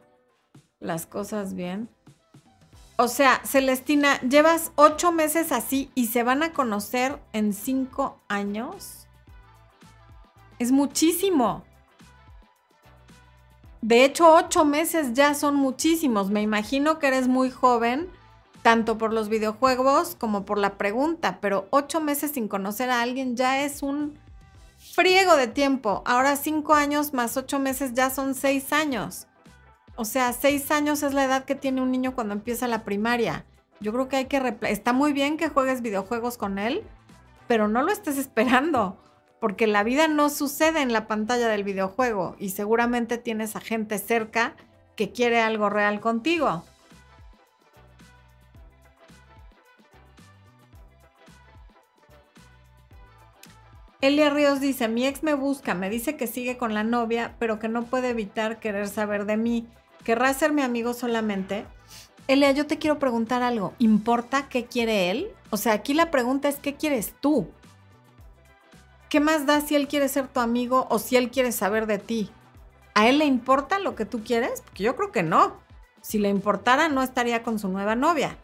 las 0.79 1.07
cosas 1.07 1.55
bien? 1.55 1.89
O 2.95 3.09
sea, 3.09 3.41
Celestina, 3.45 4.21
llevas 4.21 4.71
ocho 4.77 5.11
meses 5.11 5.51
así 5.51 5.91
y 5.97 6.07
se 6.07 6.23
van 6.23 6.45
a 6.45 6.53
conocer 6.53 7.19
en 7.33 7.53
cinco 7.53 8.21
años. 8.29 9.09
Es 10.61 10.71
muchísimo. 10.71 11.65
De 13.83 14.05
hecho, 14.05 14.33
ocho 14.33 14.65
meses 14.65 15.13
ya 15.13 15.35
son 15.35 15.57
muchísimos. 15.57 16.31
Me 16.31 16.41
imagino 16.41 17.01
que 17.01 17.09
eres 17.09 17.27
muy 17.27 17.51
joven, 17.51 18.09
tanto 18.63 18.97
por 18.97 19.13
los 19.13 19.29
videojuegos 19.29 20.15
como 20.15 20.45
por 20.45 20.59
la 20.59 20.79
pregunta, 20.79 21.39
pero 21.41 21.67
ocho 21.71 22.01
meses 22.01 22.31
sin 22.31 22.47
conocer 22.47 22.91
a 22.91 23.03
alguien 23.03 23.37
ya 23.37 23.65
es 23.65 23.83
un 23.83 24.17
friego 24.79 25.35
de 25.35 25.49
tiempo. 25.49 26.03
Ahora 26.07 26.37
cinco 26.37 26.75
años 26.75 27.13
más 27.13 27.37
ocho 27.37 27.59
meses 27.59 27.93
ya 27.93 28.09
son 28.09 28.37
seis 28.37 28.73
años. 28.73 29.27
O 29.97 30.05
sea, 30.05 30.33
seis 30.33 30.71
años 30.71 31.03
es 31.03 31.13
la 31.13 31.25
edad 31.25 31.45
que 31.45 31.57
tiene 31.57 31.83
un 31.83 31.91
niño 31.91 32.15
cuando 32.15 32.35
empieza 32.35 32.69
la 32.69 32.85
primaria. 32.85 33.45
Yo 33.81 33.93
creo 33.93 34.09
que 34.09 34.17
hay 34.17 34.25
que... 34.27 34.59
Está 34.63 34.93
muy 34.93 35.13
bien 35.13 35.37
que 35.37 35.49
juegues 35.49 35.83
videojuegos 35.83 36.39
con 36.39 36.61
él, 36.61 36.85
pero 37.49 37.67
no 37.67 37.83
lo 37.83 37.91
estés 37.91 38.17
esperando 38.27 38.97
porque 39.43 39.67
la 39.67 39.83
vida 39.83 40.07
no 40.07 40.31
sucede 40.31 40.83
en 40.83 40.93
la 40.93 41.09
pantalla 41.09 41.49
del 41.49 41.65
videojuego 41.65 42.37
y 42.39 42.51
seguramente 42.51 43.19
tienes 43.19 43.57
a 43.57 43.61
gente 43.61 43.99
cerca 43.99 44.55
que 44.95 45.11
quiere 45.11 45.41
algo 45.41 45.69
real 45.69 45.99
contigo. 45.99 46.63
Elia 54.01 54.31
Ríos 54.31 54.61
dice, 54.61 54.87
mi 54.87 55.09
ex 55.09 55.25
me 55.25 55.35
busca, 55.35 55.75
me 55.75 55.91
dice 55.91 56.17
que 56.17 56.29
sigue 56.29 56.57
con 56.57 56.73
la 56.73 56.85
novia, 56.85 57.35
pero 57.41 57.59
que 57.59 57.69
no 57.69 57.83
puede 57.87 58.11
evitar 58.11 58.61
querer 58.61 58.87
saber 58.87 59.27
de 59.27 59.39
mí. 59.39 59.67
¿Querrá 60.05 60.33
ser 60.35 60.53
mi 60.53 60.63
amigo 60.63 60.95
solamente? 60.95 61.65
Elia, 62.29 62.53
yo 62.53 62.69
te 62.69 62.79
quiero 62.79 63.01
preguntar 63.01 63.43
algo. 63.43 63.75
¿Importa 63.81 64.49
qué 64.49 64.67
quiere 64.67 65.11
él? 65.11 65.33
O 65.51 65.57
sea, 65.57 65.73
aquí 65.73 65.95
la 65.95 66.13
pregunta 66.13 66.49
es, 66.49 66.61
¿qué 66.61 66.77
quieres 66.77 67.13
tú? 67.21 67.49
¿Qué 69.13 69.21
más 69.21 69.45
da 69.45 69.61
si 69.61 69.77
él 69.77 69.89
quiere 69.89 70.09
ser 70.09 70.27
tu 70.27 70.41
amigo 70.41 70.87
o 70.89 70.99
si 70.99 71.19
él 71.19 71.31
quiere 71.31 71.53
saber 71.53 71.87
de 71.87 71.99
ti? 71.99 72.31
¿A 72.95 73.09
él 73.09 73.19
le 73.19 73.27
importa 73.27 73.79
lo 73.79 73.95
que 73.95 74.07
tú 74.07 74.25
quieres? 74.25 74.63
Porque 74.63 74.85
yo 74.85 74.97
creo 74.97 75.13
que 75.13 75.23
no. 75.23 75.59
Si 76.01 76.19
le 76.19 76.31
importara, 76.31 76.89
no 76.89 77.03
estaría 77.03 77.43
con 77.43 77.59
su 77.59 77.69
nueva 77.69 77.95
novia. 77.95 78.39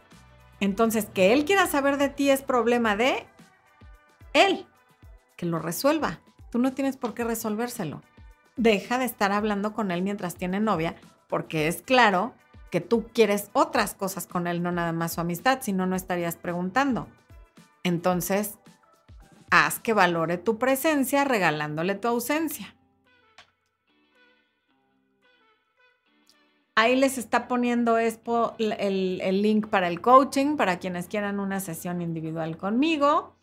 Entonces, 0.59 1.07
que 1.11 1.33
él 1.33 1.43
quiera 1.45 1.65
saber 1.65 1.97
de 1.97 2.09
ti 2.09 2.29
es 2.29 2.43
problema 2.43 2.95
de 2.95 3.25
él, 4.33 4.67
que 5.37 5.47
lo 5.47 5.57
resuelva. 5.57 6.19
Tú 6.51 6.59
no 6.59 6.71
tienes 6.71 6.97
por 6.97 7.15
qué 7.15 7.23
resolvérselo. 7.23 8.03
Deja 8.55 8.99
de 8.99 9.05
estar 9.05 9.31
hablando 9.31 9.73
con 9.73 9.89
él 9.89 10.03
mientras 10.03 10.35
tiene 10.35 10.59
novia, 10.59 10.97
porque 11.27 11.67
es 11.67 11.81
claro 11.81 12.35
que 12.69 12.79
tú 12.79 13.07
quieres 13.11 13.49
otras 13.53 13.95
cosas 13.95 14.27
con 14.27 14.45
él, 14.45 14.61
no 14.61 14.71
nada 14.71 14.91
más 14.91 15.13
su 15.13 15.21
amistad, 15.21 15.61
si 15.63 15.73
no, 15.73 15.87
no 15.87 15.95
estarías 15.95 16.35
preguntando. 16.35 17.07
Entonces, 17.81 18.59
haz 19.51 19.79
que 19.79 19.93
valore 19.93 20.37
tu 20.37 20.57
presencia 20.57 21.23
regalándole 21.23 21.95
tu 21.95 22.07
ausencia. 22.07 22.75
Ahí 26.75 26.95
les 26.95 27.17
está 27.17 27.49
poniendo 27.49 27.97
el, 27.97 28.19
el, 28.57 29.41
link 29.41 29.67
para 29.67 29.89
el 29.89 29.99
coaching, 29.99 30.55
para 30.55 30.79
quienes 30.79 31.07
quieran 31.07 31.41
una 31.41 31.59
sesión 31.59 32.01
individual 32.01 32.55
conmigo. 32.55 33.35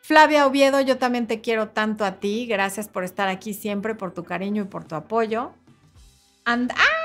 Flavia 0.00 0.46
Oviedo, 0.46 0.80
yo 0.80 0.96
también 0.96 1.26
te 1.26 1.40
quiero 1.40 1.70
tanto 1.70 2.04
a 2.04 2.20
ti. 2.20 2.46
Gracias 2.46 2.88
por 2.88 3.02
estar 3.02 3.26
aquí 3.26 3.52
siempre, 3.52 3.96
por 3.96 4.14
tu 4.14 4.22
cariño 4.22 4.62
y 4.62 4.66
por 4.66 4.84
tu 4.84 4.94
apoyo. 4.94 5.54
¡Ah! 6.44 6.97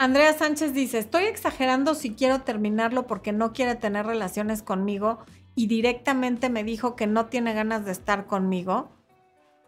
Andrea 0.00 0.32
Sánchez 0.32 0.74
dice, 0.74 0.98
estoy 0.98 1.24
exagerando 1.24 1.96
si 1.96 2.14
quiero 2.14 2.42
terminarlo 2.42 3.08
porque 3.08 3.32
no 3.32 3.52
quiere 3.52 3.74
tener 3.74 4.06
relaciones 4.06 4.62
conmigo 4.62 5.18
y 5.56 5.66
directamente 5.66 6.50
me 6.50 6.62
dijo 6.62 6.94
que 6.94 7.08
no 7.08 7.26
tiene 7.26 7.52
ganas 7.52 7.84
de 7.84 7.90
estar 7.90 8.26
conmigo. 8.26 8.90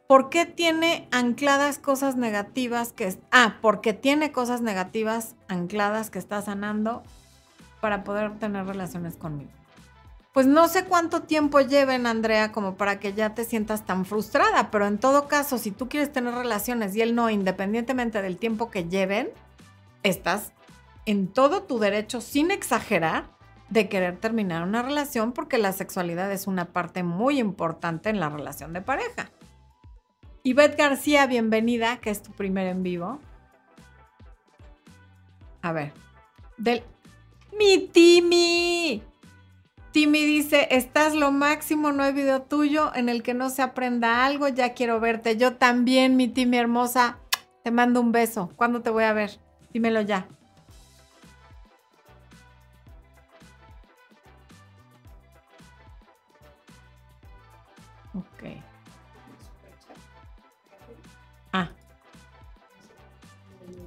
¿Por 0.07 0.31
qué 0.31 0.47
tiene 0.47 1.09
ancladas 1.11 1.79
cosas 1.79 2.15
negativas 2.15 2.93
que... 2.93 3.13
Ah, 3.33 3.57
porque 3.61 3.93
tiene 3.93 4.31
cosas 4.31 4.61
negativas 4.61 5.35
ancladas 5.49 6.11
que 6.11 6.21
está 6.21 6.41
sanando 6.43 7.03
para 7.81 8.05
poder 8.05 8.39
tener 8.39 8.67
relaciones 8.67 9.17
conmigo. 9.17 9.51
Pues 10.33 10.47
no 10.47 10.69
sé 10.69 10.85
cuánto 10.85 11.23
tiempo 11.23 11.59
lleven, 11.61 12.07
Andrea, 12.07 12.53
como 12.53 12.77
para 12.77 13.01
que 13.01 13.15
ya 13.15 13.35
te 13.35 13.45
sientas 13.45 13.85
tan 13.85 14.05
frustrada, 14.05 14.71
pero 14.71 14.87
en 14.87 14.99
todo 14.99 15.27
caso, 15.27 15.59
si 15.59 15.73
tú 15.73 15.89
quieres 15.89 16.13
tener 16.13 16.35
relaciones 16.35 16.95
y 16.95 17.03
él 17.03 17.17
no, 17.17 17.31
independientemente 17.31 18.23
del 18.23 18.37
tiempo 18.37 18.71
que 18.71 18.85
lleven, 18.85 19.31
estás 20.03 20.53
en 21.07 21.29
todo 21.29 21.63
tu 21.63 21.79
derecho, 21.79 22.21
sin 22.21 22.51
exagerar, 22.51 23.31
de 23.69 23.89
querer 23.89 24.19
terminar 24.19 24.65
una 24.65 24.83
relación 24.83 25.33
porque 25.33 25.57
la 25.57 25.73
sexualidad 25.73 26.31
es 26.33 26.47
una 26.47 26.67
parte 26.67 27.03
muy 27.03 27.39
importante 27.39 28.11
en 28.11 28.21
la 28.21 28.29
relación 28.29 28.73
de 28.73 28.83
pareja. 28.83 29.31
Ivette 30.43 30.77
García, 30.77 31.27
bienvenida, 31.27 31.99
que 31.99 32.11
es 32.11 32.23
tu 32.23 32.33
primer 32.33 32.67
en 32.67 32.83
vivo. 32.83 33.21
A 35.63 35.73
ver, 35.73 35.93
del... 36.57 36.83
¡Mi 37.57 37.89
Timmy! 37.89 39.03
Timmy 39.93 40.25
dice, 40.25 40.69
estás 40.71 41.15
lo 41.15 41.33
máximo, 41.33 41.93
no 41.93 42.05
hay 42.05 42.13
video 42.13 42.43
tuyo 42.43 42.93
en 42.95 43.09
el 43.09 43.23
que 43.23 43.35
no 43.35 43.51
se 43.51 43.63
aprenda 43.63 44.25
algo, 44.25 44.49
ya 44.49 44.73
quiero 44.73 45.01
verte. 45.01 45.37
Yo 45.37 45.57
también, 45.57 46.17
mi 46.17 46.29
Timmy 46.29 46.59
hermosa, 46.59 47.19
te 47.65 47.71
mando 47.71 48.01
un 48.01 48.13
beso. 48.13 48.51
¿Cuándo 48.57 48.83
te 48.83 48.91
voy 48.91 49.05
a 49.05 49.13
ver? 49.13 49.39
Dímelo 49.73 50.01
ya. 50.03 50.27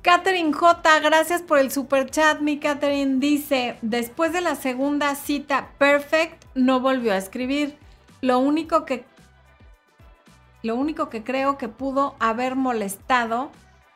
Catherine 0.03 0.51
J, 0.51 0.99
gracias 0.99 1.41
por 1.41 1.59
el 1.59 1.71
super 1.71 2.09
chat. 2.09 2.41
Mi 2.41 2.59
Catherine 2.59 3.19
dice, 3.19 3.77
después 3.81 4.33
de 4.33 4.41
la 4.41 4.55
segunda 4.55 5.15
cita 5.15 5.71
perfect, 5.77 6.43
no 6.55 6.81
volvió 6.81 7.13
a 7.13 7.17
escribir. 7.17 7.77
Lo 8.19 8.39
único 8.39 8.83
que 8.83 9.05
lo 10.61 10.75
único 10.75 11.09
que 11.09 11.23
creo 11.23 11.57
que 11.57 11.67
pudo 11.67 12.15
haber 12.19 12.55
molestado 12.55 13.51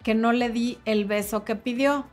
que 0.08 0.16
no 0.16 0.32
le 0.32 0.50
di 0.50 0.78
el 0.86 1.04
beso 1.04 1.44
que 1.44 1.58
pidió. 1.58 2.08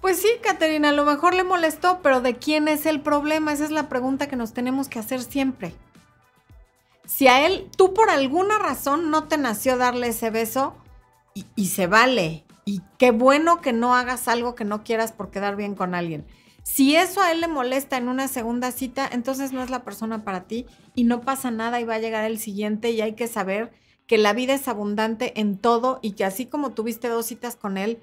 Pues 0.00 0.22
sí, 0.22 0.28
Caterina, 0.44 0.90
a 0.90 0.92
lo 0.92 1.04
mejor 1.04 1.34
le 1.34 1.42
molestó, 1.42 1.98
pero 2.04 2.20
¿de 2.20 2.36
quién 2.36 2.68
es 2.68 2.86
el 2.86 3.00
problema? 3.00 3.52
Esa 3.52 3.64
es 3.64 3.72
la 3.72 3.88
pregunta 3.88 4.28
que 4.28 4.36
nos 4.36 4.52
tenemos 4.52 4.88
que 4.88 5.00
hacer 5.00 5.22
siempre. 5.22 5.74
Si 7.04 7.26
a 7.26 7.44
él, 7.44 7.68
tú 7.76 7.94
por 7.94 8.10
alguna 8.10 8.60
razón 8.60 9.10
no 9.10 9.24
te 9.24 9.38
nació 9.38 9.76
darle 9.76 10.06
ese 10.06 10.30
beso, 10.30 10.76
y, 11.34 11.46
y 11.56 11.66
se 11.66 11.88
vale, 11.88 12.44
y 12.64 12.80
qué 12.96 13.10
bueno 13.10 13.60
que 13.60 13.72
no 13.72 13.96
hagas 13.96 14.28
algo 14.28 14.54
que 14.54 14.64
no 14.64 14.84
quieras 14.84 15.10
por 15.10 15.32
quedar 15.32 15.56
bien 15.56 15.74
con 15.74 15.96
alguien. 15.96 16.28
Si 16.62 16.94
eso 16.94 17.22
a 17.22 17.32
él 17.32 17.40
le 17.40 17.48
molesta 17.48 17.96
en 17.96 18.06
una 18.06 18.28
segunda 18.28 18.70
cita, 18.70 19.08
entonces 19.10 19.50
no 19.50 19.64
es 19.64 19.70
la 19.70 19.82
persona 19.82 20.22
para 20.22 20.44
ti 20.44 20.66
y 20.94 21.02
no 21.02 21.22
pasa 21.22 21.50
nada 21.50 21.80
y 21.80 21.84
va 21.84 21.96
a 21.96 21.98
llegar 21.98 22.24
el 22.24 22.38
siguiente 22.38 22.92
y 22.92 23.00
hay 23.00 23.14
que 23.14 23.26
saber 23.26 23.72
que 24.12 24.18
la 24.18 24.34
vida 24.34 24.52
es 24.52 24.68
abundante 24.68 25.40
en 25.40 25.56
todo 25.56 25.98
y 26.02 26.12
que 26.12 26.26
así 26.26 26.44
como 26.44 26.72
tuviste 26.72 27.08
dos 27.08 27.24
citas 27.24 27.56
con 27.56 27.78
él, 27.78 27.98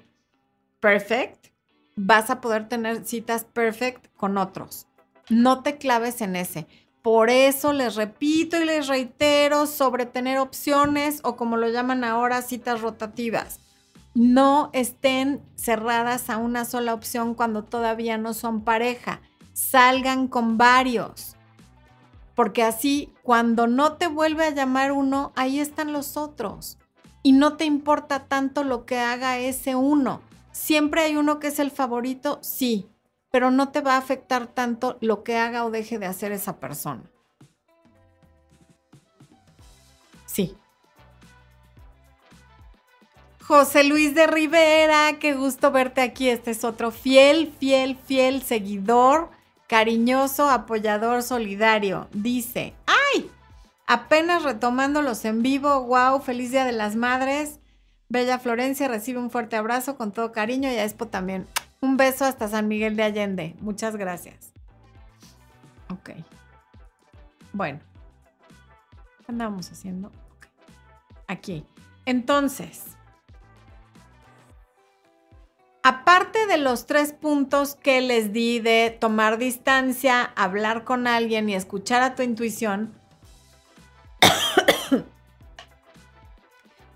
perfect, 0.80 1.52
vas 1.94 2.30
a 2.30 2.40
poder 2.40 2.68
tener 2.68 3.06
citas 3.06 3.44
perfect 3.44 4.08
con 4.16 4.36
otros. 4.36 4.88
No 5.28 5.62
te 5.62 5.78
claves 5.78 6.20
en 6.20 6.34
ese. 6.34 6.66
Por 7.00 7.30
eso 7.30 7.72
les 7.72 7.94
repito 7.94 8.60
y 8.60 8.64
les 8.64 8.88
reitero 8.88 9.68
sobre 9.68 10.04
tener 10.04 10.38
opciones 10.38 11.20
o 11.22 11.36
como 11.36 11.56
lo 11.56 11.68
llaman 11.68 12.02
ahora, 12.02 12.42
citas 12.42 12.80
rotativas 12.80 13.60
no 14.14 14.70
estén 14.72 15.40
cerradas 15.54 16.28
a 16.30 16.38
una 16.38 16.64
sola 16.64 16.92
opción 16.92 17.34
cuando 17.34 17.62
todavía 17.62 18.18
no 18.18 18.34
son 18.34 18.64
pareja. 18.64 19.20
Salgan 19.52 20.26
con 20.26 20.58
varios. 20.58 21.36
Porque 22.40 22.62
así, 22.62 23.12
cuando 23.22 23.66
no 23.66 23.98
te 23.98 24.06
vuelve 24.06 24.46
a 24.46 24.50
llamar 24.50 24.92
uno, 24.92 25.30
ahí 25.36 25.60
están 25.60 25.92
los 25.92 26.16
otros. 26.16 26.78
Y 27.22 27.32
no 27.32 27.58
te 27.58 27.66
importa 27.66 28.28
tanto 28.28 28.64
lo 28.64 28.86
que 28.86 28.98
haga 28.98 29.36
ese 29.36 29.74
uno. 29.74 30.22
Siempre 30.50 31.02
hay 31.02 31.16
uno 31.16 31.38
que 31.38 31.48
es 31.48 31.58
el 31.58 31.70
favorito, 31.70 32.38
sí, 32.40 32.88
pero 33.30 33.50
no 33.50 33.68
te 33.72 33.82
va 33.82 33.96
a 33.96 33.98
afectar 33.98 34.46
tanto 34.46 34.96
lo 35.02 35.22
que 35.22 35.36
haga 35.36 35.66
o 35.66 35.70
deje 35.70 35.98
de 35.98 36.06
hacer 36.06 36.32
esa 36.32 36.58
persona. 36.60 37.02
Sí, 40.24 40.56
José 43.42 43.84
Luis 43.84 44.14
de 44.14 44.26
Rivera, 44.26 45.18
qué 45.20 45.34
gusto 45.34 45.72
verte 45.72 46.00
aquí. 46.00 46.30
Este 46.30 46.52
es 46.52 46.64
otro 46.64 46.90
fiel, 46.90 47.52
fiel, 47.60 47.98
fiel 47.98 48.40
seguidor, 48.40 49.28
cariñoso, 49.70 50.50
apoyador, 50.50 51.22
solidario. 51.22 52.08
Dice, 52.12 52.74
¡ay! 52.86 53.30
Apenas 53.86 54.42
retomándolos 54.42 55.24
en 55.24 55.42
vivo, 55.42 55.84
wow, 55.84 56.20
feliz 56.20 56.50
Día 56.50 56.64
de 56.64 56.72
las 56.72 56.96
Madres. 56.96 57.60
Bella 58.08 58.40
Florencia 58.40 58.88
recibe 58.88 59.20
un 59.20 59.30
fuerte 59.30 59.54
abrazo 59.54 59.96
con 59.96 60.10
todo 60.10 60.32
cariño 60.32 60.68
y 60.68 60.74
a 60.74 60.84
Expo 60.84 61.06
también. 61.06 61.46
Un 61.80 61.96
beso 61.96 62.24
hasta 62.24 62.48
San 62.48 62.66
Miguel 62.66 62.96
de 62.96 63.04
Allende. 63.04 63.54
Muchas 63.60 63.94
gracias. 63.94 64.52
Ok. 65.88 66.10
Bueno. 67.52 67.78
¿Qué 69.18 69.26
andamos 69.28 69.70
haciendo? 69.70 70.10
Aquí. 71.28 71.64
Entonces, 72.06 72.96
Aparte 75.82 76.46
de 76.46 76.58
los 76.58 76.86
tres 76.86 77.14
puntos 77.14 77.74
que 77.74 78.02
les 78.02 78.32
di 78.34 78.60
de 78.60 78.96
tomar 79.00 79.38
distancia, 79.38 80.24
hablar 80.36 80.84
con 80.84 81.06
alguien 81.06 81.48
y 81.48 81.54
escuchar 81.54 82.02
a 82.02 82.14
tu 82.14 82.22
intuición, 82.22 82.94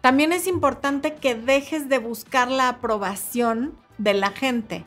también 0.03 0.33
es 0.33 0.47
importante 0.47 1.15
que 1.15 1.35
dejes 1.35 1.89
de 1.89 1.97
buscar 1.97 2.51
la 2.51 2.69
aprobación 2.69 3.75
de 3.97 4.13
la 4.13 4.31
gente. 4.31 4.85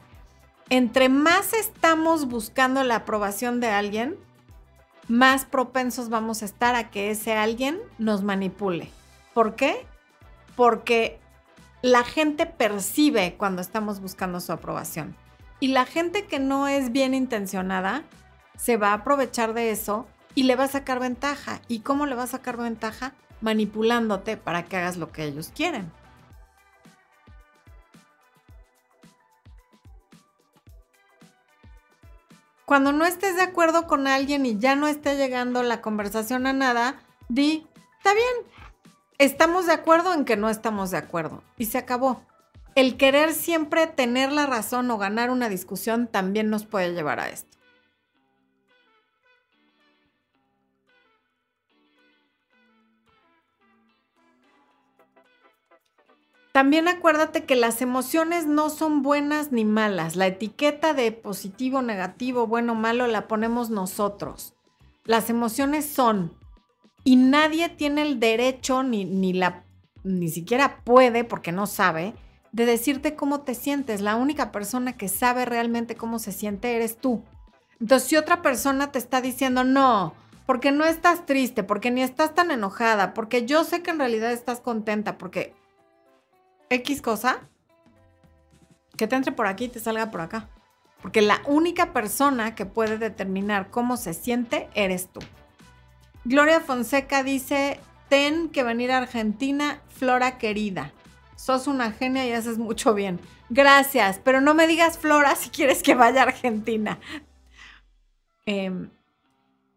Entre 0.70 1.10
más 1.10 1.54
estamos 1.54 2.28
buscando 2.28 2.84
la 2.84 2.98
aprobación 2.98 3.60
de 3.60 3.70
alguien, 3.70 4.18
más 5.08 5.46
propensos 5.46 6.10
vamos 6.10 6.44
a 6.44 6.46
estar 6.46 6.76
a 6.76 6.92
que 6.92 7.10
ese 7.10 7.34
alguien 7.34 7.80
nos 7.98 8.22
manipule. 8.22 8.92
¿Por 9.34 9.56
qué? 9.56 9.88
Porque 10.56 11.20
la 11.82 12.04
gente 12.04 12.46
percibe 12.46 13.36
cuando 13.38 13.62
estamos 13.62 14.00
buscando 14.00 14.40
su 14.40 14.52
aprobación. 14.52 15.16
Y 15.60 15.70
la 15.70 15.86
gente 15.86 16.26
que 16.26 16.40
no 16.40 16.68
es 16.68 16.92
bien 16.92 17.14
intencionada 17.14 18.04
se 18.58 18.78
va 18.78 18.90
a 18.90 18.94
aprovechar 18.94 19.54
de 19.54 19.72
eso 19.72 20.08
y 20.36 20.44
le 20.44 20.56
va 20.56 20.66
a 20.66 20.70
sacar 20.70 21.00
ventaja. 21.00 21.62
¿Y 21.68 21.80
cómo 21.80 22.06
le 22.06 22.16
va 22.16 22.24
a 22.24 22.28
sacar 22.28 22.58
ventaja? 22.58 23.14
Manipulándote 23.42 24.38
para 24.38 24.66
que 24.66 24.78
hagas 24.78 24.98
lo 24.98 25.12
que 25.12 25.26
ellos 25.26 25.52
quieren. 25.56 25.92
Cuando 32.66 32.92
no 32.92 33.06
estés 33.06 33.38
de 33.38 33.44
acuerdo 33.44 33.88
con 33.88 34.08
alguien 34.08 34.46
y 34.46 34.60
ya 34.60 34.76
no 34.76 34.88
esté 34.88 35.16
llegando 35.16 35.64
la 35.64 35.82
conversación 35.82 36.48
a 36.48 36.54
nada, 36.54 37.00
di, 37.30 37.66
está 37.98 38.14
bien, 38.14 38.57
estamos 39.18 39.66
de 39.66 39.74
acuerdo 39.74 40.14
en 40.14 40.26
que 40.26 40.38
no 40.38 40.50
estamos 40.50 40.92
de 40.92 40.98
acuerdo 40.98 41.44
y 41.58 41.66
se 41.66 41.78
acabó. 41.78 42.22
El 42.76 42.98
querer 42.98 43.34
siempre 43.34 43.88
tener 43.88 44.32
la 44.32 44.46
razón 44.46 44.92
o 44.92 44.98
ganar 44.98 45.32
una 45.32 45.50
discusión 45.50 46.08
también 46.08 46.50
nos 46.50 46.66
puede 46.66 46.94
llevar 46.94 47.20
a 47.20 47.30
esto. 47.30 47.58
También 56.58 56.88
acuérdate 56.88 57.46
que 57.46 57.56
las 57.56 57.84
emociones 57.84 58.48
no 58.48 58.72
son 58.72 59.04
buenas 59.04 59.52
ni 59.52 59.64
malas. 59.64 60.16
La 60.16 60.26
etiqueta 60.26 60.96
de 60.96 61.12
positivo, 61.12 61.84
negativo, 61.84 62.48
bueno, 62.48 62.74
malo 62.74 63.06
la 63.06 63.28
ponemos 63.28 63.70
nosotros. 63.70 64.56
Las 65.04 65.30
emociones 65.30 65.86
son. 65.88 66.34
Y 67.08 67.16
nadie 67.16 67.70
tiene 67.70 68.02
el 68.02 68.20
derecho 68.20 68.84
ni, 68.84 69.06
ni, 69.06 69.32
la, 69.32 69.64
ni 70.04 70.28
siquiera 70.28 70.82
puede, 70.84 71.24
porque 71.24 71.54
no 71.54 71.66
sabe, 71.66 72.14
de 72.52 72.66
decirte 72.66 73.16
cómo 73.16 73.44
te 73.44 73.56
sientes. 73.56 74.02
La 74.02 74.18
única 74.18 74.52
persona 74.52 74.98
que 74.98 75.08
sabe 75.08 75.46
realmente 75.46 75.96
cómo 75.96 76.20
se 76.20 76.34
siente 76.34 76.76
eres 76.76 76.98
tú. 76.98 77.24
Entonces, 77.80 78.10
si 78.10 78.18
otra 78.18 78.42
persona 78.42 78.92
te 78.92 79.00
está 79.00 79.22
diciendo, 79.22 79.64
no, 79.64 80.16
porque 80.46 80.74
no 80.74 80.84
estás 80.84 81.26
triste, 81.26 81.64
porque 81.64 81.92
ni 81.92 82.02
estás 82.02 82.36
tan 82.36 82.52
enojada, 82.52 83.14
porque 83.14 83.46
yo 83.46 83.64
sé 83.64 83.82
que 83.82 83.92
en 83.92 84.00
realidad 84.00 84.34
estás 84.34 84.60
contenta, 84.60 85.18
porque 85.18 85.56
X 86.70 87.02
cosa, 87.02 87.40
que 88.98 89.08
te 89.08 89.16
entre 89.16 89.32
por 89.32 89.48
aquí 89.48 89.64
y 89.64 89.70
te 89.70 89.80
salga 89.80 90.12
por 90.12 90.20
acá. 90.20 90.50
Porque 91.02 91.22
la 91.22 91.42
única 91.46 91.94
persona 91.94 92.54
que 92.54 92.66
puede 92.66 92.98
determinar 92.98 93.70
cómo 93.70 93.96
se 93.96 94.14
siente 94.14 94.68
eres 94.74 95.08
tú. 95.08 95.22
Gloria 96.28 96.60
Fonseca 96.60 97.24
dice, 97.24 97.80
ten 98.10 98.50
que 98.50 98.62
venir 98.62 98.92
a 98.92 98.98
Argentina, 98.98 99.82
Flora 99.88 100.38
querida. 100.38 100.92
Sos 101.38 101.68
una 101.68 101.94
genia 101.94 102.28
y 102.28 102.34
haces 102.34 102.58
mucho 102.58 102.94
bien. 102.94 103.22
Gracias, 103.50 104.20
pero 104.22 104.42
no 104.42 104.54
me 104.54 104.68
digas 104.68 104.98
Flora 104.98 105.36
si 105.36 105.50
quieres 105.50 105.82
que 105.82 105.96
vaya 105.96 106.20
a 106.20 106.26
Argentina. 106.26 107.00
Em, 108.46 108.90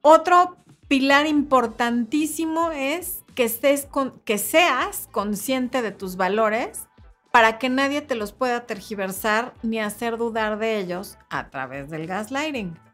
otro 0.02 0.56
pilar 0.88 1.28
importantísimo 1.28 2.72
es 2.72 3.22
que, 3.36 3.44
estés 3.44 3.86
que 4.24 4.38
seas 4.38 5.08
consciente 5.12 5.82
de 5.82 5.92
tus 5.92 6.16
valores 6.16 6.88
para 7.30 7.60
que 7.60 7.68
nadie 7.68 8.02
te 8.02 8.16
los 8.16 8.32
pueda 8.32 8.66
tergiversar 8.66 9.54
ni 9.62 9.78
hacer 9.78 10.16
dudar 10.16 10.58
de 10.58 10.80
ellos 10.80 11.16
a 11.28 11.48
través 11.48 11.90
del 11.90 12.08
gaslighting. 12.08 12.89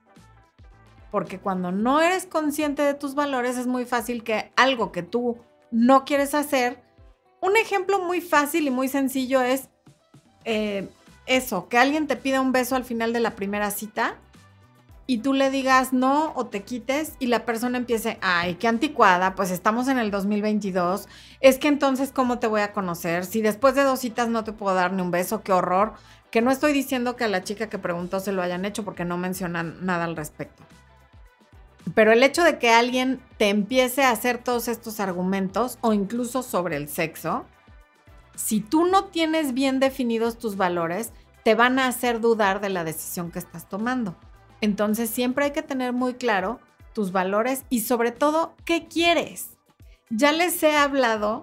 Porque 1.10 1.38
cuando 1.38 1.72
no 1.72 2.00
eres 2.00 2.26
consciente 2.26 2.82
de 2.82 2.94
tus 2.94 3.14
valores 3.14 3.56
es 3.56 3.66
muy 3.66 3.84
fácil 3.84 4.24
que 4.24 4.52
algo 4.56 4.92
que 4.92 5.02
tú 5.02 5.38
no 5.70 6.04
quieres 6.04 6.34
hacer, 6.34 6.82
un 7.40 7.56
ejemplo 7.56 8.00
muy 8.00 8.20
fácil 8.20 8.66
y 8.66 8.70
muy 8.70 8.88
sencillo 8.88 9.42
es 9.42 9.68
eh, 10.44 10.88
eso, 11.26 11.68
que 11.68 11.78
alguien 11.78 12.06
te 12.06 12.16
pida 12.16 12.40
un 12.40 12.52
beso 12.52 12.76
al 12.76 12.84
final 12.84 13.12
de 13.12 13.20
la 13.20 13.36
primera 13.36 13.70
cita 13.70 14.16
y 15.06 15.18
tú 15.18 15.32
le 15.32 15.50
digas 15.50 15.92
no 15.92 16.32
o 16.34 16.46
te 16.46 16.62
quites 16.62 17.14
y 17.18 17.26
la 17.26 17.44
persona 17.44 17.78
empiece, 17.78 18.18
ay, 18.20 18.56
qué 18.56 18.68
anticuada, 18.68 19.34
pues 19.34 19.50
estamos 19.50 19.88
en 19.88 19.98
el 19.98 20.10
2022, 20.10 21.08
es 21.40 21.58
que 21.58 21.68
entonces, 21.68 22.10
¿cómo 22.12 22.38
te 22.38 22.48
voy 22.48 22.60
a 22.60 22.72
conocer? 22.72 23.24
Si 23.24 23.40
después 23.40 23.74
de 23.74 23.84
dos 23.84 24.00
citas 24.00 24.28
no 24.28 24.42
te 24.44 24.52
puedo 24.52 24.74
dar 24.74 24.92
ni 24.92 25.02
un 25.02 25.10
beso, 25.10 25.42
qué 25.42 25.52
horror. 25.52 25.94
Que 26.30 26.42
no 26.42 26.50
estoy 26.50 26.72
diciendo 26.72 27.16
que 27.16 27.24
a 27.24 27.28
la 27.28 27.44
chica 27.44 27.68
que 27.68 27.78
preguntó 27.78 28.18
se 28.20 28.32
lo 28.32 28.42
hayan 28.42 28.64
hecho 28.64 28.84
porque 28.84 29.04
no 29.04 29.16
mencionan 29.16 29.86
nada 29.86 30.04
al 30.04 30.16
respecto. 30.16 30.64
Pero 31.94 32.12
el 32.12 32.22
hecho 32.22 32.42
de 32.42 32.58
que 32.58 32.70
alguien 32.70 33.20
te 33.38 33.48
empiece 33.48 34.02
a 34.02 34.10
hacer 34.10 34.38
todos 34.38 34.68
estos 34.68 35.00
argumentos 35.00 35.78
o 35.80 35.92
incluso 35.92 36.42
sobre 36.42 36.76
el 36.76 36.88
sexo, 36.88 37.44
si 38.34 38.60
tú 38.60 38.86
no 38.86 39.04
tienes 39.04 39.54
bien 39.54 39.80
definidos 39.80 40.38
tus 40.38 40.56
valores, 40.56 41.12
te 41.44 41.54
van 41.54 41.78
a 41.78 41.86
hacer 41.86 42.20
dudar 42.20 42.60
de 42.60 42.70
la 42.70 42.84
decisión 42.84 43.30
que 43.30 43.38
estás 43.38 43.68
tomando. 43.68 44.16
Entonces 44.60 45.10
siempre 45.10 45.46
hay 45.46 45.50
que 45.52 45.62
tener 45.62 45.92
muy 45.92 46.14
claro 46.14 46.60
tus 46.92 47.12
valores 47.12 47.64
y 47.70 47.80
sobre 47.80 48.10
todo 48.10 48.54
qué 48.64 48.88
quieres. 48.88 49.56
Ya 50.10 50.32
les 50.32 50.62
he 50.62 50.76
hablado 50.76 51.42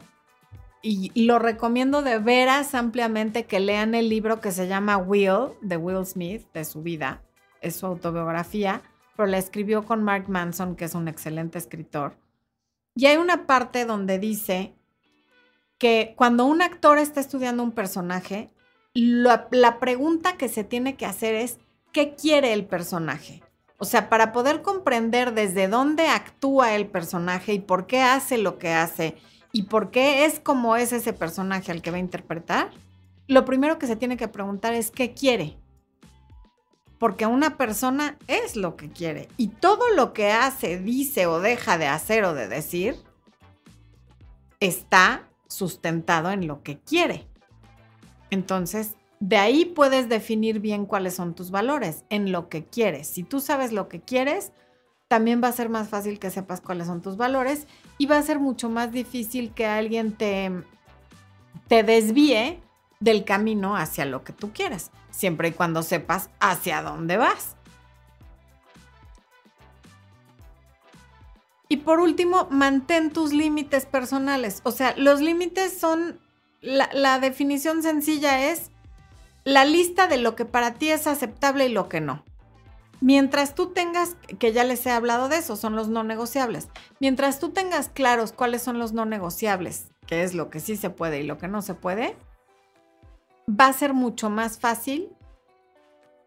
y, 0.82 1.12
lo 1.26 1.40
recomiendo 1.40 2.02
de 2.02 2.20
veras 2.20 2.76
ampliamente 2.76 3.46
que 3.46 3.60
lean 3.60 3.96
el 3.96 4.10
libro 4.10 4.42
que 4.42 4.52
se 4.52 4.68
llama 4.68 4.98
Will 4.98 5.54
de 5.62 5.78
Will 5.78 6.06
Smith, 6.06 6.46
de 6.54 6.66
su 6.66 6.82
vida. 6.82 7.22
Es 7.62 7.78
su 7.78 7.86
autobiografía, 7.86 8.82
pero 9.16 9.28
la 9.28 9.38
escribió 9.38 9.86
con 9.86 10.04
Mark 10.04 10.30
Manson, 10.30 10.76
que 10.76 10.86
es 10.86 10.96
un 10.96 11.08
excelente 11.08 11.58
escritor. 11.58 12.18
Y 12.96 13.08
hay 13.08 13.18
una 13.18 13.46
parte 13.46 13.86
donde 13.86 14.20
dice 14.20 14.74
que 15.78 16.14
cuando 16.16 16.46
un 16.46 16.62
actor 16.62 16.98
está 16.98 17.20
estudiando 17.20 17.64
un 17.64 17.72
personaje, 17.72 18.50
la 18.94 19.80
pregunta 19.80 20.38
que 20.38 20.48
se 20.48 20.64
tiene 20.64 20.96
que 20.96 21.06
hacer 21.06 21.36
es, 21.36 21.60
qué 21.94 22.16
quiere 22.16 22.54
el 22.54 22.66
personaje. 22.66 23.42
O 23.78 23.86
sea, 23.86 24.10
para 24.10 24.34
poder 24.34 24.62
comprender 24.62 25.34
desde 25.34 25.68
dónde 25.68 26.08
actúa 26.08 26.76
el 26.76 26.88
personaje 26.88 27.54
y 27.54 27.60
por 27.60 27.88
qué 27.88 28.02
hace 28.02 28.38
lo 28.38 28.58
que 28.58 28.70
hace 28.72 29.16
y 29.52 29.64
por 29.64 29.92
qué 29.92 30.26
es 30.26 30.40
como 30.40 30.76
es 30.76 30.92
ese 30.92 31.14
personaje 31.14 31.72
al 31.72 31.82
que 31.82 31.92
va 31.92 31.98
a 31.98 32.02
interpretar, 32.02 32.72
lo 33.28 33.46
primero 33.46 33.80
que 33.80 33.88
se 33.88 33.96
tiene 33.96 34.18
que 34.18 34.28
preguntar 34.28 34.74
es 34.74 34.92
qué 34.92 35.14
quiere. 35.14 35.58
Porque 37.04 37.26
una 37.26 37.58
persona 37.58 38.18
es 38.28 38.56
lo 38.56 38.78
que 38.78 38.90
quiere 38.90 39.28
y 39.36 39.50
todo 39.50 39.90
lo 39.94 40.14
que 40.14 40.32
hace, 40.32 40.80
dice 40.80 41.28
o 41.28 41.42
deja 41.42 41.78
de 41.78 41.88
hacer 41.88 42.24
o 42.24 42.34
de 42.34 42.48
decir 42.48 42.96
está 44.62 45.28
sustentado 45.50 46.32
en 46.32 46.48
lo 46.48 46.64
que 46.64 46.80
quiere. 46.80 47.28
Entonces, 48.30 48.96
de 49.20 49.36
ahí 49.36 49.66
puedes 49.66 50.08
definir 50.08 50.62
bien 50.62 50.86
cuáles 50.86 51.14
son 51.16 51.34
tus 51.34 51.52
valores, 51.52 52.06
en 52.10 52.32
lo 52.32 52.48
que 52.48 52.64
quieres. 52.64 53.08
Si 53.08 53.24
tú 53.24 53.42
sabes 53.42 53.74
lo 53.74 53.90
que 53.90 54.00
quieres, 54.00 54.54
también 55.10 55.44
va 55.44 55.50
a 55.50 55.52
ser 55.52 55.68
más 55.68 55.90
fácil 55.90 56.20
que 56.20 56.32
sepas 56.32 56.62
cuáles 56.62 56.88
son 56.88 57.02
tus 57.02 57.18
valores 57.18 57.68
y 57.98 58.06
va 58.06 58.18
a 58.18 58.24
ser 58.24 58.40
mucho 58.40 58.70
más 58.70 58.94
difícil 58.94 59.54
que 59.54 59.66
alguien 59.66 60.14
te, 60.14 60.54
te 61.68 61.84
desvíe 61.84 62.62
del 63.02 63.26
camino 63.26 63.76
hacia 63.76 64.06
lo 64.06 64.24
que 64.24 64.32
tú 64.32 64.54
quieres, 64.54 64.90
siempre 65.14 65.50
y 65.50 65.52
cuando 65.54 65.84
sepas 65.84 66.30
hacia 66.40 66.82
dónde 66.82 67.18
vas. 67.18 67.56
Y 71.70 71.78
por 71.78 72.00
último, 72.00 72.48
mantén 72.52 73.12
tus 73.12 73.34
límites 73.34 73.86
personales. 73.86 74.62
O 74.64 74.72
sea, 74.72 74.94
los 74.98 75.22
límites 75.22 75.76
son, 75.76 76.20
la, 76.62 77.20
definición 77.20 77.82
sencilla 77.82 78.52
es 78.52 78.70
la 79.44 79.66
lista 79.66 80.08
de 80.08 80.18
lo 80.18 80.36
que 80.36 80.46
para 80.46 80.74
ti 80.76 80.90
es 80.90 81.08
aceptable 81.08 81.66
y 81.66 81.70
lo 81.70 81.90
que 81.90 82.02
no. 82.02 82.24
Mientras 83.02 83.56
tú 83.56 83.68
tengas, 83.68 84.16
que 84.40 84.54
ya 84.54 84.64
les 84.64 84.86
he 84.86 84.92
hablado 84.92 85.30
de 85.30 85.38
eso, 85.38 85.56
son 85.56 85.76
los 85.76 85.90
no 85.90 86.04
negociables. 86.04 86.70
Mientras 87.00 87.40
tú 87.40 87.50
tengas 87.50 87.90
claros 87.90 88.34
cuáles 88.34 88.62
son 88.62 88.78
los 88.78 88.94
no 88.94 89.06
negociables, 89.06 89.88
que 90.06 90.24
es 90.24 90.36
lo 90.36 90.50
que 90.50 90.60
sí 90.60 90.78
se 90.78 90.90
puede 90.90 91.22
y 91.22 91.24
lo 91.24 91.38
que 91.38 91.48
no 91.48 91.62
se 91.62 91.74
puede, 91.74 92.16
va 93.50 93.68
a 93.68 93.74
ser 93.74 93.94
mucho 93.94 94.30
más 94.30 94.60
fácil 94.60 95.10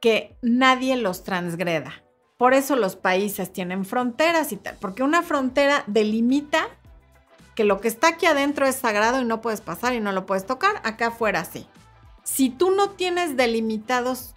que 0.00 0.36
nadie 0.42 0.96
los 0.96 1.24
transgreda. 1.24 1.94
Por 2.36 2.52
eso 2.52 2.76
los 2.76 2.96
países 2.96 3.52
tienen 3.52 3.84
fronteras 3.84 4.52
y 4.52 4.56
tal, 4.56 4.76
porque 4.80 5.02
una 5.02 5.22
frontera 5.22 5.84
delimita 5.86 6.68
que 7.54 7.64
lo 7.64 7.80
que 7.80 7.88
está 7.88 8.08
aquí 8.08 8.26
adentro 8.26 8.66
es 8.66 8.76
sagrado 8.76 9.20
y 9.22 9.24
no 9.24 9.40
puedes 9.40 9.62
pasar 9.62 9.94
y 9.94 10.00
no 10.00 10.12
lo 10.12 10.26
puedes 10.26 10.44
tocar, 10.44 10.82
acá 10.84 11.08
afuera 11.08 11.44
sí. 11.46 11.66
Si 12.22 12.50
tú 12.50 12.70
no 12.70 12.90
tienes 12.90 13.36
delimitados 13.36 14.34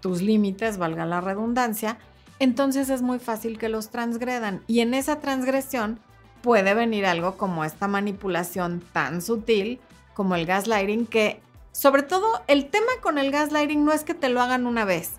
tus 0.00 0.22
límites, 0.22 0.78
valga 0.78 1.04
la 1.04 1.20
redundancia, 1.20 1.98
entonces 2.38 2.90
es 2.90 3.02
muy 3.02 3.18
fácil 3.18 3.58
que 3.58 3.68
los 3.68 3.90
transgredan. 3.90 4.62
Y 4.68 4.80
en 4.80 4.94
esa 4.94 5.18
transgresión 5.20 5.98
puede 6.42 6.74
venir 6.74 7.06
algo 7.06 7.36
como 7.36 7.64
esta 7.64 7.88
manipulación 7.88 8.82
tan 8.92 9.22
sutil 9.22 9.80
como 10.14 10.34
el 10.34 10.46
gaslighting, 10.46 11.06
que 11.06 11.40
sobre 11.72 12.02
todo 12.02 12.42
el 12.46 12.70
tema 12.70 12.92
con 13.00 13.18
el 13.18 13.30
gaslighting 13.30 13.84
no 13.84 13.92
es 13.92 14.04
que 14.04 14.14
te 14.14 14.28
lo 14.28 14.40
hagan 14.40 14.66
una 14.66 14.84
vez, 14.84 15.14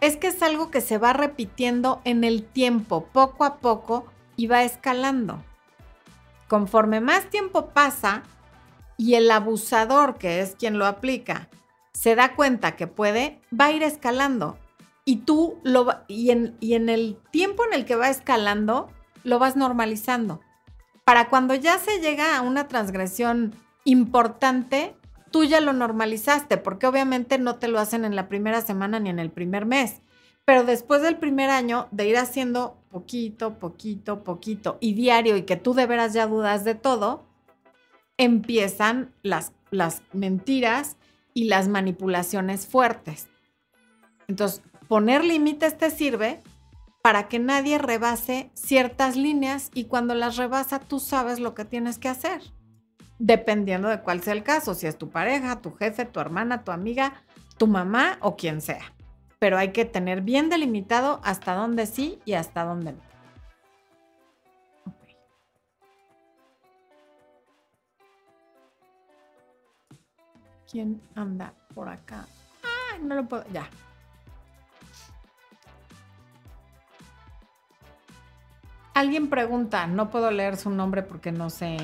es 0.00 0.16
que 0.16 0.28
es 0.28 0.42
algo 0.42 0.70
que 0.70 0.80
se 0.80 0.98
va 0.98 1.12
repitiendo 1.12 2.00
en 2.04 2.24
el 2.24 2.44
tiempo, 2.44 3.06
poco 3.12 3.44
a 3.44 3.56
poco, 3.56 4.06
y 4.36 4.46
va 4.46 4.62
escalando. 4.62 5.42
Conforme 6.46 7.00
más 7.00 7.28
tiempo 7.30 7.70
pasa, 7.70 8.22
y 8.96 9.14
el 9.14 9.30
abusador, 9.30 10.18
que 10.18 10.40
es 10.40 10.56
quien 10.56 10.78
lo 10.78 10.86
aplica, 10.86 11.48
se 11.92 12.14
da 12.14 12.34
cuenta 12.34 12.76
que 12.76 12.86
puede, 12.86 13.40
va 13.58 13.66
a 13.66 13.72
ir 13.72 13.82
escalando. 13.82 14.58
Y 15.04 15.18
tú 15.18 15.58
lo 15.62 15.86
y 16.06 16.30
y 16.60 16.74
en 16.74 16.88
el 16.88 17.16
tiempo 17.30 17.64
en 17.64 17.72
el 17.72 17.86
que 17.86 17.96
va 17.96 18.10
escalando, 18.10 18.90
lo 19.24 19.38
vas 19.38 19.56
normalizando. 19.56 20.40
Para 21.04 21.28
cuando 21.28 21.54
ya 21.54 21.78
se 21.78 22.00
llega 22.00 22.36
a 22.36 22.42
una 22.42 22.68
transgresión 22.68 23.54
importante, 23.84 24.96
tú 25.30 25.44
ya 25.44 25.60
lo 25.60 25.72
normalizaste, 25.72 26.56
porque 26.56 26.86
obviamente 26.86 27.38
no 27.38 27.56
te 27.56 27.68
lo 27.68 27.78
hacen 27.78 28.04
en 28.04 28.16
la 28.16 28.28
primera 28.28 28.60
semana 28.62 29.00
ni 29.00 29.10
en 29.10 29.18
el 29.18 29.30
primer 29.30 29.66
mes. 29.66 30.02
Pero 30.44 30.64
después 30.64 31.02
del 31.02 31.18
primer 31.18 31.50
año 31.50 31.88
de 31.90 32.08
ir 32.08 32.16
haciendo 32.16 32.78
poquito, 32.90 33.58
poquito, 33.58 34.24
poquito 34.24 34.78
y 34.80 34.94
diario 34.94 35.36
y 35.36 35.42
que 35.42 35.56
tú 35.56 35.74
de 35.74 35.86
veras 35.86 36.14
ya 36.14 36.26
dudas 36.26 36.64
de 36.64 36.74
todo, 36.74 37.26
empiezan 38.16 39.12
las, 39.22 39.52
las 39.70 40.02
mentiras 40.12 40.96
y 41.34 41.44
las 41.44 41.68
manipulaciones 41.68 42.66
fuertes. 42.66 43.28
Entonces, 44.26 44.62
poner 44.88 45.24
límites 45.24 45.76
te 45.76 45.90
sirve 45.90 46.42
para 47.02 47.28
que 47.28 47.38
nadie 47.38 47.78
rebase 47.78 48.50
ciertas 48.54 49.16
líneas 49.16 49.70
y 49.74 49.84
cuando 49.84 50.14
las 50.14 50.36
rebasa 50.36 50.80
tú 50.80 50.98
sabes 50.98 51.40
lo 51.40 51.54
que 51.54 51.64
tienes 51.64 51.98
que 51.98 52.08
hacer, 52.08 52.42
dependiendo 53.18 53.88
de 53.88 54.00
cuál 54.00 54.22
sea 54.22 54.32
el 54.32 54.42
caso, 54.42 54.74
si 54.74 54.86
es 54.86 54.96
tu 54.96 55.10
pareja, 55.10 55.60
tu 55.60 55.74
jefe, 55.74 56.04
tu 56.04 56.20
hermana, 56.20 56.64
tu 56.64 56.70
amiga, 56.70 57.22
tu 57.56 57.66
mamá 57.66 58.18
o 58.20 58.36
quien 58.36 58.60
sea. 58.60 58.92
Pero 59.38 59.58
hay 59.58 59.72
que 59.72 59.84
tener 59.84 60.22
bien 60.22 60.48
delimitado 60.48 61.20
hasta 61.24 61.54
dónde 61.54 61.86
sí 61.86 62.20
y 62.24 62.34
hasta 62.34 62.64
dónde 62.64 62.92
no. 62.92 63.08
¿Quién 70.70 71.00
anda 71.14 71.54
por 71.74 71.88
acá? 71.88 72.26
Ay, 72.92 73.00
no 73.02 73.14
lo 73.14 73.24
puedo. 73.26 73.44
Ya. 73.52 73.70
Alguien 78.92 79.30
pregunta, 79.30 79.86
no 79.86 80.10
puedo 80.10 80.30
leer 80.30 80.56
su 80.56 80.70
nombre 80.70 81.02
porque 81.02 81.32
no 81.32 81.48
sé, 81.48 81.78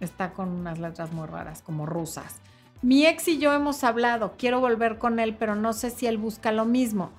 está 0.00 0.32
con 0.32 0.48
unas 0.48 0.78
letras 0.78 1.12
muy 1.12 1.26
raras, 1.26 1.62
como 1.62 1.86
rusas. 1.86 2.40
Mi 2.82 3.06
ex 3.06 3.28
y 3.28 3.38
yo 3.38 3.52
hemos 3.52 3.84
hablado, 3.84 4.34
quiero 4.36 4.60
volver 4.60 4.98
con 4.98 5.18
él, 5.18 5.34
pero 5.38 5.54
no 5.54 5.72
sé 5.72 5.90
si 5.90 6.06
él 6.06 6.18
busca 6.18 6.52
lo 6.52 6.64
mismo. 6.64 7.10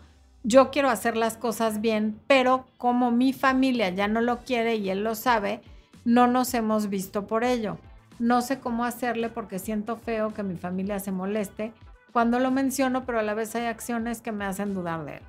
Yo 0.43 0.71
quiero 0.71 0.89
hacer 0.89 1.17
las 1.17 1.35
cosas 1.35 1.81
bien, 1.81 2.19
pero 2.27 2.65
como 2.77 3.11
mi 3.11 3.33
familia 3.33 3.89
ya 3.89 4.07
no 4.07 4.21
lo 4.21 4.39
quiere 4.39 4.75
y 4.75 4.89
él 4.89 5.03
lo 5.03 5.15
sabe, 5.15 5.61
no 6.05 6.27
nos 6.27 6.53
hemos 6.53 6.89
visto 6.89 7.27
por 7.27 7.43
ello. 7.43 7.77
No 8.19 8.41
sé 8.41 8.59
cómo 8.59 8.85
hacerle 8.85 9.29
porque 9.29 9.59
siento 9.59 9.97
feo 9.97 10.33
que 10.33 10.43
mi 10.43 10.55
familia 10.55 10.99
se 10.99 11.11
moleste 11.11 11.73
cuando 12.13 12.39
lo 12.39 12.49
menciono, 12.49 13.05
pero 13.05 13.19
a 13.19 13.23
la 13.23 13.33
vez 13.33 13.55
hay 13.55 13.65
acciones 13.65 14.21
que 14.21 14.31
me 14.31 14.45
hacen 14.45 14.73
dudar 14.73 15.05
de 15.05 15.17
él. 15.17 15.23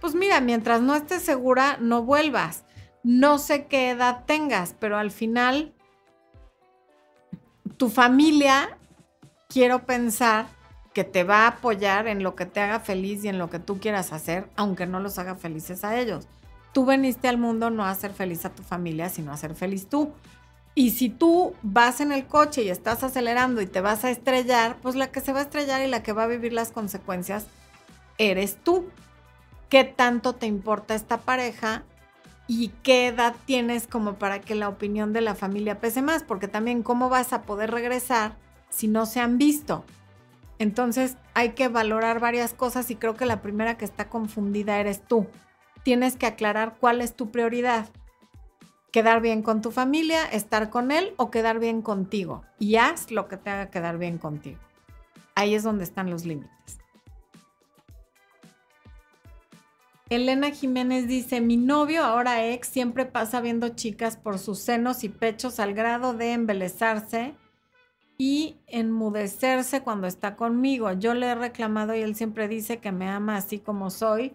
Pues 0.00 0.14
mira, 0.14 0.40
mientras 0.40 0.80
no 0.80 0.94
estés 0.94 1.22
segura, 1.22 1.76
no 1.80 2.02
vuelvas. 2.02 2.64
No 3.02 3.38
sé 3.38 3.66
qué 3.66 3.90
edad 3.90 4.24
tengas, 4.26 4.74
pero 4.78 4.96
al 4.96 5.10
final 5.10 5.74
tu 7.76 7.88
familia, 7.88 8.76
quiero 9.48 9.84
pensar 9.84 10.46
que 10.92 11.04
te 11.04 11.24
va 11.24 11.44
a 11.44 11.48
apoyar 11.48 12.06
en 12.06 12.22
lo 12.22 12.34
que 12.36 12.46
te 12.46 12.60
haga 12.60 12.80
feliz 12.80 13.24
y 13.24 13.28
en 13.28 13.38
lo 13.38 13.50
que 13.50 13.58
tú 13.58 13.80
quieras 13.80 14.12
hacer, 14.12 14.48
aunque 14.56 14.86
no 14.86 15.00
los 15.00 15.18
haga 15.18 15.34
felices 15.34 15.84
a 15.84 15.98
ellos. 15.98 16.28
Tú 16.72 16.84
veniste 16.84 17.28
al 17.28 17.38
mundo 17.38 17.70
no 17.70 17.84
a 17.84 17.90
hacer 17.90 18.12
feliz 18.12 18.44
a 18.44 18.54
tu 18.54 18.62
familia, 18.62 19.08
sino 19.08 19.32
a 19.32 19.36
ser 19.36 19.54
feliz 19.54 19.88
tú. 19.88 20.12
Y 20.74 20.90
si 20.90 21.08
tú 21.08 21.54
vas 21.62 22.00
en 22.00 22.10
el 22.10 22.26
coche 22.26 22.62
y 22.62 22.68
estás 22.68 23.04
acelerando 23.04 23.60
y 23.60 23.66
te 23.66 23.80
vas 23.80 24.04
a 24.04 24.10
estrellar, 24.10 24.76
pues 24.82 24.96
la 24.96 25.10
que 25.10 25.20
se 25.20 25.32
va 25.32 25.40
a 25.40 25.42
estrellar 25.42 25.82
y 25.82 25.88
la 25.88 26.02
que 26.02 26.12
va 26.12 26.24
a 26.24 26.28
vivir 26.28 26.52
las 26.52 26.72
consecuencias 26.72 27.46
eres 28.18 28.56
tú. 28.62 28.88
¿Qué 29.68 29.84
tanto 29.84 30.34
te 30.34 30.46
importa 30.46 30.94
esta 30.94 31.18
pareja? 31.18 31.84
¿Y 32.46 32.68
qué 32.82 33.08
edad 33.08 33.34
tienes 33.46 33.86
como 33.86 34.14
para 34.14 34.40
que 34.40 34.54
la 34.54 34.68
opinión 34.68 35.12
de 35.12 35.20
la 35.20 35.34
familia 35.34 35.80
pese 35.80 36.02
más? 36.02 36.22
Porque 36.22 36.48
también 36.48 36.82
cómo 36.82 37.08
vas 37.08 37.32
a 37.32 37.42
poder 37.42 37.70
regresar 37.70 38.36
si 38.68 38.88
no 38.88 39.06
se 39.06 39.20
han 39.20 39.38
visto. 39.38 39.84
Entonces 40.58 41.16
hay 41.34 41.50
que 41.50 41.68
valorar 41.68 42.20
varias 42.20 42.54
cosas 42.54 42.90
y 42.90 42.96
creo 42.96 43.14
que 43.14 43.26
la 43.26 43.42
primera 43.42 43.76
que 43.76 43.84
está 43.84 44.08
confundida 44.08 44.78
eres 44.78 45.02
tú. 45.06 45.26
Tienes 45.82 46.16
que 46.16 46.26
aclarar 46.26 46.76
cuál 46.78 47.00
es 47.00 47.16
tu 47.16 47.30
prioridad 47.30 47.88
quedar 48.94 49.20
bien 49.20 49.42
con 49.42 49.60
tu 49.60 49.72
familia, 49.72 50.24
estar 50.26 50.70
con 50.70 50.92
él 50.92 51.14
o 51.16 51.32
quedar 51.32 51.58
bien 51.58 51.82
contigo. 51.82 52.44
Y 52.60 52.76
haz 52.76 53.10
lo 53.10 53.26
que 53.26 53.36
te 53.36 53.50
haga 53.50 53.68
quedar 53.68 53.98
bien 53.98 54.18
contigo. 54.18 54.60
Ahí 55.34 55.56
es 55.56 55.64
donde 55.64 55.82
están 55.82 56.10
los 56.10 56.24
límites. 56.24 56.78
Elena 60.10 60.50
Jiménez 60.50 61.08
dice, 61.08 61.40
mi 61.40 61.56
novio, 61.56 62.04
ahora 62.04 62.46
ex, 62.46 62.68
siempre 62.68 63.06
pasa 63.06 63.40
viendo 63.40 63.70
chicas 63.70 64.16
por 64.16 64.38
sus 64.38 64.58
senos 64.58 65.02
y 65.02 65.08
pechos 65.08 65.58
al 65.58 65.72
grado 65.72 66.12
de 66.12 66.32
embelezarse 66.32 67.34
y 68.18 68.56
enmudecerse 68.66 69.82
cuando 69.82 70.06
está 70.06 70.36
conmigo. 70.36 70.92
Yo 70.92 71.14
le 71.14 71.28
he 71.28 71.34
reclamado 71.34 71.94
y 71.94 72.02
él 72.02 72.14
siempre 72.14 72.48
dice 72.48 72.78
que 72.78 72.92
me 72.92 73.08
ama 73.08 73.36
así 73.36 73.58
como 73.58 73.88
soy, 73.88 74.34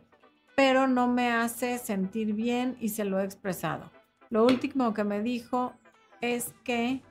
pero 0.55 0.87
no 0.87 1.07
me 1.07 1.31
hace 1.31 1.77
sentir 1.77 2.33
bien 2.33 2.75
y 2.79 2.89
se 2.89 3.05
lo 3.05 3.19
he 3.19 3.23
expresado. 3.23 3.91
Lo 4.31 4.45
último 4.45 4.93
que 4.95 5.03
me 5.03 5.21
dijo 5.21 5.73
es 6.19 6.53
que 6.63 7.01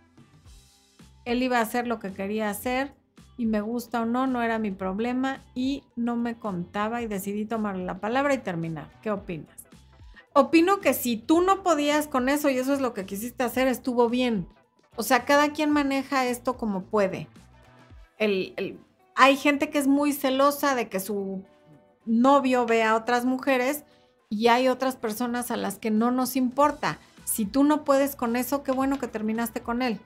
él 1.25 1.43
iba 1.45 1.59
a 1.59 1.63
hacer 1.63 1.87
lo 1.87 2.01
que 2.01 2.13
quería 2.13 2.51
hacer 2.51 2.93
y 3.39 3.47
me 3.47 3.61
gusta 3.61 4.03
o 4.03 4.05
no, 4.05 4.27
no 4.27 4.43
era 4.43 4.59
mi 4.59 4.73
problema 4.73 5.41
y 5.55 5.85
no 5.95 6.17
me 6.17 6.37
contaba 6.37 7.01
y 7.01 7.07
decidí 7.07 7.47
tomarle 7.47 7.85
la 7.85 8.01
palabra 8.01 8.35
y 8.35 8.39
terminar. 8.39 8.91
¿Qué 9.01 9.13
opinas? 9.13 9.65
Opino 10.35 10.81
que 10.81 10.93
si 10.93 11.17
tú 11.17 11.41
no 11.41 11.63
podías 11.63 12.09
con 12.09 12.29
eso 12.29 12.51
y 12.51 12.59
eso 12.59 12.75
es 12.75 12.81
lo 12.81 12.93
que 12.95 13.07
quisiste 13.07 13.45
hacer, 13.45 13.69
estuvo 13.69 14.09
bien. 14.09 14.49
O 14.97 15.05
sea, 15.05 15.25
cada 15.25 15.53
quien 15.53 15.71
maneja 15.71 16.27
esto 16.27 16.57
como 16.57 16.85
puede. 16.85 17.29
hay 18.19 19.37
gente 19.37 19.71
que 19.71 19.79
es 19.79 19.87
muy 19.87 20.13
celosa 20.13 20.75
de 20.75 20.89
que 20.89 20.99
su 20.99 21.45
novio 22.05 22.67
vea 22.67 22.91
a 22.91 22.97
otras 22.97 23.25
mujeres 23.25 23.85
y 24.29 24.49
hay 24.49 24.67
otras 24.67 24.97
personas 24.97 25.53
a 25.53 25.57
las 25.57 25.79
que 25.79 25.93
no 25.93 26.11
nos 26.11 26.35
importa. 26.35 26.99
Si 27.25 27.45
tú 27.45 27.63
no 27.63 27.85
puedes 27.85 28.17
con 28.17 28.35
eso, 28.35 28.65
qué 28.65 28.73
bueno 28.73 28.99
que 28.99 29.07
terminaste 29.07 29.61
con 29.61 29.83
él. 29.83 30.01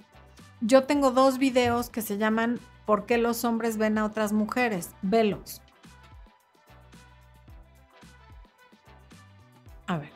Yo 0.61 0.85
tengo 0.85 1.11
dos 1.11 1.39
videos 1.39 1.89
que 1.89 2.03
se 2.03 2.19
llaman 2.19 2.61
¿Por 2.87 3.07
qué 3.07 3.19
los 3.19 3.45
hombres 3.45 3.77
ven 3.77 3.99
a 3.99 4.05
otras 4.05 4.33
mujeres? 4.33 4.91
Velos. 5.03 5.61
A 9.87 9.99
ver. 9.99 10.11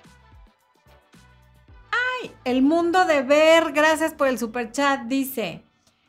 ¡Ay! 1.91 2.33
El 2.45 2.63
mundo 2.63 3.05
de 3.05 3.23
ver, 3.23 3.73
gracias 3.73 4.15
por 4.15 4.29
el 4.29 4.39
super 4.39 4.73
chat, 4.73 5.03
dice. 5.03 5.65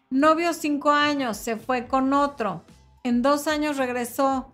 Novio 0.10 0.53
cinco 0.53 0.91
años, 0.91 1.38
se 1.38 1.58
fue 1.58 1.88
con 1.88 2.14
otro. 2.14 2.64
En 3.03 3.22
dos 3.22 3.47
años 3.47 3.78
regresó. 3.78 4.53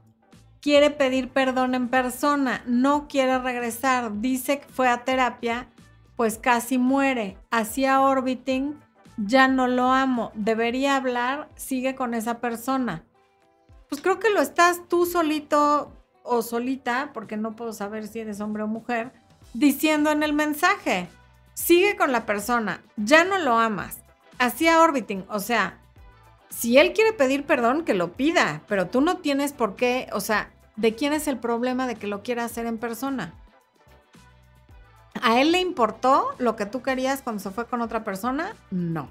Quiere 0.62 0.90
pedir 0.90 1.30
perdón 1.30 1.76
en 1.76 1.90
persona. 1.90 2.64
No 2.66 3.08
quiere 3.08 3.38
regresar. 3.40 4.22
Dice 4.22 4.60
que 4.60 4.68
fue 4.70 4.88
a 4.88 5.04
terapia 5.04 5.68
pues 6.16 6.38
casi 6.38 6.78
muere. 6.78 7.38
Hacía 7.52 8.02
orbiting, 8.02 8.80
ya 9.18 9.48
no 9.48 9.68
lo 9.68 9.92
amo. 9.92 10.32
Debería 10.36 10.96
hablar, 10.96 11.50
sigue 11.56 11.96
con 11.96 12.14
esa 12.14 12.40
persona. 12.40 13.04
Pues 13.90 14.02
creo 14.02 14.20
que 14.20 14.30
lo 14.30 14.42
estás 14.42 14.88
tú 14.88 15.06
solito 15.06 15.92
o 16.24 16.42
solita, 16.42 17.12
porque 17.14 17.38
no 17.38 17.56
puedo 17.56 17.74
saber 17.74 18.08
si 18.08 18.20
eres 18.20 18.40
hombre 18.40 18.64
o 18.64 18.68
mujer, 18.68 19.12
diciendo 19.54 20.12
en 20.12 20.24
el 20.24 20.34
mensaje. 20.34 21.10
Sigue 21.54 21.96
con 21.96 22.12
la 22.12 22.26
persona, 22.26 22.82
ya 22.98 23.24
no 23.24 23.38
lo 23.38 23.60
amas. 23.60 24.00
Hacía 24.40 24.82
orbiting, 24.82 25.26
o 25.30 25.40
sea, 25.40 25.80
si 26.50 26.78
él 26.78 26.94
quiere 26.94 27.14
pedir 27.14 27.46
perdón, 27.46 27.84
que 27.84 27.94
lo 27.94 28.14
pida, 28.14 28.62
pero 28.68 28.88
tú 28.88 29.02
no 29.02 29.18
tienes 29.18 29.54
por 29.54 29.76
qué, 29.76 30.10
o 30.14 30.20
sea, 30.20 30.52
¿de 30.76 30.96
quién 30.96 31.14
es 31.14 31.28
el 31.28 31.38
problema 31.38 31.86
de 31.86 31.96
que 31.96 32.08
lo 32.08 32.24
quiera 32.24 32.46
hacer 32.46 32.66
en 32.66 32.78
persona? 32.78 33.34
¿A 35.26 35.40
él 35.40 35.54
le 35.54 35.62
importó 35.62 36.36
lo 36.38 36.58
que 36.58 36.66
tú 36.66 36.82
querías 36.82 37.22
cuando 37.22 37.42
se 37.42 37.50
fue 37.50 37.66
con 37.66 37.80
otra 37.80 38.04
persona? 38.04 38.58
No. 38.72 39.08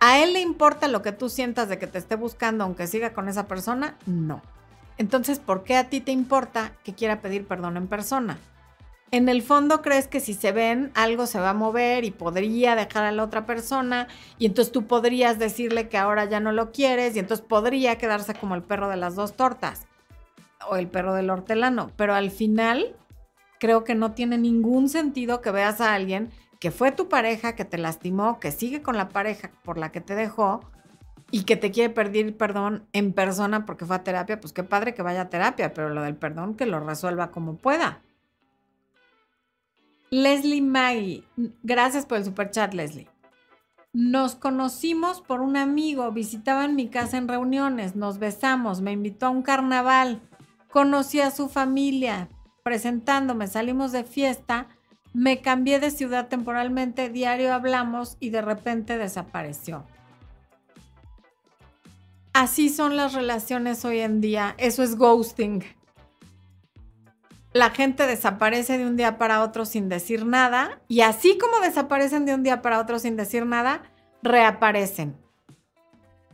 ¿A 0.00 0.20
él 0.20 0.32
le 0.32 0.40
importa 0.40 0.88
lo 0.88 1.02
que 1.02 1.12
tú 1.12 1.28
sientas 1.28 1.68
de 1.68 1.78
que 1.78 1.86
te 1.86 1.98
esté 1.98 2.16
buscando 2.16 2.64
aunque 2.64 2.86
siga 2.86 3.12
con 3.12 3.28
esa 3.28 3.46
persona? 3.46 3.94
No. 4.06 4.40
Entonces, 4.96 5.38
¿por 5.38 5.64
qué 5.64 5.76
a 5.76 5.90
ti 5.90 6.00
te 6.00 6.12
importa 6.12 6.72
que 6.82 6.94
quiera 6.94 7.20
pedir 7.20 7.46
perdón 7.46 7.76
en 7.76 7.88
persona? 7.88 8.38
En 9.10 9.28
el 9.28 9.42
fondo 9.42 9.82
crees 9.82 10.08
que 10.08 10.20
si 10.20 10.32
se 10.32 10.50
ven, 10.50 10.92
algo 10.94 11.26
se 11.26 11.38
va 11.38 11.50
a 11.50 11.54
mover 11.54 12.04
y 12.04 12.10
podría 12.10 12.74
dejar 12.74 13.04
a 13.04 13.12
la 13.12 13.22
otra 13.22 13.44
persona 13.44 14.08
y 14.38 14.46
entonces 14.46 14.72
tú 14.72 14.86
podrías 14.86 15.38
decirle 15.38 15.90
que 15.90 15.98
ahora 15.98 16.24
ya 16.24 16.40
no 16.40 16.52
lo 16.52 16.72
quieres 16.72 17.14
y 17.14 17.18
entonces 17.18 17.44
podría 17.46 17.98
quedarse 17.98 18.32
como 18.32 18.54
el 18.54 18.62
perro 18.62 18.88
de 18.88 18.96
las 18.96 19.14
dos 19.14 19.34
tortas 19.34 19.86
o 20.70 20.76
el 20.76 20.88
perro 20.88 21.12
del 21.12 21.28
hortelano, 21.28 21.90
pero 21.96 22.14
al 22.14 22.30
final 22.30 22.96
creo 23.58 23.84
que 23.84 23.94
no 23.94 24.12
tiene 24.12 24.38
ningún 24.38 24.88
sentido 24.88 25.40
que 25.40 25.50
veas 25.50 25.80
a 25.80 25.94
alguien 25.94 26.30
que 26.60 26.70
fue 26.70 26.92
tu 26.92 27.08
pareja, 27.08 27.54
que 27.54 27.64
te 27.64 27.78
lastimó, 27.78 28.40
que 28.40 28.50
sigue 28.50 28.82
con 28.82 28.96
la 28.96 29.08
pareja 29.08 29.50
por 29.62 29.78
la 29.78 29.92
que 29.92 30.00
te 30.00 30.14
dejó 30.14 30.60
y 31.30 31.44
que 31.44 31.56
te 31.56 31.70
quiere 31.70 31.92
pedir 31.92 32.36
perdón 32.36 32.86
en 32.92 33.12
persona 33.12 33.66
porque 33.66 33.86
fue 33.86 33.96
a 33.96 34.04
terapia, 34.04 34.40
pues 34.40 34.52
qué 34.52 34.64
padre 34.64 34.94
que 34.94 35.02
vaya 35.02 35.22
a 35.22 35.30
terapia, 35.30 35.72
pero 35.72 35.90
lo 35.90 36.02
del 36.02 36.16
perdón 36.16 36.54
que 36.54 36.66
lo 36.66 36.80
resuelva 36.80 37.30
como 37.30 37.56
pueda. 37.56 38.02
Leslie 40.10 40.62
Maggie, 40.62 41.24
gracias 41.62 42.06
por 42.06 42.18
el 42.18 42.24
super 42.24 42.50
chat, 42.50 42.72
Leslie. 42.72 43.08
Nos 43.92 44.34
conocimos 44.34 45.20
por 45.20 45.40
un 45.40 45.56
amigo, 45.56 46.10
visitaban 46.12 46.76
mi 46.76 46.88
casa 46.88 47.18
en 47.18 47.28
reuniones, 47.28 47.94
nos 47.94 48.18
besamos, 48.18 48.80
me 48.80 48.92
invitó 48.92 49.26
a 49.26 49.30
un 49.30 49.42
carnaval, 49.42 50.22
conocí 50.70 51.20
a 51.20 51.30
su 51.30 51.48
familia, 51.48 52.28
presentándome, 52.68 53.46
salimos 53.46 53.92
de 53.92 54.04
fiesta, 54.04 54.68
Me 55.14 55.40
cambié 55.40 55.80
de 55.80 55.90
ciudad 55.90 56.28
temporalmente, 56.28 57.08
diario 57.08 57.54
hablamos 57.54 58.18
y 58.20 58.28
de 58.28 58.42
repente 58.42 58.98
desapareció. 58.98 59.86
Así 62.34 62.68
son 62.68 62.94
las 62.94 63.14
relaciones 63.14 63.86
hoy 63.86 64.00
en 64.00 64.20
día. 64.20 64.54
Eso 64.58 64.82
es 64.82 64.96
ghosting. 64.96 65.64
La 67.54 67.70
gente 67.70 68.06
desaparece 68.06 68.76
de 68.76 68.84
un 68.84 68.96
día 68.96 69.16
para 69.16 69.42
otro 69.42 69.64
sin 69.64 69.88
decir 69.88 70.26
nada 70.26 70.82
y 70.88 71.00
así 71.00 71.38
como 71.38 71.60
desaparecen 71.60 72.26
de 72.26 72.34
un 72.34 72.42
día 72.42 72.60
para 72.60 72.80
otro 72.80 72.98
sin 72.98 73.16
decir 73.16 73.46
nada, 73.46 73.82
reaparecen. 74.22 75.16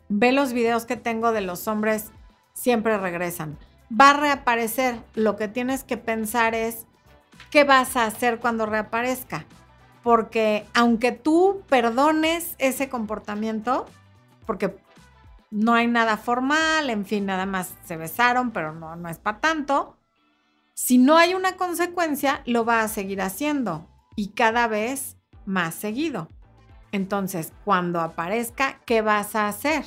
Ve 0.08 0.32
los 0.32 0.52
videos 0.52 0.84
que 0.84 0.96
tengo 0.96 1.30
de 1.30 1.42
los 1.42 1.68
hombres, 1.68 2.10
siempre 2.54 2.98
regresan. 2.98 3.56
Va 3.98 4.10
a 4.10 4.16
reaparecer. 4.16 5.00
Lo 5.14 5.36
que 5.36 5.48
tienes 5.48 5.84
que 5.84 5.96
pensar 5.96 6.54
es, 6.54 6.86
¿qué 7.50 7.64
vas 7.64 7.96
a 7.96 8.06
hacer 8.06 8.40
cuando 8.40 8.66
reaparezca? 8.66 9.44
Porque 10.02 10.66
aunque 10.74 11.12
tú 11.12 11.62
perdones 11.68 12.56
ese 12.58 12.88
comportamiento, 12.88 13.86
porque 14.46 14.76
no 15.50 15.74
hay 15.74 15.86
nada 15.86 16.16
formal, 16.16 16.90
en 16.90 17.06
fin, 17.06 17.26
nada 17.26 17.46
más 17.46 17.74
se 17.84 17.96
besaron, 17.96 18.50
pero 18.50 18.74
no, 18.74 18.96
no 18.96 19.08
es 19.08 19.18
para 19.18 19.40
tanto. 19.40 19.96
Si 20.74 20.98
no 20.98 21.16
hay 21.16 21.34
una 21.34 21.56
consecuencia, 21.56 22.42
lo 22.44 22.64
va 22.64 22.80
a 22.80 22.88
seguir 22.88 23.22
haciendo 23.22 23.86
y 24.16 24.30
cada 24.30 24.66
vez 24.66 25.16
más 25.46 25.74
seguido. 25.74 26.28
Entonces, 26.90 27.52
cuando 27.64 28.00
aparezca, 28.00 28.80
¿qué 28.84 29.00
vas 29.00 29.36
a 29.36 29.46
hacer? 29.46 29.84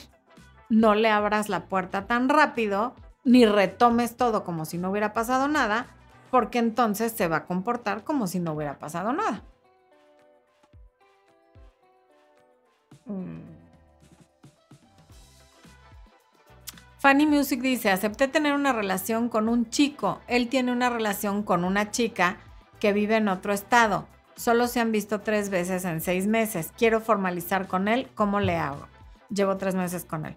No 0.69 0.95
le 0.95 1.09
abras 1.09 1.49
la 1.49 1.65
puerta 1.65 2.07
tan 2.07 2.29
rápido, 2.29 2.95
ni 3.27 3.45
retomes 3.45 4.15
todo 4.15 4.45
como 4.45 4.63
si 4.63 4.77
no 4.77 4.89
hubiera 4.89 5.11
pasado 5.11 5.49
nada, 5.49 5.87
porque 6.31 6.59
entonces 6.59 7.11
se 7.11 7.27
va 7.27 7.37
a 7.37 7.45
comportar 7.45 8.05
como 8.05 8.25
si 8.25 8.39
no 8.39 8.53
hubiera 8.53 8.79
pasado 8.79 9.11
nada. 9.11 9.43
Mm. 13.05 13.41
Fanny 16.99 17.25
Music 17.25 17.59
dice, 17.59 17.91
acepté 17.91 18.29
tener 18.29 18.53
una 18.53 18.71
relación 18.71 19.27
con 19.27 19.49
un 19.49 19.69
chico. 19.69 20.21
Él 20.27 20.47
tiene 20.47 20.71
una 20.71 20.89
relación 20.89 21.43
con 21.43 21.65
una 21.65 21.91
chica 21.91 22.37
que 22.79 22.93
vive 22.93 23.17
en 23.17 23.27
otro 23.27 23.51
estado. 23.51 24.07
Solo 24.37 24.67
se 24.67 24.79
han 24.79 24.93
visto 24.93 25.19
tres 25.19 25.49
veces 25.49 25.83
en 25.83 25.99
seis 25.99 26.27
meses. 26.27 26.71
Quiero 26.77 27.01
formalizar 27.01 27.67
con 27.67 27.89
él. 27.89 28.07
¿Cómo 28.15 28.39
le 28.39 28.55
hago? 28.55 28.87
Llevo 29.29 29.57
tres 29.57 29.75
meses 29.75 30.05
con 30.05 30.25
él. 30.25 30.35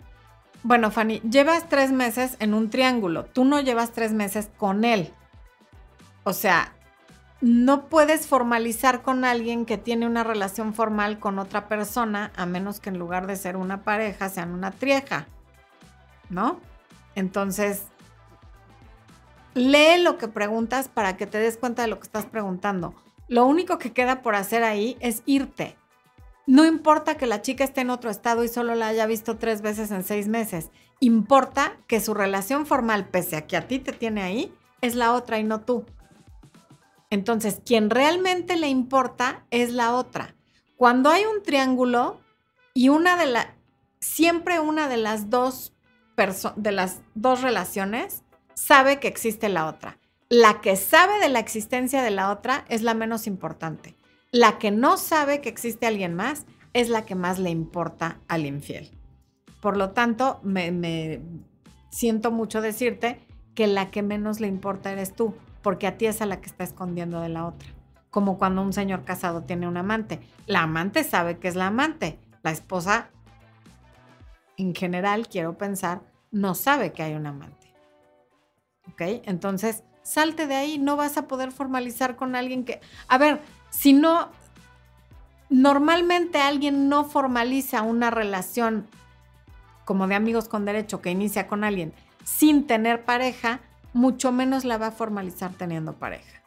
Bueno, 0.62 0.90
Fanny, 0.90 1.20
llevas 1.20 1.68
tres 1.68 1.90
meses 1.90 2.36
en 2.38 2.54
un 2.54 2.70
triángulo. 2.70 3.24
Tú 3.24 3.44
no 3.44 3.60
llevas 3.60 3.92
tres 3.92 4.12
meses 4.12 4.50
con 4.58 4.84
él. 4.84 5.12
O 6.24 6.32
sea, 6.32 6.74
no 7.40 7.86
puedes 7.88 8.26
formalizar 8.26 9.02
con 9.02 9.24
alguien 9.24 9.64
que 9.64 9.78
tiene 9.78 10.06
una 10.06 10.24
relación 10.24 10.74
formal 10.74 11.18
con 11.18 11.38
otra 11.38 11.68
persona 11.68 12.30
a 12.36 12.44
menos 12.44 12.80
que 12.80 12.90
en 12.90 12.98
lugar 12.98 13.26
de 13.26 13.36
ser 13.36 13.56
una 13.56 13.82
pareja 13.82 14.28
sean 14.28 14.52
una 14.52 14.70
trieja. 14.70 15.26
¿no? 16.30 16.60
Entonces, 17.14 17.82
lee 19.54 20.00
lo 20.00 20.16
que 20.16 20.28
preguntas 20.28 20.88
para 20.88 21.16
que 21.16 21.26
te 21.26 21.38
des 21.38 21.58
cuenta 21.58 21.82
de 21.82 21.88
lo 21.88 21.98
que 21.98 22.06
estás 22.06 22.24
preguntando. 22.24 22.94
Lo 23.28 23.44
único 23.46 23.78
que 23.78 23.92
queda 23.92 24.22
por 24.22 24.34
hacer 24.34 24.64
ahí 24.64 24.96
es 25.00 25.22
irte. 25.26 25.76
No 26.50 26.66
importa 26.66 27.16
que 27.16 27.28
la 27.28 27.42
chica 27.42 27.62
esté 27.62 27.82
en 27.82 27.90
otro 27.90 28.10
estado 28.10 28.42
y 28.42 28.48
solo 28.48 28.74
la 28.74 28.88
haya 28.88 29.06
visto 29.06 29.38
tres 29.38 29.62
veces 29.62 29.92
en 29.92 30.02
seis 30.02 30.26
meses. 30.26 30.70
Importa 30.98 31.78
que 31.86 32.00
su 32.00 32.12
relación 32.12 32.66
formal, 32.66 33.08
pese 33.08 33.36
a 33.36 33.46
que 33.46 33.56
a 33.56 33.68
ti 33.68 33.78
te 33.78 33.92
tiene 33.92 34.22
ahí, 34.22 34.52
es 34.80 34.96
la 34.96 35.12
otra 35.12 35.38
y 35.38 35.44
no 35.44 35.60
tú. 35.60 35.86
Entonces, 37.08 37.60
quien 37.64 37.88
realmente 37.88 38.56
le 38.56 38.66
importa 38.66 39.46
es 39.52 39.70
la 39.72 39.94
otra. 39.94 40.34
Cuando 40.76 41.10
hay 41.10 41.24
un 41.24 41.40
triángulo 41.44 42.20
y 42.74 42.88
una 42.88 43.16
de 43.16 43.26
las, 43.26 43.46
siempre 44.00 44.58
una 44.58 44.88
de 44.88 44.96
las 44.96 45.30
dos 45.30 45.72
de 46.56 46.72
las 46.72 46.98
dos 47.14 47.42
relaciones 47.42 48.24
sabe 48.54 48.98
que 48.98 49.06
existe 49.06 49.48
la 49.48 49.68
otra. 49.68 49.98
La 50.28 50.60
que 50.60 50.74
sabe 50.74 51.20
de 51.20 51.28
la 51.28 51.38
existencia 51.38 52.02
de 52.02 52.10
la 52.10 52.32
otra 52.32 52.64
es 52.68 52.82
la 52.82 52.94
menos 52.94 53.28
importante. 53.28 53.99
La 54.32 54.58
que 54.58 54.70
no 54.70 54.96
sabe 54.96 55.40
que 55.40 55.48
existe 55.48 55.86
alguien 55.86 56.14
más 56.14 56.46
es 56.72 56.88
la 56.88 57.04
que 57.04 57.16
más 57.16 57.38
le 57.38 57.50
importa 57.50 58.20
al 58.28 58.46
infiel. 58.46 58.90
Por 59.60 59.76
lo 59.76 59.90
tanto, 59.90 60.38
me, 60.42 60.70
me 60.70 61.20
siento 61.90 62.30
mucho 62.30 62.60
decirte 62.60 63.20
que 63.54 63.66
la 63.66 63.90
que 63.90 64.02
menos 64.02 64.40
le 64.40 64.46
importa 64.46 64.92
eres 64.92 65.14
tú, 65.14 65.34
porque 65.62 65.86
a 65.86 65.98
ti 65.98 66.06
es 66.06 66.22
a 66.22 66.26
la 66.26 66.40
que 66.40 66.48
está 66.48 66.64
escondiendo 66.64 67.20
de 67.20 67.28
la 67.28 67.46
otra. 67.46 67.68
Como 68.10 68.38
cuando 68.38 68.62
un 68.62 68.72
señor 68.72 69.04
casado 69.04 69.42
tiene 69.42 69.66
un 69.66 69.76
amante. 69.76 70.20
La 70.46 70.62
amante 70.62 71.02
sabe 71.02 71.38
que 71.38 71.48
es 71.48 71.56
la 71.56 71.66
amante. 71.66 72.18
La 72.42 72.52
esposa, 72.52 73.10
en 74.56 74.74
general, 74.74 75.28
quiero 75.28 75.58
pensar, 75.58 76.02
no 76.30 76.54
sabe 76.54 76.92
que 76.92 77.02
hay 77.02 77.14
un 77.14 77.26
amante. 77.26 77.74
¿Ok? 78.92 79.02
Entonces, 79.24 79.82
salte 80.02 80.46
de 80.46 80.54
ahí, 80.54 80.78
no 80.78 80.96
vas 80.96 81.16
a 81.16 81.26
poder 81.28 81.52
formalizar 81.52 82.16
con 82.16 82.34
alguien 82.34 82.64
que, 82.64 82.80
a 83.08 83.18
ver, 83.18 83.40
si 83.70 83.92
no, 83.92 84.30
normalmente 85.48 86.38
alguien 86.38 86.88
no 86.88 87.04
formaliza 87.04 87.82
una 87.82 88.10
relación 88.10 88.86
como 89.84 90.06
de 90.06 90.14
amigos 90.14 90.48
con 90.48 90.64
derecho 90.64 91.00
que 91.00 91.10
inicia 91.10 91.46
con 91.46 91.64
alguien 91.64 91.92
sin 92.24 92.66
tener 92.66 93.04
pareja, 93.04 93.60
mucho 93.92 94.30
menos 94.30 94.64
la 94.64 94.78
va 94.78 94.88
a 94.88 94.92
formalizar 94.92 95.52
teniendo 95.52 95.94
pareja. 95.94 96.40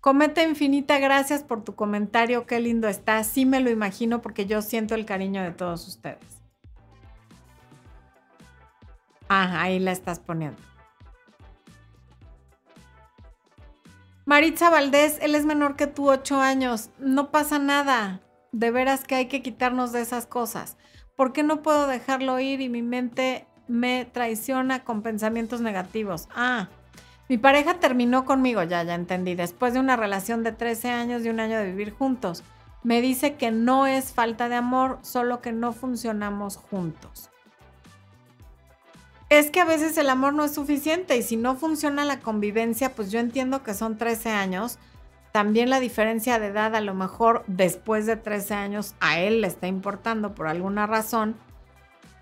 Cometa 0.00 0.42
Infinita, 0.42 0.98
gracias 0.98 1.42
por 1.42 1.64
tu 1.64 1.74
comentario, 1.74 2.46
qué 2.46 2.60
lindo 2.60 2.88
está. 2.88 3.24
Sí 3.24 3.46
me 3.46 3.60
lo 3.60 3.70
imagino 3.70 4.20
porque 4.20 4.44
yo 4.44 4.60
siento 4.60 4.94
el 4.94 5.06
cariño 5.06 5.42
de 5.42 5.50
todos 5.50 5.88
ustedes. 5.88 6.42
Ajá, 9.28 9.62
ahí 9.62 9.78
la 9.78 9.92
estás 9.92 10.18
poniendo. 10.18 10.60
Maritza 14.26 14.70
Valdés, 14.70 15.18
él 15.20 15.34
es 15.34 15.44
menor 15.44 15.76
que 15.76 15.86
tú, 15.86 16.10
ocho 16.10 16.40
años. 16.40 16.88
No 16.98 17.30
pasa 17.30 17.58
nada. 17.58 18.22
De 18.52 18.70
veras 18.70 19.04
que 19.04 19.16
hay 19.16 19.26
que 19.26 19.42
quitarnos 19.42 19.92
de 19.92 20.00
esas 20.00 20.26
cosas. 20.26 20.78
¿Por 21.14 21.32
qué 21.32 21.42
no 21.42 21.62
puedo 21.62 21.86
dejarlo 21.86 22.40
ir 22.40 22.62
y 22.62 22.70
mi 22.70 22.80
mente 22.80 23.46
me 23.68 24.06
traiciona 24.06 24.82
con 24.82 25.02
pensamientos 25.02 25.60
negativos? 25.60 26.28
Ah, 26.34 26.68
mi 27.28 27.36
pareja 27.36 27.80
terminó 27.80 28.24
conmigo, 28.24 28.62
ya, 28.62 28.82
ya 28.82 28.94
entendí, 28.94 29.34
después 29.34 29.74
de 29.74 29.80
una 29.80 29.96
relación 29.96 30.42
de 30.42 30.52
13 30.52 30.90
años 30.90 31.24
y 31.24 31.28
un 31.28 31.40
año 31.40 31.58
de 31.58 31.66
vivir 31.66 31.92
juntos. 31.92 32.42
Me 32.82 33.00
dice 33.00 33.34
que 33.34 33.50
no 33.50 33.86
es 33.86 34.12
falta 34.12 34.48
de 34.48 34.56
amor, 34.56 34.98
solo 35.02 35.40
que 35.40 35.52
no 35.52 35.72
funcionamos 35.72 36.56
juntos. 36.56 37.30
Es 39.34 39.50
que 39.50 39.60
a 39.60 39.64
veces 39.64 39.98
el 39.98 40.10
amor 40.10 40.32
no 40.32 40.44
es 40.44 40.54
suficiente 40.54 41.16
y 41.16 41.22
si 41.24 41.34
no 41.34 41.56
funciona 41.56 42.04
la 42.04 42.20
convivencia, 42.20 42.94
pues 42.94 43.10
yo 43.10 43.18
entiendo 43.18 43.64
que 43.64 43.74
son 43.74 43.98
13 43.98 44.30
años. 44.30 44.78
También 45.32 45.70
la 45.70 45.80
diferencia 45.80 46.38
de 46.38 46.46
edad 46.46 46.76
a 46.76 46.80
lo 46.80 46.94
mejor 46.94 47.42
después 47.48 48.06
de 48.06 48.14
13 48.14 48.54
años 48.54 48.94
a 49.00 49.18
él 49.18 49.40
le 49.40 49.48
está 49.48 49.66
importando 49.66 50.36
por 50.36 50.46
alguna 50.46 50.86
razón, 50.86 51.34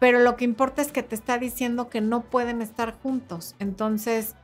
pero 0.00 0.20
lo 0.20 0.36
que 0.36 0.46
importa 0.46 0.80
es 0.80 0.90
que 0.90 1.02
te 1.02 1.14
está 1.14 1.36
diciendo 1.36 1.90
que 1.90 2.00
no 2.00 2.22
pueden 2.22 2.62
estar 2.62 2.94
juntos. 3.02 3.56
Entonces, 3.58 4.34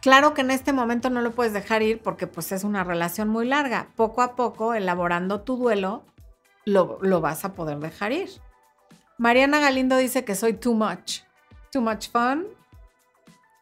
Claro 0.00 0.34
que 0.34 0.42
en 0.42 0.50
este 0.50 0.74
momento 0.74 1.08
no 1.08 1.22
lo 1.22 1.32
puedes 1.32 1.54
dejar 1.54 1.82
ir 1.82 1.98
porque 2.02 2.26
pues 2.26 2.52
es 2.52 2.62
una 2.62 2.84
relación 2.84 3.30
muy 3.30 3.46
larga. 3.46 3.88
Poco 3.96 4.20
a 4.20 4.36
poco, 4.36 4.74
elaborando 4.74 5.40
tu 5.40 5.56
duelo, 5.56 6.04
lo, 6.66 6.98
lo 7.00 7.22
vas 7.22 7.46
a 7.46 7.54
poder 7.54 7.78
dejar 7.78 8.12
ir. 8.12 8.28
Mariana 9.18 9.60
Galindo 9.60 9.96
dice 9.96 10.24
que 10.24 10.34
soy 10.34 10.54
too 10.54 10.74
much. 10.74 11.20
Too 11.70 11.80
much 11.80 12.08
fun. 12.08 12.46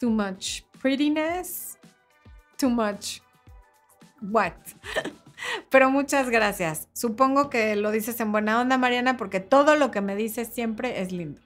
Too 0.00 0.10
much 0.10 0.62
prettiness. 0.80 1.78
Too 2.56 2.70
much 2.70 3.20
what. 4.20 4.54
Pero 5.70 5.90
muchas 5.90 6.30
gracias. 6.30 6.88
Supongo 6.92 7.50
que 7.50 7.76
lo 7.76 7.90
dices 7.90 8.20
en 8.20 8.32
buena 8.32 8.60
onda, 8.60 8.78
Mariana, 8.78 9.16
porque 9.16 9.40
todo 9.40 9.76
lo 9.76 9.90
que 9.90 10.00
me 10.00 10.16
dices 10.16 10.48
siempre 10.48 11.00
es 11.00 11.12
lindo. 11.12 11.40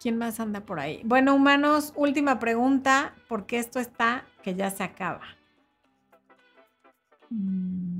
¿Quién 0.00 0.16
más 0.16 0.40
anda 0.40 0.60
por 0.60 0.80
ahí? 0.80 1.02
Bueno, 1.04 1.34
humanos, 1.34 1.92
última 1.94 2.38
pregunta, 2.38 3.14
porque 3.28 3.58
esto 3.58 3.80
está 3.80 4.24
que 4.42 4.54
ya 4.54 4.70
se 4.70 4.82
acaba. 4.82 5.20
Mm. 7.28 7.99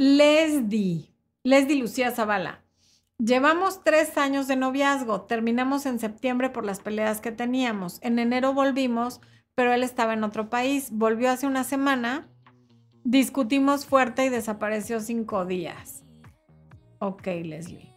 Leslie, 0.00 1.12
Leslie 1.42 1.80
Lucía 1.80 2.12
Zavala. 2.12 2.62
Llevamos 3.18 3.82
tres 3.82 4.16
años 4.16 4.46
de 4.46 4.54
noviazgo, 4.54 5.22
terminamos 5.22 5.86
en 5.86 5.98
septiembre 5.98 6.50
por 6.50 6.64
las 6.64 6.78
peleas 6.78 7.20
que 7.20 7.32
teníamos. 7.32 7.98
En 8.02 8.20
enero 8.20 8.54
volvimos, 8.54 9.20
pero 9.56 9.72
él 9.72 9.82
estaba 9.82 10.12
en 10.12 10.22
otro 10.22 10.50
país. 10.50 10.90
Volvió 10.92 11.32
hace 11.32 11.48
una 11.48 11.64
semana, 11.64 12.28
discutimos 13.02 13.86
fuerte 13.86 14.24
y 14.24 14.28
desapareció 14.28 15.00
cinco 15.00 15.44
días. 15.46 16.04
Ok, 17.00 17.26
Leslie. 17.42 17.92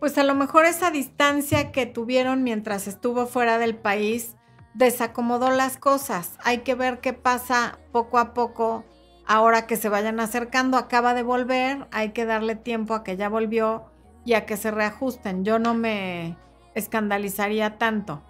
Pues 0.00 0.18
a 0.18 0.24
lo 0.24 0.34
mejor 0.34 0.64
esa 0.64 0.90
distancia 0.90 1.70
que 1.70 1.86
tuvieron 1.86 2.42
mientras 2.42 2.88
estuvo 2.88 3.26
fuera 3.26 3.58
del 3.58 3.76
país 3.76 4.35
desacomodó 4.76 5.50
las 5.50 5.78
cosas. 5.78 6.32
Hay 6.44 6.58
que 6.58 6.74
ver 6.74 7.00
qué 7.00 7.12
pasa 7.12 7.78
poco 7.92 8.18
a 8.18 8.34
poco 8.34 8.84
ahora 9.26 9.66
que 9.66 9.76
se 9.76 9.88
vayan 9.88 10.20
acercando. 10.20 10.76
Acaba 10.76 11.14
de 11.14 11.22
volver, 11.22 11.86
hay 11.90 12.10
que 12.10 12.26
darle 12.26 12.56
tiempo 12.56 12.94
a 12.94 13.02
que 13.02 13.16
ya 13.16 13.28
volvió 13.28 13.86
y 14.24 14.34
a 14.34 14.44
que 14.44 14.56
se 14.56 14.70
reajusten. 14.70 15.44
Yo 15.44 15.58
no 15.58 15.74
me 15.74 16.36
escandalizaría 16.74 17.78
tanto. 17.78 18.22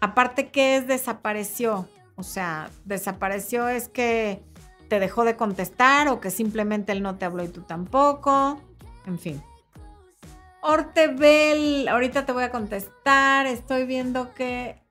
Aparte 0.00 0.48
que 0.48 0.76
es 0.76 0.86
desapareció. 0.86 1.88
O 2.16 2.22
sea, 2.22 2.70
desapareció 2.86 3.68
es 3.68 3.88
que 3.88 4.42
te 4.88 5.00
dejó 5.00 5.24
de 5.24 5.36
contestar 5.36 6.08
o 6.08 6.20
que 6.20 6.30
simplemente 6.30 6.92
él 6.92 7.02
no 7.02 7.16
te 7.16 7.26
habló 7.26 7.44
y 7.44 7.48
tú 7.48 7.60
tampoco. 7.62 8.58
En 9.06 9.18
fin. 9.18 9.42
Ortebel, 10.62 11.86
ahorita 11.88 12.24
te 12.24 12.32
voy 12.32 12.44
a 12.44 12.50
contestar. 12.50 13.46
Estoy 13.46 13.84
viendo 13.84 14.32
que 14.32 14.85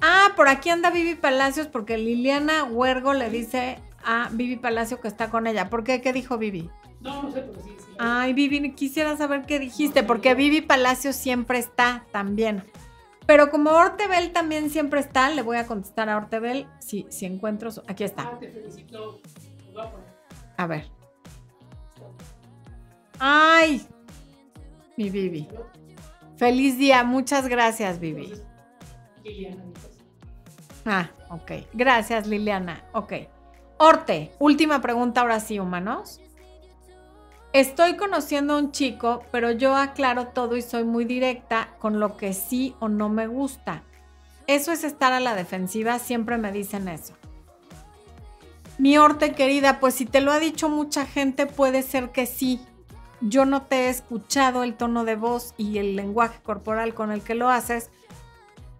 Ah, 0.00 0.32
por 0.36 0.48
aquí 0.48 0.70
anda 0.70 0.90
Vivi 0.90 1.14
Palacios 1.14 1.66
porque 1.66 1.98
Liliana 1.98 2.64
Huergo 2.64 3.14
le 3.14 3.30
dice 3.30 3.78
a 4.04 4.28
Vivi 4.32 4.56
Palacio 4.56 5.00
que 5.00 5.08
está 5.08 5.30
con 5.30 5.46
ella. 5.46 5.68
¿Por 5.68 5.84
qué? 5.84 6.00
¿Qué 6.00 6.12
dijo 6.12 6.38
Vivi? 6.38 6.70
No, 7.00 7.22
no 7.22 7.32
sé, 7.32 7.42
pero 7.42 7.60
sí. 7.62 7.74
sí 7.78 7.86
Ay, 7.98 8.32
Vivi, 8.32 8.72
quisiera 8.72 9.16
saber 9.16 9.44
qué 9.46 9.58
dijiste, 9.58 10.02
porque 10.02 10.34
Vivi 10.34 10.60
Palacio 10.60 11.12
siempre 11.12 11.58
está 11.58 12.04
también. 12.12 12.64
Pero 13.26 13.50
como 13.50 13.70
Ortebel 13.70 14.32
también 14.32 14.70
siempre 14.70 15.00
está, 15.00 15.28
le 15.28 15.42
voy 15.42 15.58
a 15.58 15.66
contestar 15.66 16.08
a 16.08 16.16
Ortebel 16.16 16.66
si, 16.78 17.06
si 17.10 17.26
encuentro. 17.26 17.70
Su... 17.70 17.82
Aquí 17.86 18.04
está. 18.04 18.22
Ah, 18.22 18.38
te 18.38 18.48
felicito. 18.48 19.20
A 20.56 20.66
ver. 20.66 20.90
Ay, 23.18 23.86
mi 24.96 25.10
Vivi. 25.10 25.48
Feliz 26.36 26.78
día, 26.78 27.04
muchas 27.04 27.48
gracias, 27.48 28.00
Vivi. 28.00 28.32
Liliana, 29.28 29.62
Ah, 30.84 31.10
ok. 31.28 31.52
Gracias, 31.74 32.26
Liliana. 32.26 32.84
Ok. 32.92 33.12
Orte, 33.78 34.32
última 34.38 34.80
pregunta 34.80 35.20
ahora 35.20 35.40
sí, 35.40 35.58
humanos. 35.58 36.20
Estoy 37.52 37.96
conociendo 37.96 38.54
a 38.54 38.58
un 38.58 38.72
chico, 38.72 39.22
pero 39.30 39.50
yo 39.52 39.74
aclaro 39.76 40.28
todo 40.28 40.56
y 40.56 40.62
soy 40.62 40.84
muy 40.84 41.04
directa 41.04 41.68
con 41.78 42.00
lo 42.00 42.16
que 42.16 42.32
sí 42.34 42.74
o 42.80 42.88
no 42.88 43.08
me 43.08 43.26
gusta. 43.26 43.84
Eso 44.46 44.72
es 44.72 44.84
estar 44.84 45.12
a 45.12 45.20
la 45.20 45.34
defensiva, 45.34 45.98
siempre 45.98 46.38
me 46.38 46.52
dicen 46.52 46.88
eso. 46.88 47.14
Mi 48.78 48.96
Orte 48.96 49.32
querida, 49.32 49.80
pues 49.80 49.94
si 49.94 50.06
te 50.06 50.20
lo 50.20 50.32
ha 50.32 50.38
dicho 50.38 50.68
mucha 50.68 51.04
gente, 51.04 51.46
puede 51.46 51.82
ser 51.82 52.10
que 52.10 52.26
sí. 52.26 52.60
Yo 53.20 53.44
no 53.44 53.62
te 53.62 53.86
he 53.86 53.88
escuchado 53.88 54.62
el 54.62 54.74
tono 54.74 55.04
de 55.04 55.16
voz 55.16 55.54
y 55.56 55.78
el 55.78 55.96
lenguaje 55.96 56.40
corporal 56.42 56.94
con 56.94 57.10
el 57.10 57.22
que 57.22 57.34
lo 57.34 57.48
haces, 57.48 57.90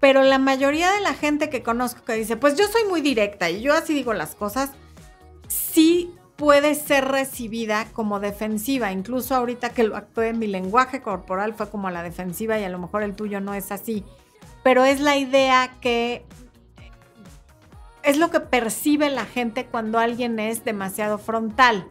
pero 0.00 0.22
la 0.22 0.38
mayoría 0.38 0.92
de 0.92 1.00
la 1.00 1.14
gente 1.14 1.50
que 1.50 1.62
conozco 1.62 2.04
que 2.04 2.14
dice, 2.14 2.36
pues 2.36 2.56
yo 2.56 2.66
soy 2.68 2.84
muy 2.88 3.00
directa 3.00 3.50
y 3.50 3.60
yo 3.60 3.74
así 3.74 3.94
digo 3.94 4.12
las 4.14 4.34
cosas, 4.34 4.70
sí 5.48 6.14
puede 6.36 6.76
ser 6.76 7.06
recibida 7.06 7.86
como 7.92 8.20
defensiva. 8.20 8.92
Incluso 8.92 9.34
ahorita 9.34 9.70
que 9.70 9.82
lo 9.82 9.96
actué, 9.96 10.32
mi 10.32 10.46
lenguaje 10.46 11.02
corporal 11.02 11.54
fue 11.54 11.68
como 11.68 11.90
la 11.90 12.04
defensiva 12.04 12.58
y 12.58 12.64
a 12.64 12.68
lo 12.68 12.78
mejor 12.78 13.02
el 13.02 13.16
tuyo 13.16 13.40
no 13.40 13.54
es 13.54 13.72
así. 13.72 14.04
Pero 14.62 14.84
es 14.84 15.00
la 15.00 15.16
idea 15.16 15.74
que 15.80 16.24
es 18.04 18.18
lo 18.18 18.30
que 18.30 18.38
percibe 18.38 19.10
la 19.10 19.24
gente 19.24 19.66
cuando 19.66 19.98
alguien 19.98 20.38
es 20.38 20.64
demasiado 20.64 21.18
frontal. 21.18 21.88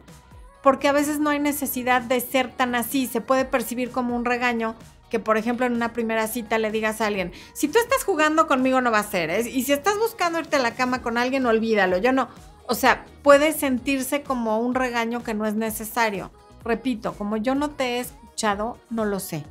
Porque 0.62 0.88
a 0.88 0.92
veces 0.92 1.20
no 1.20 1.28
hay 1.28 1.40
necesidad 1.40 2.00
de 2.00 2.20
ser 2.20 2.50
tan 2.50 2.74
así. 2.74 3.06
Se 3.06 3.20
puede 3.20 3.44
percibir 3.44 3.90
como 3.90 4.16
un 4.16 4.24
regaño, 4.24 4.76
que, 5.10 5.18
por 5.18 5.36
ejemplo, 5.36 5.66
en 5.66 5.74
una 5.74 5.92
primera 5.92 6.26
cita 6.26 6.58
le 6.58 6.70
digas 6.70 7.00
a 7.00 7.06
alguien, 7.06 7.32
si 7.54 7.68
tú 7.68 7.78
estás 7.78 8.04
jugando 8.04 8.46
conmigo 8.46 8.80
no 8.80 8.90
va 8.90 8.98
a 8.98 9.10
ser, 9.10 9.30
¿eh? 9.30 9.48
y 9.48 9.64
si 9.64 9.72
estás 9.72 9.98
buscando 9.98 10.38
irte 10.38 10.56
a 10.56 10.60
la 10.60 10.74
cama 10.74 11.02
con 11.02 11.18
alguien, 11.18 11.46
olvídalo, 11.46 11.98
yo 11.98 12.12
no. 12.12 12.28
O 12.66 12.74
sea, 12.74 13.06
puede 13.22 13.52
sentirse 13.52 14.22
como 14.22 14.60
un 14.60 14.74
regaño 14.74 15.22
que 15.22 15.34
no 15.34 15.46
es 15.46 15.54
necesario. 15.54 16.30
Repito, 16.64 17.14
como 17.14 17.38
yo 17.38 17.54
no 17.54 17.70
te 17.70 17.96
he 17.96 18.00
escuchado, 18.00 18.78
no 18.90 19.04
lo 19.06 19.20
sé. 19.20 19.44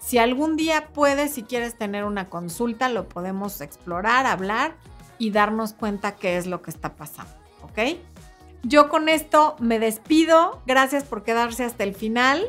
Si 0.00 0.18
algún 0.18 0.56
día 0.56 0.88
puedes, 0.92 1.32
si 1.32 1.44
quieres 1.44 1.78
tener 1.78 2.04
una 2.04 2.28
consulta, 2.28 2.88
lo 2.88 3.08
podemos 3.08 3.60
explorar, 3.60 4.26
hablar 4.26 4.74
y 5.18 5.30
darnos 5.30 5.72
cuenta 5.72 6.16
qué 6.16 6.36
es 6.36 6.48
lo 6.48 6.62
que 6.62 6.72
está 6.72 6.96
pasando, 6.96 7.32
¿ok? 7.62 7.96
Yo 8.64 8.88
con 8.88 9.08
esto 9.08 9.56
me 9.60 9.78
despido. 9.78 10.60
Gracias 10.66 11.04
por 11.04 11.22
quedarse 11.22 11.64
hasta 11.64 11.84
el 11.84 11.94
final. 11.94 12.44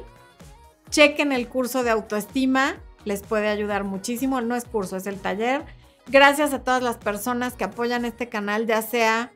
Chequen 0.93 1.31
el 1.31 1.49
curso 1.49 1.83
de 1.83 1.89
autoestima, 1.89 2.75
les 3.03 3.23
puede 3.23 3.47
ayudar 3.47 3.83
muchísimo. 3.83 4.41
No 4.41 4.55
es 4.55 4.65
curso, 4.65 4.95
es 4.95 5.07
el 5.07 5.19
taller. 5.19 5.65
Gracias 6.05 6.53
a 6.53 6.63
todas 6.63 6.83
las 6.83 6.97
personas 6.97 7.55
que 7.55 7.63
apoyan 7.63 8.05
este 8.05 8.29
canal, 8.29 8.67
ya 8.67 8.83
sea 8.83 9.33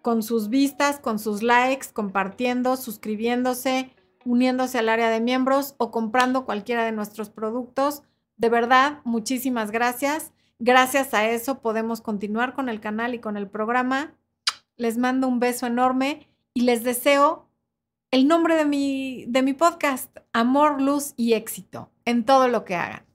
con 0.00 0.22
sus 0.22 0.48
vistas, 0.48 0.98
con 0.98 1.18
sus 1.18 1.42
likes, 1.42 1.88
compartiendo, 1.92 2.78
suscribiéndose, 2.78 3.90
uniéndose 4.24 4.78
al 4.78 4.88
área 4.88 5.10
de 5.10 5.20
miembros 5.20 5.74
o 5.76 5.90
comprando 5.90 6.46
cualquiera 6.46 6.86
de 6.86 6.92
nuestros 6.92 7.28
productos. 7.28 8.02
De 8.38 8.48
verdad, 8.48 9.00
muchísimas 9.04 9.70
gracias. 9.70 10.32
Gracias 10.58 11.12
a 11.12 11.28
eso 11.28 11.60
podemos 11.60 12.00
continuar 12.00 12.54
con 12.54 12.70
el 12.70 12.80
canal 12.80 13.12
y 13.12 13.18
con 13.18 13.36
el 13.36 13.46
programa. 13.46 14.14
Les 14.78 14.96
mando 14.96 15.28
un 15.28 15.38
beso 15.38 15.66
enorme 15.66 16.30
y 16.54 16.62
les 16.62 16.82
deseo 16.82 17.45
el 18.16 18.26
nombre 18.28 18.56
de 18.56 18.64
mi, 18.64 19.26
de 19.28 19.42
mi 19.42 19.52
podcast, 19.52 20.16
Amor, 20.32 20.80
Luz 20.80 21.12
y 21.18 21.34
Éxito, 21.34 21.90
en 22.06 22.24
todo 22.24 22.48
lo 22.48 22.64
que 22.64 22.74
hagan. 22.74 23.05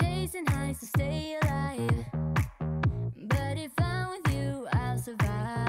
Chasing 0.00 0.46
highs 0.46 0.78
to 0.78 0.86
stay 0.86 1.36
alive. 1.42 2.04
But 3.26 3.58
if 3.58 3.72
I'm 3.78 4.10
with 4.10 4.32
you, 4.32 4.68
I'll 4.72 4.98
survive. 4.98 5.59